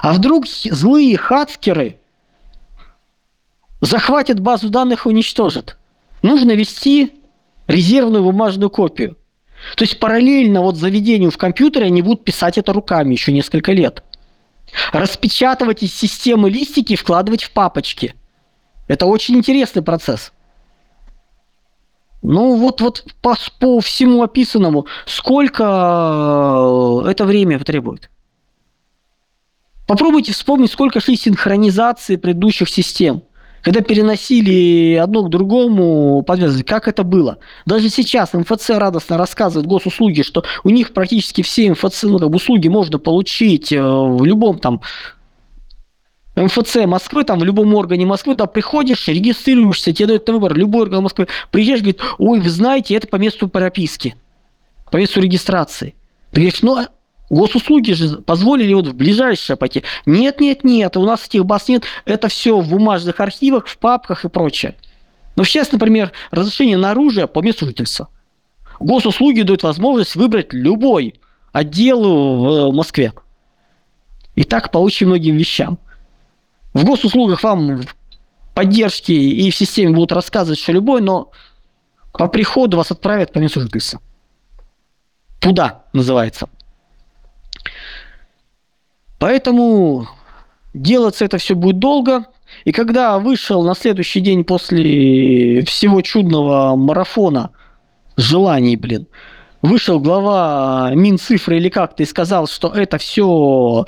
А 0.02 0.12
вдруг 0.12 0.46
злые 0.46 1.16
хацкеры 1.16 1.98
захватят 3.80 4.40
базу 4.40 4.68
данных 4.68 5.06
и 5.06 5.08
уничтожат? 5.08 5.78
Нужно 6.20 6.52
вести 6.52 7.14
резервную 7.66 8.22
бумажную 8.22 8.68
копию. 8.68 9.16
То 9.76 9.84
есть 9.84 9.98
параллельно 9.98 10.60
вот 10.60 10.76
заведению 10.76 11.30
в 11.30 11.38
компьютере 11.38 11.86
они 11.86 12.02
будут 12.02 12.24
писать 12.24 12.58
это 12.58 12.74
руками 12.74 13.14
еще 13.14 13.32
несколько 13.32 13.72
лет. 13.72 14.04
Распечатывать 14.92 15.82
из 15.82 15.94
системы 15.94 16.50
листики 16.50 16.92
и 16.92 16.96
вкладывать 16.96 17.44
в 17.44 17.52
папочки. 17.52 18.14
Это 18.86 19.06
очень 19.06 19.36
интересный 19.36 19.80
процесс. 19.80 20.30
Ну 22.24 22.56
вот, 22.56 22.80
вот 22.80 23.04
по, 23.20 23.36
по 23.60 23.80
всему 23.80 24.22
описанному, 24.22 24.86
сколько 25.04 27.02
э, 27.04 27.10
это 27.10 27.26
время 27.26 27.58
потребует? 27.58 28.08
Попробуйте 29.86 30.32
вспомнить, 30.32 30.72
сколько 30.72 31.00
шли 31.00 31.16
синхронизации 31.16 32.16
предыдущих 32.16 32.70
систем. 32.70 33.24
Когда 33.60 33.82
переносили 33.82 34.94
одно 34.94 35.22
к 35.24 35.28
другому, 35.28 36.22
подвязывали, 36.22 36.62
как 36.62 36.88
это 36.88 37.02
было. 37.02 37.38
Даже 37.66 37.90
сейчас 37.90 38.32
МФЦ 38.32 38.70
радостно 38.70 39.18
рассказывает 39.18 39.66
госуслуги, 39.66 40.22
что 40.22 40.44
у 40.64 40.70
них 40.70 40.94
практически 40.94 41.42
все 41.42 41.72
МФЦ, 41.72 42.04
ну, 42.04 42.18
как 42.18 42.30
бы 42.30 42.36
услуги 42.36 42.68
можно 42.68 42.98
получить 42.98 43.70
э, 43.70 43.82
в 43.82 44.24
любом 44.24 44.58
там 44.58 44.80
МФЦ 46.36 46.86
Москвы, 46.86 47.24
там 47.24 47.38
в 47.38 47.44
любом 47.44 47.74
органе 47.74 48.06
Москвы, 48.06 48.34
там 48.34 48.48
приходишь, 48.48 49.08
регистрируешься, 49.08 49.92
тебе 49.92 50.08
дают 50.08 50.28
выбор 50.28 50.54
любой 50.54 50.82
орган 50.82 51.02
Москвы, 51.02 51.28
приезжаешь, 51.50 51.80
говорит, 51.80 52.00
ой, 52.18 52.40
вы 52.40 52.50
знаете, 52.50 52.94
это 52.94 53.06
по 53.06 53.16
месту 53.16 53.48
прописки, 53.48 54.16
по 54.90 54.96
месту 54.96 55.20
регистрации. 55.20 55.94
Ты 56.32 56.40
говоришь, 56.40 56.62
ну, 56.62 56.76
а 56.76 56.88
госуслуги 57.30 57.92
же 57.92 58.18
позволили 58.18 58.74
вот 58.74 58.88
в 58.88 58.94
ближайшее 58.94 59.56
пойти. 59.56 59.84
Нет, 60.06 60.40
нет, 60.40 60.64
нет, 60.64 60.96
у 60.96 61.04
нас 61.04 61.26
этих 61.26 61.46
баз 61.46 61.68
нет, 61.68 61.84
это 62.04 62.28
все 62.28 62.58
в 62.58 62.68
бумажных 62.68 63.20
архивах, 63.20 63.66
в 63.66 63.78
папках 63.78 64.24
и 64.24 64.28
прочее. 64.28 64.74
Но 65.36 65.44
сейчас, 65.44 65.70
например, 65.72 66.12
разрешение 66.30 66.76
на 66.76 66.90
оружие 66.90 67.26
по 67.26 67.40
месту 67.40 67.66
жительства. 67.66 68.08
Госуслуги 68.80 69.42
дают 69.42 69.62
возможность 69.62 70.16
выбрать 70.16 70.52
любой 70.52 71.14
отдел 71.52 72.70
в 72.70 72.74
Москве. 72.74 73.12
И 74.34 74.42
так 74.42 74.72
по 74.72 74.78
очень 74.78 75.06
многим 75.06 75.36
вещам. 75.36 75.78
В 76.74 76.84
госуслугах 76.84 77.42
вам 77.44 77.82
поддержки 78.52 79.12
и 79.12 79.50
в 79.50 79.56
системе 79.56 79.94
будут 79.94 80.12
рассказывать, 80.12 80.58
что 80.58 80.72
любой, 80.72 81.00
но 81.00 81.30
по 82.12 82.28
приходу 82.28 82.76
вас 82.76 82.90
отправят 82.90 83.32
по 83.32 83.38
месту 83.38 83.60
жительства. 83.60 84.00
Туда 85.40 85.84
называется. 85.92 86.48
Поэтому 89.18 90.08
делаться 90.74 91.24
это 91.24 91.38
все 91.38 91.54
будет 91.54 91.78
долго. 91.78 92.26
И 92.64 92.72
когда 92.72 93.18
вышел 93.18 93.62
на 93.62 93.74
следующий 93.74 94.20
день 94.20 94.44
после 94.44 95.64
всего 95.64 96.02
чудного 96.02 96.76
марафона 96.76 97.50
желаний, 98.16 98.76
блин, 98.76 99.06
вышел 99.62 100.00
глава 100.00 100.90
Минцифры 100.94 101.56
или 101.56 101.68
как-то 101.68 102.02
и 102.02 102.06
сказал, 102.06 102.46
что 102.46 102.68
это 102.68 102.98
все 102.98 103.86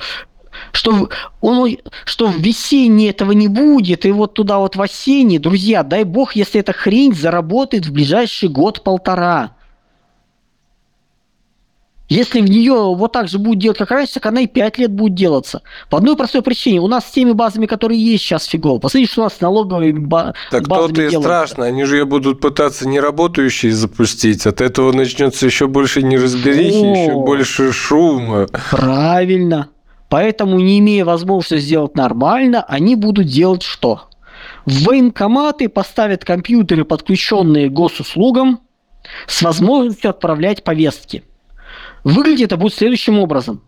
что 0.71 1.09
он, 1.41 1.77
что 2.05 2.27
в 2.27 2.37
весеннее 2.37 3.09
этого 3.09 3.31
не 3.31 3.47
будет, 3.47 4.05
и 4.05 4.11
вот 4.11 4.33
туда 4.33 4.59
вот 4.59 4.75
в 4.75 4.81
осенний, 4.81 5.39
друзья, 5.39 5.83
дай 5.83 6.03
бог, 6.03 6.35
если 6.35 6.59
эта 6.59 6.73
хрень 6.73 7.13
заработает 7.15 7.85
в 7.85 7.93
ближайший 7.93 8.49
год-полтора. 8.49 9.51
Если 12.09 12.39
в 12.39 12.49
нее 12.49 12.73
вот 12.95 13.11
так 13.11 13.27
же 13.27 13.37
будет 13.37 13.59
делать, 13.59 13.77
как 13.77 13.91
раньше, 13.91 14.13
так 14.13 14.27
она 14.27 14.41
и 14.41 14.47
5 14.47 14.77
лет 14.77 14.91
будет 14.91 15.13
делаться. 15.13 15.61
По 15.89 15.97
одной 15.97 16.15
простой 16.15 16.41
причине. 16.41 16.79
У 16.79 16.87
нас 16.87 17.05
с 17.05 17.11
теми 17.11 17.33
базами, 17.33 17.65
которые 17.65 18.01
есть 18.01 18.23
сейчас, 18.23 18.45
фигово. 18.45 18.79
Посмотрите, 18.79 19.11
что 19.11 19.21
у 19.21 19.23
нас 19.25 19.33
с 19.35 19.41
налоговыми 19.41 19.91
ба- 19.91 20.33
Так 20.49 20.67
базами 20.67 20.87
то-то 20.87 21.01
и 21.03 21.19
страшно. 21.19 21.65
Они 21.65 21.83
же 21.83 21.97
ее 21.97 22.05
будут 22.05 22.39
пытаться 22.39 22.87
неработающие 22.87 23.73
запустить. 23.73 24.47
От 24.47 24.61
этого 24.61 24.93
начнется 24.93 25.45
еще 25.45 25.67
больше 25.67 26.01
неразберихи, 26.01 26.85
О. 26.85 26.95
еще 26.95 27.13
больше 27.13 27.73
шума. 27.73 28.47
Правильно. 28.71 29.69
Поэтому, 30.09 30.59
не 30.59 30.79
имея 30.79 31.03
возможности 31.03 31.57
сделать 31.57 31.95
нормально, 31.95 32.63
они 32.63 32.95
будут 32.95 33.25
делать 33.25 33.63
что? 33.63 34.03
В 34.65 34.85
военкоматы 34.85 35.67
поставят 35.67 36.23
компьютеры, 36.23 36.85
подключенные 36.85 37.69
к 37.69 37.73
госуслугам, 37.73 38.61
с 39.27 39.41
возможностью 39.41 40.09
отправлять 40.09 40.63
повестки. 40.63 41.23
Выглядит 42.03 42.47
это 42.47 42.57
будет 42.57 42.73
следующим 42.73 43.19
образом. 43.19 43.61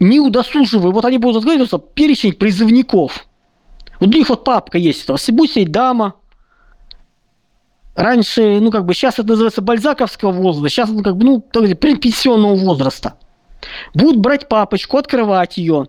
Не 0.00 0.18
удосуживая, 0.18 0.90
вот 0.90 1.04
они 1.04 1.18
будут 1.18 1.44
открывать 1.44 1.94
перечень 1.94 2.32
призывников. 2.32 3.26
Вот 4.00 4.08
у 4.08 4.18
них 4.18 4.28
вот 4.30 4.44
папка 4.44 4.78
есть, 4.78 5.04
это 5.04 5.16
пусть 5.36 5.52
сидеть 5.52 5.70
дама, 5.70 6.14
Раньше, 7.96 8.60
ну 8.60 8.70
как 8.70 8.86
бы, 8.86 8.94
сейчас 8.94 9.18
это 9.18 9.28
называется 9.28 9.60
бальзаковского 9.60 10.30
возраста, 10.30 10.68
сейчас, 10.70 10.88
ну 10.88 11.02
как 11.02 11.16
бы, 11.16 11.24
ну, 11.24 11.40
пенсионного 11.40 12.54
возраста 12.54 13.16
будут 13.94 14.18
брать 14.18 14.48
папочку, 14.48 14.98
открывать 14.98 15.56
ее. 15.58 15.88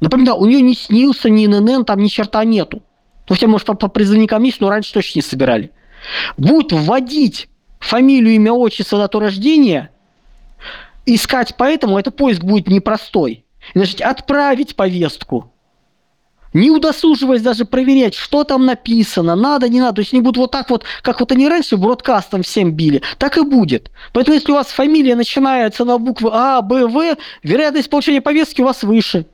Напоминаю, 0.00 0.38
у 0.38 0.46
нее 0.46 0.60
не 0.60 0.74
снился 0.74 1.28
ни 1.28 1.46
ННН, 1.46 1.84
там 1.84 2.00
ни 2.00 2.08
черта 2.08 2.44
нету. 2.44 2.82
Ну, 3.28 3.34
хотя, 3.34 3.46
может, 3.46 3.66
по, 3.66 3.74
по 3.74 3.88
призывникам 3.88 4.42
есть, 4.44 4.60
но 4.60 4.70
раньше 4.70 4.92
точно 4.92 5.18
не 5.18 5.22
собирали. 5.22 5.70
Будут 6.36 6.72
вводить 6.72 7.48
фамилию, 7.80 8.34
имя, 8.34 8.52
отчество, 8.52 8.98
дату 8.98 9.20
рождения, 9.20 9.90
искать 11.04 11.54
поэтому, 11.56 11.98
это 11.98 12.10
поиск 12.10 12.42
будет 12.42 12.68
непростой. 12.68 13.44
Значит, 13.74 14.00
отправить 14.00 14.76
повестку, 14.76 15.52
не 16.52 16.70
удосуживаясь 16.70 17.42
даже 17.42 17.64
проверять, 17.64 18.14
что 18.14 18.44
там 18.44 18.66
написано, 18.66 19.34
надо, 19.34 19.68
не 19.68 19.80
надо. 19.80 19.96
То 19.96 20.00
есть 20.00 20.12
они 20.12 20.22
будут 20.22 20.38
вот 20.38 20.50
так 20.50 20.70
вот, 20.70 20.84
как 21.02 21.20
вот 21.20 21.32
они 21.32 21.48
раньше 21.48 21.76
бродкастом 21.76 22.42
всем 22.42 22.72
били, 22.72 23.02
так 23.18 23.38
и 23.38 23.42
будет. 23.42 23.90
Поэтому 24.12 24.34
если 24.34 24.52
у 24.52 24.54
вас 24.54 24.68
фамилия 24.68 25.14
начинается 25.14 25.84
на 25.84 25.98
буквы 25.98 26.30
А, 26.32 26.62
Б, 26.62 26.86
В, 26.86 27.16
вероятность 27.42 27.90
получения 27.90 28.20
повестки 28.20 28.60
у 28.62 28.64
вас 28.64 28.82
выше. 28.82 29.26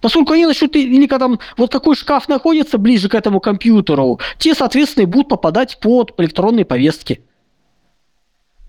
Поскольку 0.00 0.32
они 0.32 0.46
начнут, 0.46 0.74
или 0.76 1.06
когда 1.06 1.26
там 1.26 1.38
вот 1.58 1.70
какой 1.70 1.94
шкаф 1.94 2.28
находится 2.28 2.78
ближе 2.78 3.08
к 3.08 3.14
этому 3.14 3.38
компьютеру, 3.40 4.18
те, 4.38 4.54
соответственно, 4.54 5.02
и 5.02 5.06
будут 5.06 5.28
попадать 5.28 5.78
под 5.80 6.14
электронные 6.18 6.64
повестки. 6.64 7.22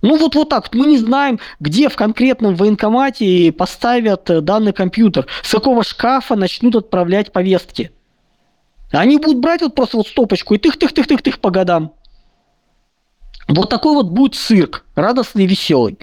Ну 0.01 0.17
вот, 0.17 0.35
вот 0.35 0.49
так. 0.49 0.73
Мы 0.73 0.87
не 0.87 0.97
знаем, 0.97 1.39
где 1.59 1.89
в 1.89 1.95
конкретном 1.95 2.55
военкомате 2.55 3.51
поставят 3.51 4.29
э, 4.29 4.41
данный 4.41 4.73
компьютер, 4.73 5.27
с 5.43 5.51
какого 5.51 5.83
шкафа 5.83 6.35
начнут 6.35 6.75
отправлять 6.75 7.31
повестки. 7.31 7.91
Они 8.91 9.17
будут 9.17 9.39
брать 9.39 9.61
вот 9.61 9.75
просто 9.75 9.97
вот 9.97 10.07
стопочку 10.07 10.55
и 10.55 10.57
тых-тых-тых-тых-тых 10.57 11.39
по 11.39 11.51
годам. 11.51 11.93
Вот 13.47 13.69
такой 13.69 13.93
вот 13.93 14.09
будет 14.09 14.35
цирк, 14.35 14.85
радостный 14.95 15.45
и 15.45 15.47
веселый. 15.47 15.97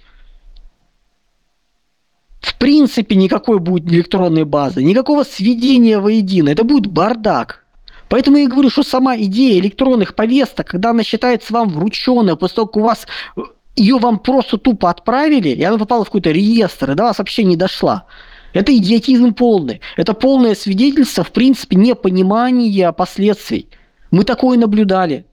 В 2.40 2.56
принципе, 2.56 3.16
никакой 3.16 3.58
будет 3.58 3.92
электронной 3.92 4.44
базы, 4.44 4.82
никакого 4.82 5.24
сведения 5.24 5.98
воедино. 5.98 6.50
Это 6.50 6.64
будет 6.64 6.86
бардак. 6.86 7.64
Поэтому 8.08 8.38
я 8.38 8.48
говорю, 8.48 8.70
что 8.70 8.82
сама 8.82 9.16
идея 9.16 9.60
электронных 9.60 10.14
повесток, 10.14 10.66
когда 10.68 10.90
она 10.90 11.02
считается 11.02 11.52
вам 11.52 11.68
врученной, 11.68 12.36
после 12.36 12.56
того, 12.56 12.66
как 12.68 12.76
у 12.76 12.80
вас 12.80 13.06
э, 13.36 13.40
ее 13.78 13.98
вам 13.98 14.18
просто 14.18 14.58
тупо 14.58 14.90
отправили, 14.90 15.50
и 15.50 15.62
она 15.62 15.78
попала 15.78 16.04
в 16.04 16.08
какой-то 16.08 16.30
реестр, 16.30 16.92
и 16.92 16.94
до 16.94 17.04
вас 17.04 17.18
вообще 17.18 17.44
не 17.44 17.56
дошла. 17.56 18.04
Это 18.52 18.76
идиотизм 18.76 19.34
полный. 19.34 19.80
Это 19.96 20.14
полное 20.14 20.54
свидетельство, 20.54 21.22
в 21.22 21.32
принципе, 21.32 21.76
непонимания 21.76 22.92
последствий. 22.92 23.68
Мы 24.10 24.24
такое 24.24 24.58
наблюдали, 24.58 25.26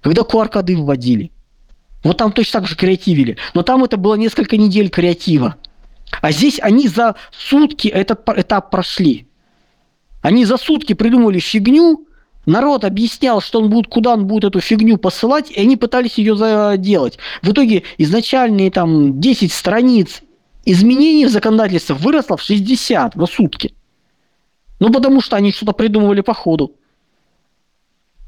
когда 0.00 0.22
QR-коды 0.22 0.76
вводили. 0.76 1.32
Вот 2.04 2.16
там 2.16 2.32
точно 2.32 2.60
так 2.60 2.68
же 2.68 2.76
креативили. 2.76 3.36
Но 3.54 3.62
там 3.62 3.84
это 3.84 3.96
было 3.96 4.14
несколько 4.14 4.56
недель 4.56 4.90
креатива. 4.90 5.56
А 6.20 6.32
здесь 6.32 6.58
они 6.60 6.88
за 6.88 7.16
сутки 7.30 7.88
этот 7.88 8.28
этап 8.28 8.70
прошли. 8.70 9.26
Они 10.20 10.44
за 10.44 10.56
сутки 10.56 10.92
придумали 10.92 11.38
фигню, 11.38 12.06
народ 12.46 12.84
объяснял, 12.84 13.40
что 13.40 13.60
он 13.60 13.70
будет, 13.70 13.88
куда 13.88 14.14
он 14.14 14.26
будет 14.26 14.44
эту 14.44 14.60
фигню 14.60 14.98
посылать, 14.98 15.50
и 15.50 15.60
они 15.60 15.76
пытались 15.76 16.18
ее 16.18 16.36
заделать. 16.36 17.18
В 17.42 17.52
итоге 17.52 17.84
изначальные 17.98 18.70
там 18.70 19.20
10 19.20 19.52
страниц 19.52 20.22
изменений 20.64 21.26
в 21.26 21.30
законодательстве 21.30 21.94
выросло 21.94 22.36
в 22.36 22.42
60 22.42 23.14
за 23.14 23.26
сутки. 23.26 23.74
Ну, 24.80 24.92
потому 24.92 25.20
что 25.20 25.36
они 25.36 25.52
что-то 25.52 25.72
придумывали 25.72 26.22
по 26.22 26.34
ходу. 26.34 26.74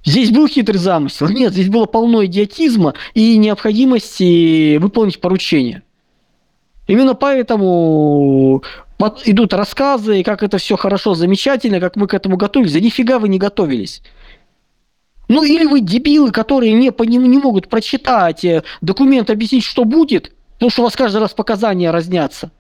Здесь 0.05 0.31
был 0.31 0.47
хитрый 0.47 0.79
замысел. 0.79 1.29
Нет, 1.29 1.53
здесь 1.53 1.69
было 1.69 1.87
полно 1.87 2.25
идиотизма 2.27 2.95
и 3.15 3.39
необходимости 3.39 4.77
выполнить 4.77 5.21
поручение. 5.21 5.83
Именно 6.87 7.15
поэтому 7.15 8.63
идут 9.25 9.55
рассказы, 9.55 10.23
как 10.23 10.43
это 10.43 10.59
все 10.59 10.77
хорошо, 10.77 11.15
замечательно, 11.15 11.81
как 11.81 11.97
мы 11.97 12.07
к 12.07 12.15
этому 12.15 12.37
готовились. 12.37 12.73
Да 12.73 12.81
нифига 12.81 13.19
вы 13.19 13.29
не 13.29 13.39
готовились. 13.39 14.03
Ну 15.29 15.43
или 15.43 15.65
вы 15.65 15.81
дебилы, 15.81 16.31
которые 16.33 16.73
не, 16.73 16.91
не 17.17 17.39
могут 17.39 17.69
прочитать 17.69 18.45
э, 18.45 18.63
документ, 18.81 19.31
объяснить, 19.31 19.65
что 19.65 19.85
будет, 19.85 20.33
потому 20.55 20.71
что 20.71 20.83
у 20.83 20.85
вас 20.85 20.97
каждый 20.97 21.19
раз 21.19 21.33
показания 21.33 21.91
разнятся. 21.91 22.51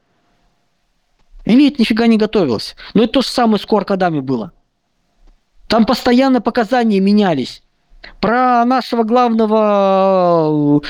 Или 1.45 1.69
это 1.69 1.81
нифига 1.81 2.07
не 2.07 2.17
готовилось. 2.17 2.75
Но 2.95 3.03
это 3.05 3.15
то 3.15 3.23
же 3.23 3.29
самое 3.29 3.59
с 3.59 3.67
QR-кодами 3.67 4.21
было. 4.21 4.53
Там 5.69 5.85
постоянно 5.85 6.41
показания 6.41 7.01
менялись. 7.01 7.63
Про 8.21 8.65
нашего 8.65 9.03
главного 9.03 10.83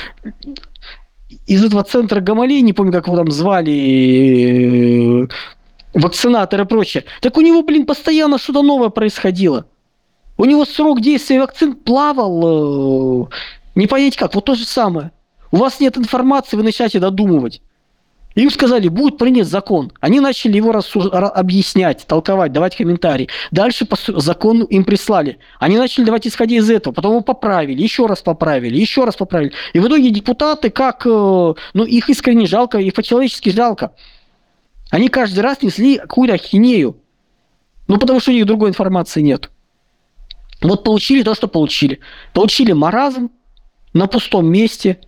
из 1.47 1.64
этого 1.64 1.83
центра 1.85 2.20
Гамалей, 2.20 2.62
не 2.62 2.72
помню, 2.72 2.93
как 2.93 3.07
его 3.07 3.16
там 3.16 3.31
звали, 3.31 5.29
вакцинатор 5.95 6.61
и 6.61 6.64
прочее. 6.64 7.05
Так 7.20 7.37
у 7.39 7.41
него, 7.41 7.62
блин, 7.62 7.87
постоянно 7.87 8.39
что-то 8.39 8.62
новое 8.62 8.89
происходило. 8.89 9.66
У 10.37 10.45
него 10.45 10.64
срок 10.64 11.01
действия 11.01 11.41
вакцин 11.41 11.75
плавал, 11.75 13.31
не 13.75 13.87
понять 13.87 14.16
как, 14.16 14.35
вот 14.35 14.45
то 14.45 14.55
же 14.55 14.64
самое. 14.64 15.12
У 15.53 15.57
вас 15.57 15.79
нет 15.79 15.97
информации, 15.97 16.57
вы 16.57 16.64
начинаете 16.64 16.99
додумывать. 16.99 17.62
Им 18.35 18.51
сказали, 18.51 18.89
будет 18.89 19.16
принят 19.16 19.47
закон. 19.47 19.93
Они 20.01 20.18
начали 20.18 20.57
его 20.57 20.72
рассуж... 20.72 21.07
объяснять, 21.12 22.05
толковать, 22.07 22.53
давать 22.53 22.76
комментарии. 22.76 23.28
Дальше 23.53 23.87
по 23.87 23.97
закону 24.20 24.64
им 24.64 24.85
прислали. 24.85 25.39
Они 25.61 25.76
начали 25.76 26.05
давать 26.05 26.26
исходя 26.26 26.57
из 26.57 26.68
этого. 26.68 26.93
Потом 26.93 27.12
его 27.12 27.20
поправили, 27.20 27.80
еще 27.80 28.07
раз 28.07 28.22
поправили, 28.22 28.76
еще 28.76 29.05
раз 29.05 29.14
поправили. 29.14 29.53
И 29.72 29.78
в 29.78 29.87
итоге 29.87 30.11
депутаты, 30.11 30.70
как... 30.70 31.05
Ну, 31.05 31.85
их 31.85 32.11
искренне 32.11 32.47
жалко, 32.47 32.78
их 32.78 32.95
по-человечески 32.95 33.51
жалко. 33.51 33.93
Они 34.91 35.09
каждый 35.09 35.41
раз 35.41 35.62
несли 35.62 35.99
какую-то 35.99 36.35
ахинею. 36.35 36.97
Ну, 37.87 37.99
потому 37.99 38.18
что 38.18 38.32
у 38.32 38.35
них 38.35 38.47
другой 38.47 38.70
информации 38.70 39.20
нет. 39.20 39.51
Вот 40.61 40.82
получили 40.82 41.22
то, 41.22 41.35
что 41.35 41.47
получили. 41.47 42.01
Получили 42.32 42.72
маразм 42.72 43.30
на 43.93 44.09
пустом 44.09 44.47
месте. 44.47 44.99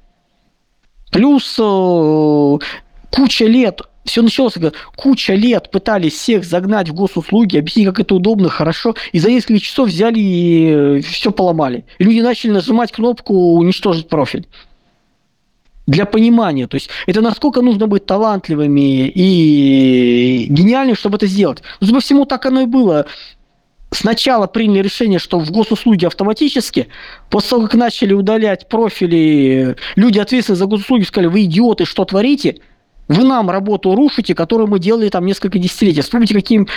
Плюс 1.11 1.59
куча 3.17 3.47
лет, 3.47 3.81
все 4.05 4.23
началось, 4.23 4.55
куча 4.95 5.35
лет 5.35 5.71
пытались 5.71 6.13
всех 6.13 6.45
загнать 6.45 6.91
в 6.91 6.95
госуслуги, 6.95 7.57
объяснить, 7.57 7.87
как 7.87 8.01
это 8.01 8.15
удобно, 8.15 8.51
хорошо, 8.51 8.95
и 9.13 9.19
за 9.19 9.31
несколько 9.31 9.59
часов 9.59 9.89
взяли 9.89 10.19
и 10.19 11.01
все 11.01 11.33
поломали. 11.33 11.87
И 11.99 12.05
люди 12.05 12.21
начали 12.21 12.51
нажимать 12.51 12.93
кнопку 12.93 13.35
«Уничтожить 13.55 14.09
профиль». 14.09 14.47
Для 15.87 16.05
понимания, 16.05 16.67
то 16.67 16.75
есть 16.75 16.91
это 17.07 17.21
насколько 17.21 17.63
нужно 17.63 17.87
быть 17.87 18.07
талантливыми 18.07 19.07
и 19.07 20.47
гениальными, 20.51 20.97
чтобы 20.97 21.17
это 21.17 21.27
сделать. 21.27 21.63
Ну, 21.81 21.95
по 21.95 22.01
всему 22.01 22.25
так 22.25 22.45
оно 22.45 22.63
и 22.63 22.67
было. 22.67 23.07
Сначала 23.93 24.49
приняли 24.49 24.83
решение, 24.83 25.21
что 25.21 25.39
в 25.39 25.53
госуслуги 25.53 26.05
автоматически, 26.05 26.89
после 27.31 27.51
того, 27.51 27.63
как 27.63 27.75
начали 27.75 28.15
удалять 28.15 28.69
профили, 28.69 29.77
люди 29.95 30.19
ответственные 30.19 30.59
за 30.59 30.67
госуслуги 30.67 31.05
сказали, 31.05 31.29
вы 31.29 31.45
идиоты, 31.45 31.85
что 31.85 32.05
творите– 32.05 32.57
вы 33.09 33.25
нам 33.25 33.51
работу 33.51 33.95
рушите, 33.95 34.35
которую 34.35 34.69
мы 34.69 34.79
делали 34.79 35.09
там 35.09 35.27
несколько 35.27 35.59
десятилетий. 35.59 36.01
Вспомните, 36.01 36.35
каким 36.35 36.69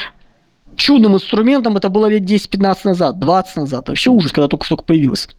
чудным 0.75 1.15
инструментом 1.15 1.77
это 1.77 1.89
было 1.89 2.07
лет 2.07 2.23
10-15 2.23 2.77
назад, 2.83 3.19
20 3.19 3.55
назад. 3.57 3.89
Вообще 3.89 4.09
ужас, 4.09 4.31
когда 4.31 4.47
только-только 4.47 4.83
появилось. 4.83 5.29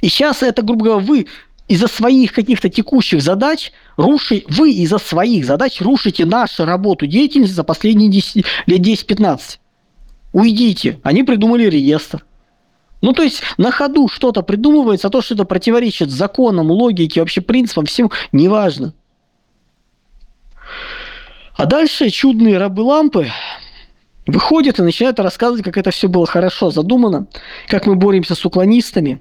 И 0.00 0.08
сейчас 0.08 0.42
это, 0.42 0.62
грубо 0.62 0.84
говоря, 0.84 1.04
вы 1.04 1.26
из-за 1.68 1.86
своих 1.86 2.32
каких-то 2.32 2.68
текущих 2.68 3.22
задач 3.22 3.72
руши, 3.96 4.44
вы 4.48 4.72
из-за 4.72 4.98
своих 4.98 5.46
задач 5.46 5.80
рушите 5.80 6.24
нашу 6.24 6.64
работу, 6.64 7.06
деятельность 7.06 7.54
за 7.54 7.62
последние 7.62 8.10
10, 8.10 8.44
лет 8.66 8.80
10-15. 8.80 9.58
Уйдите. 10.32 10.98
Они 11.04 11.22
придумали 11.22 11.64
реестр. 11.64 12.24
Ну, 13.02 13.12
то 13.12 13.22
есть 13.22 13.42
на 13.56 13.70
ходу 13.70 14.08
что-то 14.08 14.42
придумывается, 14.42 15.08
а 15.08 15.10
то, 15.10 15.22
что 15.22 15.34
это 15.34 15.44
противоречит 15.44 16.10
законам, 16.10 16.70
логике, 16.70 17.20
вообще 17.20 17.40
принципам, 17.40 17.86
всем 17.86 18.10
неважно. 18.32 18.92
А 21.60 21.66
дальше 21.66 22.08
чудные 22.08 22.56
рабы-лампы 22.56 23.30
выходят 24.26 24.78
и 24.78 24.82
начинают 24.82 25.20
рассказывать, 25.20 25.62
как 25.62 25.76
это 25.76 25.90
все 25.90 26.08
было 26.08 26.24
хорошо 26.24 26.70
задумано, 26.70 27.26
как 27.68 27.84
мы 27.84 27.96
боремся 27.96 28.34
с 28.34 28.46
уклонистами. 28.46 29.20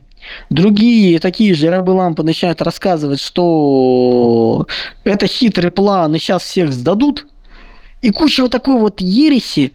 Другие 0.49 1.19
такие 1.19 1.53
же 1.53 1.69
рабы-лампы 1.69 2.23
начинают 2.23 2.61
рассказывать, 2.61 3.19
что 3.19 4.67
это 5.03 5.27
хитрый 5.27 5.69
план, 5.69 6.15
и 6.15 6.19
сейчас 6.19 6.43
всех 6.43 6.71
сдадут. 6.71 7.27
И 8.01 8.09
куча 8.09 8.43
вот 8.43 8.53
такой 8.53 8.79
вот 8.79 9.01
ереси, 9.01 9.73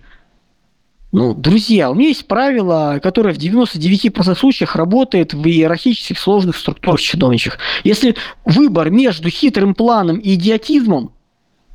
ну, 1.12 1.34
друзья, 1.34 1.90
у 1.90 1.94
меня 1.94 2.08
есть 2.08 2.26
правило, 2.26 2.98
которое 3.02 3.34
в 3.34 3.38
99% 3.38 4.34
случаях 4.34 4.74
работает 4.74 5.34
в 5.34 5.46
иерархических 5.46 6.18
сложных 6.18 6.56
структурах 6.56 6.98
чиновничьих. 6.98 7.58
Если 7.84 8.16
выбор 8.46 8.88
между 8.88 9.28
хитрым 9.28 9.74
планом 9.74 10.16
и 10.16 10.32
идиотизмом 10.32 11.12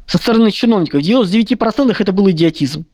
со 0.09 0.17
стороны 0.17 0.49
чиновников, 0.49 1.03
в 1.03 1.05
99% 1.05 1.95
это 1.97 2.11
был 2.11 2.31
идиотизм. 2.31 2.85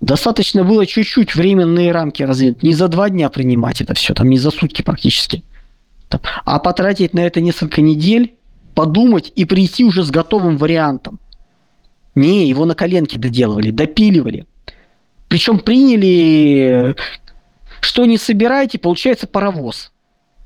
Достаточно 0.00 0.64
было 0.64 0.86
чуть-чуть 0.86 1.34
временные 1.34 1.92
рамки 1.92 2.22
развить, 2.22 2.62
не 2.62 2.72
за 2.72 2.88
два 2.88 3.10
дня 3.10 3.28
принимать 3.28 3.82
это 3.82 3.92
все, 3.92 4.14
там 4.14 4.30
не 4.30 4.38
за 4.38 4.50
сутки 4.50 4.80
практически. 4.80 5.44
А 6.46 6.58
потратить 6.58 7.12
на 7.12 7.20
это 7.20 7.42
несколько 7.42 7.82
недель, 7.82 8.34
подумать 8.74 9.30
и 9.36 9.44
прийти 9.44 9.84
уже 9.84 10.02
с 10.02 10.10
готовым 10.10 10.56
вариантом. 10.56 11.20
Не, 12.14 12.48
его 12.48 12.64
на 12.64 12.74
коленке 12.74 13.18
доделывали, 13.18 13.70
допиливали. 13.70 14.46
Причем 15.28 15.58
приняли, 15.58 16.96
что 17.82 18.06
не 18.06 18.16
собираете, 18.16 18.78
получается 18.78 19.26
паровоз, 19.26 19.92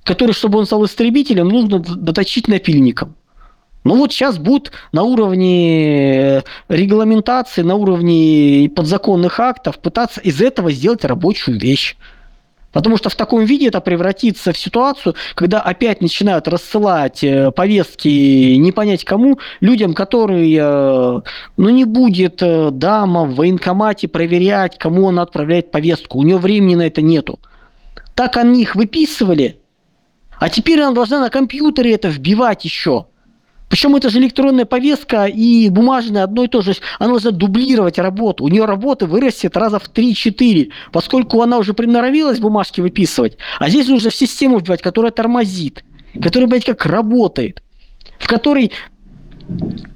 который, 0.03 0.33
чтобы 0.33 0.59
он 0.59 0.67
стал 0.67 0.85
истребителем, 0.85 1.49
нужно 1.49 1.79
доточить 1.79 2.49
напильником. 2.49 3.15
Ну 3.85 3.97
вот 3.97 4.13
сейчас 4.13 4.39
будут 4.39 4.73
на 4.93 5.03
уровне 5.03 6.43
регламентации, 6.69 7.61
на 7.61 7.75
уровне 7.75 8.71
подзаконных 8.75 9.39
актов 9.39 9.79
пытаться 9.79 10.21
из 10.23 10.41
этого 10.41 10.73
сделать 10.73 11.05
рабочую 11.05 11.61
вещь. 11.61 11.97
Потому 12.73 12.97
что 12.97 13.09
в 13.09 13.15
таком 13.15 13.45
виде 13.45 13.69
это 13.69 13.81
превратится 13.81 14.53
в 14.53 14.59
ситуацию, 14.59 15.15
когда 15.37 15.61
опять 15.61 16.01
начинают 16.01 16.49
рассылать 16.49 17.23
э, 17.23 17.53
повестки 17.53 18.57
не 18.57 18.73
понять 18.73 19.05
кому, 19.05 19.39
людям, 19.61 19.95
которые, 19.95 20.59
э, 20.61 21.21
ну 21.57 21.69
не 21.69 21.85
будет 21.85 22.43
э, 22.43 22.71
дама 22.73 23.27
в 23.27 23.37
военкомате 23.37 24.09
проверять, 24.09 24.77
кому 24.77 25.05
он 25.05 25.21
отправляет 25.21 25.71
повестку. 25.71 26.19
У 26.19 26.25
него 26.25 26.41
времени 26.41 26.75
на 26.75 26.87
это 26.89 27.01
нету. 27.01 27.39
Так 28.17 28.37
они 28.37 28.63
их 28.63 28.75
выписывали, 28.75 29.61
а 30.41 30.49
теперь 30.49 30.81
она 30.81 30.93
должна 30.93 31.21
на 31.21 31.31
компьютере 31.31 31.95
это 31.95 32.09
вбивать 32.09 32.65
еще. 32.65 33.07
Причем 33.75 33.97
это 33.97 34.09
же 34.09 34.21
электронная 34.21 34.67
повестка 34.67 35.25
и 35.25 35.69
бумажная 35.69 36.23
одно 36.23 36.45
и 36.45 36.47
то 36.47 36.63
же. 36.63 36.77
Она 37.01 37.09
должна 37.09 37.33
дублировать 37.33 37.99
работу. 37.99 38.45
У 38.45 38.49
нее 38.49 38.67
работы 38.67 39.07
вырастет 39.07 39.57
раза 39.57 39.81
в 39.81 39.91
3-4, 39.91 40.71
поскольку 40.93 41.43
она 41.43 41.59
уже 41.59 41.75
приноровилась 41.75 42.39
бумажки 42.39 42.81
выписывать. 42.81 43.37
А 43.59 43.69
здесь 43.69 43.89
нужно 43.89 44.11
в 44.11 44.15
систему 44.15 44.61
вбивать, 44.61 44.81
которая 44.81 45.11
тормозит, 45.11 45.85
которая, 46.23 46.49
блядь, 46.49 46.65
как 46.65 46.87
работает, 46.87 47.65
в 48.21 48.29
которой 48.29 48.71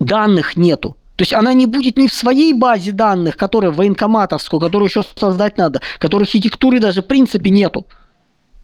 данных 0.00 0.56
нету. 0.56 0.96
То 1.14 1.22
есть 1.22 1.32
она 1.32 1.52
не 1.52 1.66
будет 1.66 1.98
ни 1.98 2.08
в 2.08 2.12
своей 2.12 2.54
базе 2.54 2.90
данных, 2.90 3.36
которая 3.36 3.70
военкоматовскую, 3.70 4.58
которую 4.58 4.88
еще 4.88 5.04
создать 5.14 5.56
надо, 5.56 5.82
которой 6.00 6.24
архитектуры 6.24 6.80
даже 6.80 7.02
в 7.02 7.06
принципе 7.06 7.50
нету 7.50 7.86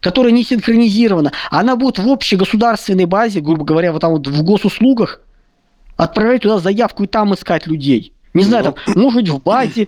которая 0.05 0.31
не 0.31 0.43
синхронизирована, 0.43 1.31
она 1.49 1.75
будет 1.75 1.97
в 1.97 2.07
общей 2.07 2.35
государственной 2.35 3.05
базе, 3.05 3.39
грубо 3.39 3.65
говоря, 3.65 3.91
вот 3.91 4.01
там 4.01 4.11
вот 4.11 4.27
в 4.27 4.43
госуслугах, 4.43 5.19
отправлять 5.97 6.43
туда 6.43 6.59
заявку 6.59 7.05
и 7.05 7.07
там 7.07 7.33
искать 7.33 7.65
людей. 7.65 8.13
Не 8.35 8.43
знаю, 8.43 8.65
там, 8.65 8.75
ну. 8.93 9.01
может 9.01 9.21
быть, 9.21 9.29
в 9.29 9.41
базе 9.41 9.87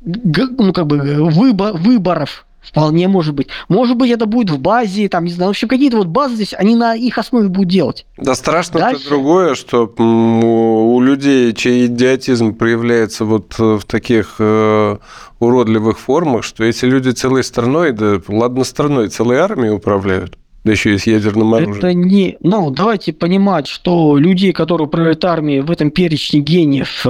ну, 0.00 0.72
как 0.72 0.88
бы, 0.88 0.98
выбор, 1.30 1.74
выборов 1.74 2.44
Вполне 2.60 3.08
может 3.08 3.34
быть. 3.34 3.48
Может 3.68 3.96
быть, 3.96 4.10
это 4.10 4.26
будет 4.26 4.50
в 4.50 4.58
базе, 4.58 5.08
там, 5.08 5.24
не 5.24 5.32
знаю, 5.32 5.48
в 5.48 5.50
общем, 5.50 5.68
какие-то 5.68 5.96
вот 5.96 6.08
базы 6.08 6.34
здесь, 6.34 6.54
они 6.54 6.74
на 6.74 6.94
их 6.94 7.16
основе 7.16 7.48
будут 7.48 7.68
делать. 7.68 8.06
Да 8.16 8.34
страшно 8.34 8.80
Дальше... 8.80 9.08
другое, 9.08 9.54
что 9.54 9.86
у 9.86 11.00
людей, 11.00 11.52
чей 11.54 11.86
идиотизм 11.86 12.54
проявляется 12.54 13.24
вот 13.24 13.58
в 13.58 13.82
таких 13.86 14.36
э, 14.38 14.96
уродливых 15.38 15.98
формах, 15.98 16.44
что 16.44 16.64
эти 16.64 16.84
люди 16.84 17.10
целой 17.10 17.44
страной, 17.44 17.92
да 17.92 18.20
ладно 18.28 18.64
страной, 18.64 19.08
целой 19.08 19.38
армией 19.38 19.70
управляют 19.70 20.36
да 20.68 20.72
еще 20.72 20.94
и 20.94 20.98
с 20.98 21.06
ядерным 21.06 21.54
оружием. 21.54 21.78
Это 21.78 21.94
не... 21.94 22.36
Ну, 22.40 22.70
давайте 22.70 23.14
понимать, 23.14 23.66
что 23.66 24.18
людей, 24.18 24.52
которые 24.52 24.86
управляют 24.86 25.24
армией 25.24 25.60
в 25.60 25.70
этом 25.70 25.90
перечне 25.90 26.40
гениев, 26.40 27.06
э, 27.06 27.08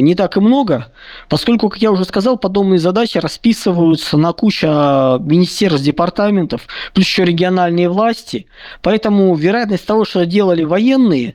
не 0.00 0.14
так 0.14 0.36
и 0.36 0.40
много, 0.40 0.92
поскольку, 1.28 1.68
как 1.68 1.82
я 1.82 1.90
уже 1.90 2.04
сказал, 2.04 2.38
подобные 2.38 2.78
задачи 2.78 3.18
расписываются 3.18 4.16
на 4.16 4.32
кучу 4.32 4.66
министерств, 4.66 5.84
департаментов, 5.84 6.68
плюс 6.94 7.06
еще 7.06 7.24
региональные 7.24 7.88
власти. 7.88 8.46
Поэтому 8.80 9.34
вероятность 9.34 9.86
того, 9.86 10.04
что 10.04 10.24
делали 10.24 10.62
военные, 10.62 11.34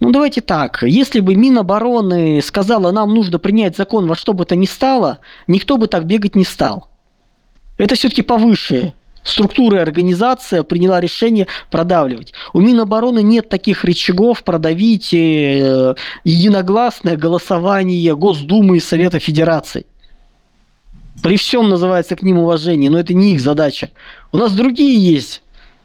ну, 0.00 0.10
давайте 0.10 0.40
так. 0.40 0.82
Если 0.82 1.20
бы 1.20 1.34
Минобороны 1.34 2.40
сказала, 2.42 2.92
нам 2.92 3.14
нужно 3.14 3.38
принять 3.38 3.76
закон 3.76 4.06
во 4.06 4.16
что 4.16 4.32
бы 4.32 4.46
то 4.46 4.56
ни 4.56 4.66
стало, 4.66 5.18
никто 5.46 5.76
бы 5.76 5.86
так 5.86 6.06
бегать 6.06 6.34
не 6.34 6.44
стал. 6.44 6.88
Это 7.76 7.94
все-таки 7.94 8.22
повыше 8.22 8.94
структура 9.22 9.78
и 9.78 9.82
организация 9.82 10.62
приняла 10.62 11.00
решение 11.00 11.46
продавливать. 11.70 12.32
У 12.52 12.60
Минобороны 12.60 13.22
нет 13.22 13.48
таких 13.48 13.84
рычагов 13.84 14.42
продавить 14.42 15.14
э, 15.14 15.94
единогласное 16.24 17.16
голосование 17.16 18.16
Госдумы 18.16 18.78
и 18.78 18.80
Совета 18.80 19.18
Федерации. 19.18 19.86
При 21.22 21.36
всем 21.36 21.68
называется 21.68 22.16
к 22.16 22.22
ним 22.22 22.38
уважение, 22.38 22.90
но 22.90 22.98
это 22.98 23.14
не 23.14 23.34
их 23.34 23.40
задача. 23.40 23.90
У 24.32 24.38
нас 24.38 24.52
другие 24.52 24.98
есть 24.98 25.42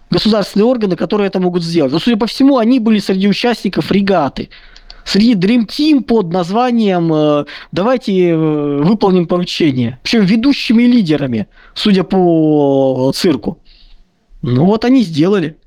государственные 0.10 0.66
органы, 0.66 0.96
которые 0.96 1.28
это 1.28 1.40
могут 1.40 1.64
сделать. 1.64 1.92
Но, 1.92 2.00
судя 2.00 2.18
по 2.18 2.28
всему, 2.28 2.58
они 2.58 2.80
были 2.80 3.00
среди 3.00 3.28
участников 3.28 3.92
регаты 3.92 4.50
среди 5.08 5.34
Dream 5.36 5.66
Team 5.66 6.02
под 6.04 6.32
названием 6.32 7.12
э, 7.14 7.46
«Давайте 7.72 8.30
э, 8.30 8.36
выполним 8.36 9.26
поручение». 9.26 10.00
Причем 10.04 10.26
ведущими 10.26 10.84
лидерами, 10.84 11.48
судя 11.74 12.04
по 12.04 13.12
цирку. 13.16 13.60
Ну 14.42 14.66
вот 14.66 14.86
они 14.86 15.02
сделали. 15.02 15.58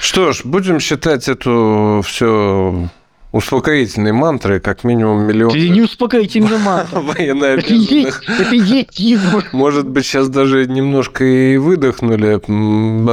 Что 0.00 0.32
ж, 0.32 0.40
будем 0.44 0.80
считать 0.80 1.28
эту 1.28 2.02
все 2.04 2.88
успокоительные 3.32 4.12
мантры, 4.12 4.60
как 4.60 4.84
минимум 4.84 5.26
миллион. 5.26 5.50
Это 5.54 5.68
не 5.68 5.82
успокоительная 5.82 6.58
мантра. 6.58 7.00
Военнообязанных. 7.00 8.28
Это 8.28 8.56
идиотизм. 8.56 9.42
Может 9.52 9.88
быть, 9.88 10.04
сейчас 10.04 10.28
даже 10.28 10.66
немножко 10.66 11.24
и 11.24 11.56
выдохнули. 11.56 12.40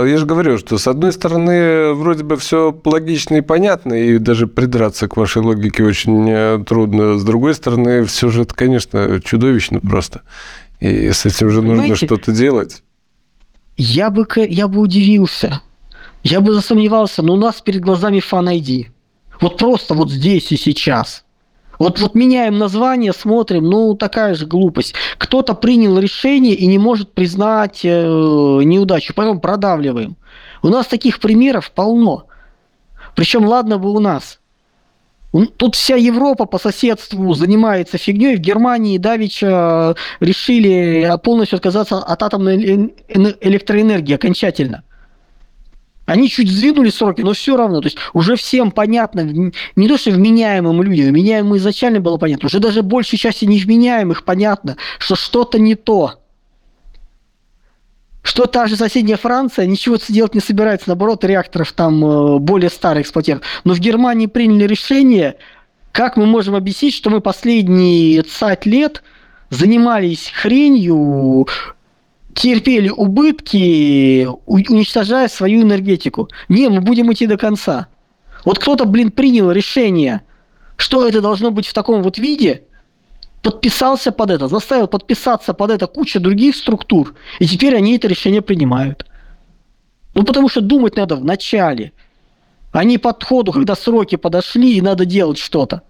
Я 0.09 0.18
же 0.18 0.26
говорю, 0.26 0.57
что 0.57 0.78
с 0.78 0.88
одной 0.88 1.13
стороны, 1.13 1.93
вроде 1.93 2.24
бы 2.24 2.38
все 2.38 2.76
логично 2.86 3.36
и 3.36 3.41
понятно, 3.41 3.93
и 3.93 4.18
даже 4.18 4.47
придраться 4.47 5.07
к 5.07 5.18
вашей 5.18 5.41
логике 5.41 5.84
очень 5.84 6.28
э, 6.30 6.63
трудно. 6.65 7.18
С 7.18 7.24
другой 7.24 7.53
стороны, 7.53 8.05
все 8.05 8.30
же 8.30 8.43
это, 8.43 8.53
конечно, 8.53 9.22
чудовищно 9.24 9.80
просто. 9.80 10.22
И 10.80 11.11
с 11.11 11.26
этим 11.26 11.49
же 11.49 11.61
нужно 11.61 11.95
что-то 11.95 12.32
делать. 12.32 12.84
Я 13.78 14.09
бы, 14.09 14.26
я 14.36 14.68
бы 14.68 14.80
удивился. 14.80 15.61
Я 16.24 16.41
бы 16.41 16.53
засомневался, 16.53 17.22
но 17.22 17.34
у 17.34 17.38
нас 17.38 17.61
перед 17.61 17.82
глазами 17.82 18.20
фан 18.20 18.49
ID. 18.49 18.88
Вот 19.42 19.58
просто 19.58 19.94
вот 19.94 20.12
здесь 20.12 20.52
и 20.52 20.58
сейчас. 20.58 21.24
Вот, 21.80 22.00
вот 22.00 22.16
меняем 22.16 22.58
название, 22.58 23.14
смотрим, 23.14 23.66
ну 23.66 23.96
такая 23.96 24.34
же 24.34 24.48
глупость. 24.48 24.96
Кто-то 25.18 25.54
принял 25.54 26.00
решение 26.00 26.56
и 26.56 26.66
не 26.66 26.80
может 26.80 27.14
признать 27.14 27.82
э, 27.84 27.90
неудачу, 27.90 29.14
поэтому 29.16 29.40
продавливаем. 29.40 30.16
У 30.64 30.70
нас 30.70 30.88
таких 30.88 31.20
примеров 31.20 31.72
полно. 31.72 32.26
Причем 33.16 33.46
ладно 33.46 33.78
бы 33.78 33.92
у 33.92 34.00
нас. 34.00 34.40
Тут 35.58 35.76
вся 35.76 35.96
Европа 35.96 36.46
по 36.46 36.58
соседству 36.58 37.34
занимается 37.34 37.98
фигней. 37.98 38.38
В 38.38 38.40
Германии 38.40 38.98
Давича 38.98 39.96
решили 40.20 41.12
полностью 41.24 41.58
отказаться 41.58 41.98
от 42.00 42.24
атомной 42.24 42.56
электроэнергии 43.08 44.16
окончательно. 44.16 44.84
Они 46.08 46.30
чуть 46.30 46.49
сдвинули 46.49 46.89
сроки, 46.89 47.22
но 47.22 47.34
все 47.34 47.58
равно. 47.58 47.82
То 47.82 47.88
есть 47.88 47.97
уже 48.14 48.38
всем 48.38 48.72
понятно, 48.72 49.20
не 49.76 49.88
то 49.88 49.97
что 49.97 50.10
вменяемым 50.10 50.82
людям, 50.82 51.08
вменяемым 51.08 51.58
изначально 51.58 51.99
было 51.99 52.18
понятно, 52.18 52.47
уже 52.47 52.60
даже 52.60 52.82
большей 52.82 53.20
части 53.20 53.43
невменяемых 53.43 54.24
понятно, 54.24 54.78
что 54.99 55.16
что-то 55.16 55.60
не 55.60 55.76
то. 55.76 56.14
Что 58.24 58.45
та 58.45 58.68
же 58.68 58.78
соседняя 58.78 59.18
Франция 59.18 59.66
ничего 59.66 59.97
делать 60.08 60.34
не 60.34 60.39
собирается, 60.39 60.88
наоборот, 60.88 61.26
реакторов 61.26 61.74
там 61.74 62.03
э, 62.03 62.39
более 62.39 62.70
старых 62.70 63.03
эксплуатирует. 63.03 63.43
Но 63.66 63.74
в 63.74 63.80
Германии 63.80 64.28
приняли 64.28 64.66
решение, 64.66 65.36
как 65.91 66.16
мы 66.16 66.26
можем 66.26 66.55
объяснить, 66.55 66.93
что 66.93 67.10
мы 67.10 67.20
последние 67.20 68.24
20 68.24 68.66
лет 68.66 69.03
занимались 69.49 70.32
хренью, 70.34 71.47
терпели 72.38 72.90
убытки, 72.90 74.28
уничтожая 74.46 75.28
свою 75.28 75.64
энергетику. 75.64 76.30
Не, 76.50 76.70
мы 76.70 76.82
будем 76.82 77.12
идти 77.12 77.26
до 77.26 77.36
конца. 77.36 77.88
Вот 78.46 78.60
кто-то, 78.60 78.86
блин, 78.86 79.12
принял 79.12 79.52
решение, 79.52 80.22
что 80.76 81.08
это 81.08 81.20
должно 81.20 81.50
быть 81.50 81.66
в 81.66 81.74
таком 81.74 82.04
вот 82.04 82.20
виде, 82.20 82.64
подписался 83.42 84.12
под 84.12 84.30
это, 84.30 84.48
заставил 84.48 84.88
подписаться 84.88 85.54
под 85.54 85.72
это 85.72 85.88
куча 85.88 86.20
других 86.20 86.56
структур, 86.56 87.16
и 87.40 87.48
теперь 87.48 87.76
они 87.76 87.98
это 87.98 88.08
решение 88.08 88.44
принимают. 88.44 89.08
Ну, 90.14 90.24
потому 90.24 90.48
что 90.48 90.62
думать 90.62 90.96
надо 90.96 91.16
в 91.16 91.26
начале, 91.26 91.92
а 92.72 92.84
не 92.84 93.00
под 93.00 93.24
ходу, 93.24 93.52
когда 93.52 93.76
сроки 93.76 94.16
подошли 94.16 94.78
и 94.78 94.82
надо 94.82 95.06
делать 95.06 95.40
что-то. 95.40 95.82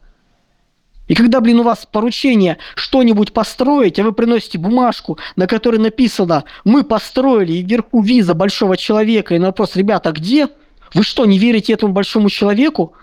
И 1.08 1.16
когда, 1.16 1.40
блин, 1.40 1.60
у 1.60 1.64
вас 1.64 1.88
поручение 1.90 2.58
что-нибудь 2.76 3.34
построить, 3.34 3.98
а 4.00 4.04
вы 4.04 4.12
приносите 4.12 4.58
бумажку, 4.58 5.18
на 5.36 5.48
которой 5.48 5.78
написано 5.78 6.44
«Мы 6.66 6.84
построили 6.84 7.54
и 7.54 7.64
вверху 7.64 8.02
виза 8.02 8.34
большого 8.34 8.76
человека», 8.76 9.36
и 9.36 9.40
на 9.40 9.48
вопрос 9.48 9.76
«Ребята, 9.76 10.12
где?» 10.12 10.50
Вы 10.94 11.04
что, 11.04 11.26
не 11.26 11.38
верите 11.38 11.74
этому 11.74 11.94
большому 11.94 12.30
человеку? 12.30 12.94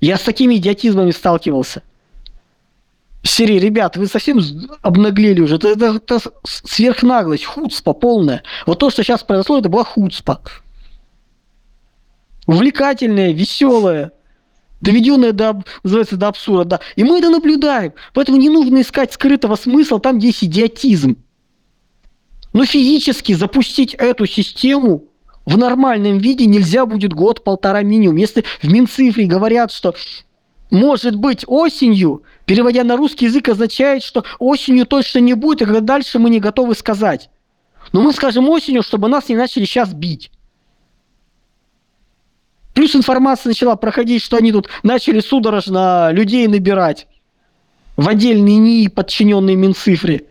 Я 0.00 0.16
с 0.16 0.22
такими 0.22 0.56
идиотизмами 0.56 1.10
сталкивался. 1.10 1.82
Серии, 3.22 3.58
ребят, 3.58 3.96
вы 3.96 4.06
совсем 4.06 4.40
обнаглели 4.82 5.40
уже. 5.40 5.56
Это, 5.56 5.68
это, 5.68 5.96
это 5.96 6.20
сверхнаглость, 6.44 7.44
хуцпа 7.44 7.92
полная. 7.92 8.42
Вот 8.66 8.80
то, 8.80 8.90
что 8.90 9.04
сейчас 9.04 9.22
произошло, 9.22 9.58
это 9.58 9.68
была 9.68 9.84
хуцпа. 9.84 10.40
Увлекательная, 12.46 13.32
веселая 13.32 14.12
доведенное 14.82 15.32
до, 15.32 15.62
называется, 15.82 16.16
до 16.16 16.28
абсурда. 16.28 16.64
Да. 16.64 16.80
И 16.96 17.04
мы 17.04 17.20
это 17.20 17.30
наблюдаем. 17.30 17.94
Поэтому 18.12 18.36
не 18.36 18.50
нужно 18.50 18.82
искать 18.82 19.12
скрытого 19.12 19.56
смысла 19.56 19.98
там, 19.98 20.18
где 20.18 20.26
есть 20.26 20.44
идиотизм. 20.44 21.16
Но 22.52 22.66
физически 22.66 23.32
запустить 23.32 23.94
эту 23.94 24.26
систему 24.26 25.04
в 25.46 25.56
нормальном 25.56 26.18
виде 26.18 26.44
нельзя 26.44 26.84
будет 26.84 27.14
год-полтора 27.14 27.82
минимум. 27.82 28.16
Если 28.16 28.44
в 28.60 28.70
Минцифре 28.70 29.24
говорят, 29.24 29.72
что 29.72 29.94
может 30.70 31.16
быть 31.16 31.44
осенью, 31.46 32.24
переводя 32.44 32.84
на 32.84 32.96
русский 32.96 33.26
язык, 33.26 33.48
означает, 33.48 34.02
что 34.02 34.24
осенью 34.38 34.84
точно 34.84 35.20
не 35.20 35.34
будет, 35.34 35.62
и 35.62 35.64
когда 35.64 35.80
дальше 35.80 36.18
мы 36.18 36.28
не 36.28 36.40
готовы 36.40 36.74
сказать. 36.74 37.30
Но 37.92 38.02
мы 38.02 38.12
скажем 38.12 38.48
осенью, 38.48 38.82
чтобы 38.82 39.08
нас 39.08 39.28
не 39.28 39.36
начали 39.36 39.64
сейчас 39.64 39.92
бить. 39.92 40.31
Плюс 42.74 42.96
информация 42.96 43.50
начала 43.50 43.76
проходить, 43.76 44.22
что 44.22 44.36
они 44.36 44.52
тут 44.52 44.68
начали 44.82 45.20
судорожно 45.20 46.10
людей 46.12 46.46
набирать 46.46 47.06
в 47.96 48.08
отдельные 48.08 48.56
НИИ, 48.56 48.88
подчиненные 48.88 49.56
Минцифре, 49.56 50.24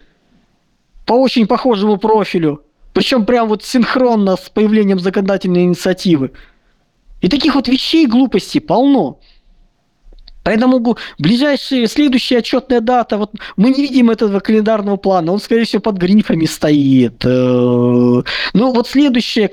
по 1.06 1.14
очень 1.14 1.46
похожему 1.46 1.98
профилю. 1.98 2.64
Причем 2.94 3.26
прям 3.26 3.48
вот 3.48 3.64
синхронно 3.64 4.36
с 4.36 4.50
появлением 4.50 5.00
законодательной 5.00 5.64
инициативы. 5.64 6.32
И 7.22 7.30
таких 7.30 7.56
вот 7.56 7.68
вещей 7.68 8.08
глупостей 8.08 8.60
полно. 8.60 9.20
Поэтому 10.44 10.98
ближайшая, 11.20 11.86
следующая 11.86 12.40
отчетная 12.40 12.82
дата, 12.82 13.18
вот 13.18 13.32
мы 13.58 13.70
не 13.70 13.84
видим 13.84 14.10
этого 14.10 14.40
календарного 14.40 14.98
плана, 14.98 15.32
он, 15.32 15.40
скорее 15.40 15.66
всего, 15.66 15.84
под 15.84 15.98
грифами 15.98 16.46
стоит. 16.46 17.24
Э, 17.24 17.28
ну, 17.30 18.24
вот 18.54 18.88
следующая 18.88 19.52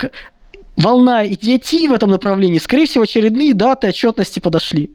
волна 0.78 1.26
идиотии 1.26 1.88
в 1.88 1.92
этом 1.92 2.10
направлении, 2.10 2.58
скорее 2.58 2.86
всего, 2.86 3.04
очередные 3.04 3.52
даты 3.52 3.88
отчетности 3.88 4.40
подошли. 4.40 4.90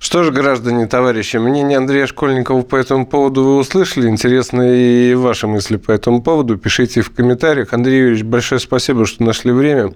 Что 0.00 0.24
ж, 0.24 0.30
граждане, 0.30 0.86
товарищи, 0.86 1.36
мнение 1.36 1.78
Андрея 1.78 2.06
Школьникова 2.06 2.62
по 2.62 2.76
этому 2.76 3.06
поводу 3.06 3.44
вы 3.44 3.56
услышали. 3.58 4.08
Интересно 4.08 4.62
и 4.62 5.14
ваши 5.14 5.46
мысли 5.46 5.76
по 5.76 5.92
этому 5.92 6.22
поводу. 6.22 6.56
Пишите 6.56 7.02
в 7.02 7.10
комментариях. 7.12 7.72
Андрей 7.72 8.00
Юрьевич, 8.00 8.24
большое 8.24 8.60
спасибо, 8.60 9.06
что 9.06 9.22
нашли 9.22 9.52
время 9.52 9.92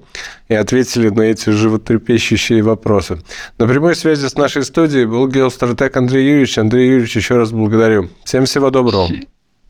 и 0.48 0.54
ответили 0.54 1.08
на 1.08 1.22
эти 1.22 1.50
животрепещущие 1.50 2.62
вопросы. 2.62 3.22
На 3.58 3.66
прямой 3.66 3.96
связи 3.96 4.26
с 4.28 4.36
нашей 4.36 4.62
студией 4.64 5.06
был 5.06 5.26
геостратег 5.26 5.96
Андрей 5.96 6.28
Юрьевич. 6.28 6.58
Андрей 6.58 6.90
Юрьевич, 6.90 7.16
еще 7.16 7.38
раз 7.38 7.50
благодарю. 7.50 8.10
Всем 8.24 8.44
всего 8.44 8.70
доброго. 8.70 9.08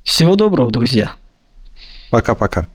Всего 0.02 0.34
доброго, 0.34 0.70
друзья. 0.70 1.12
Пока-пока. 2.10 2.66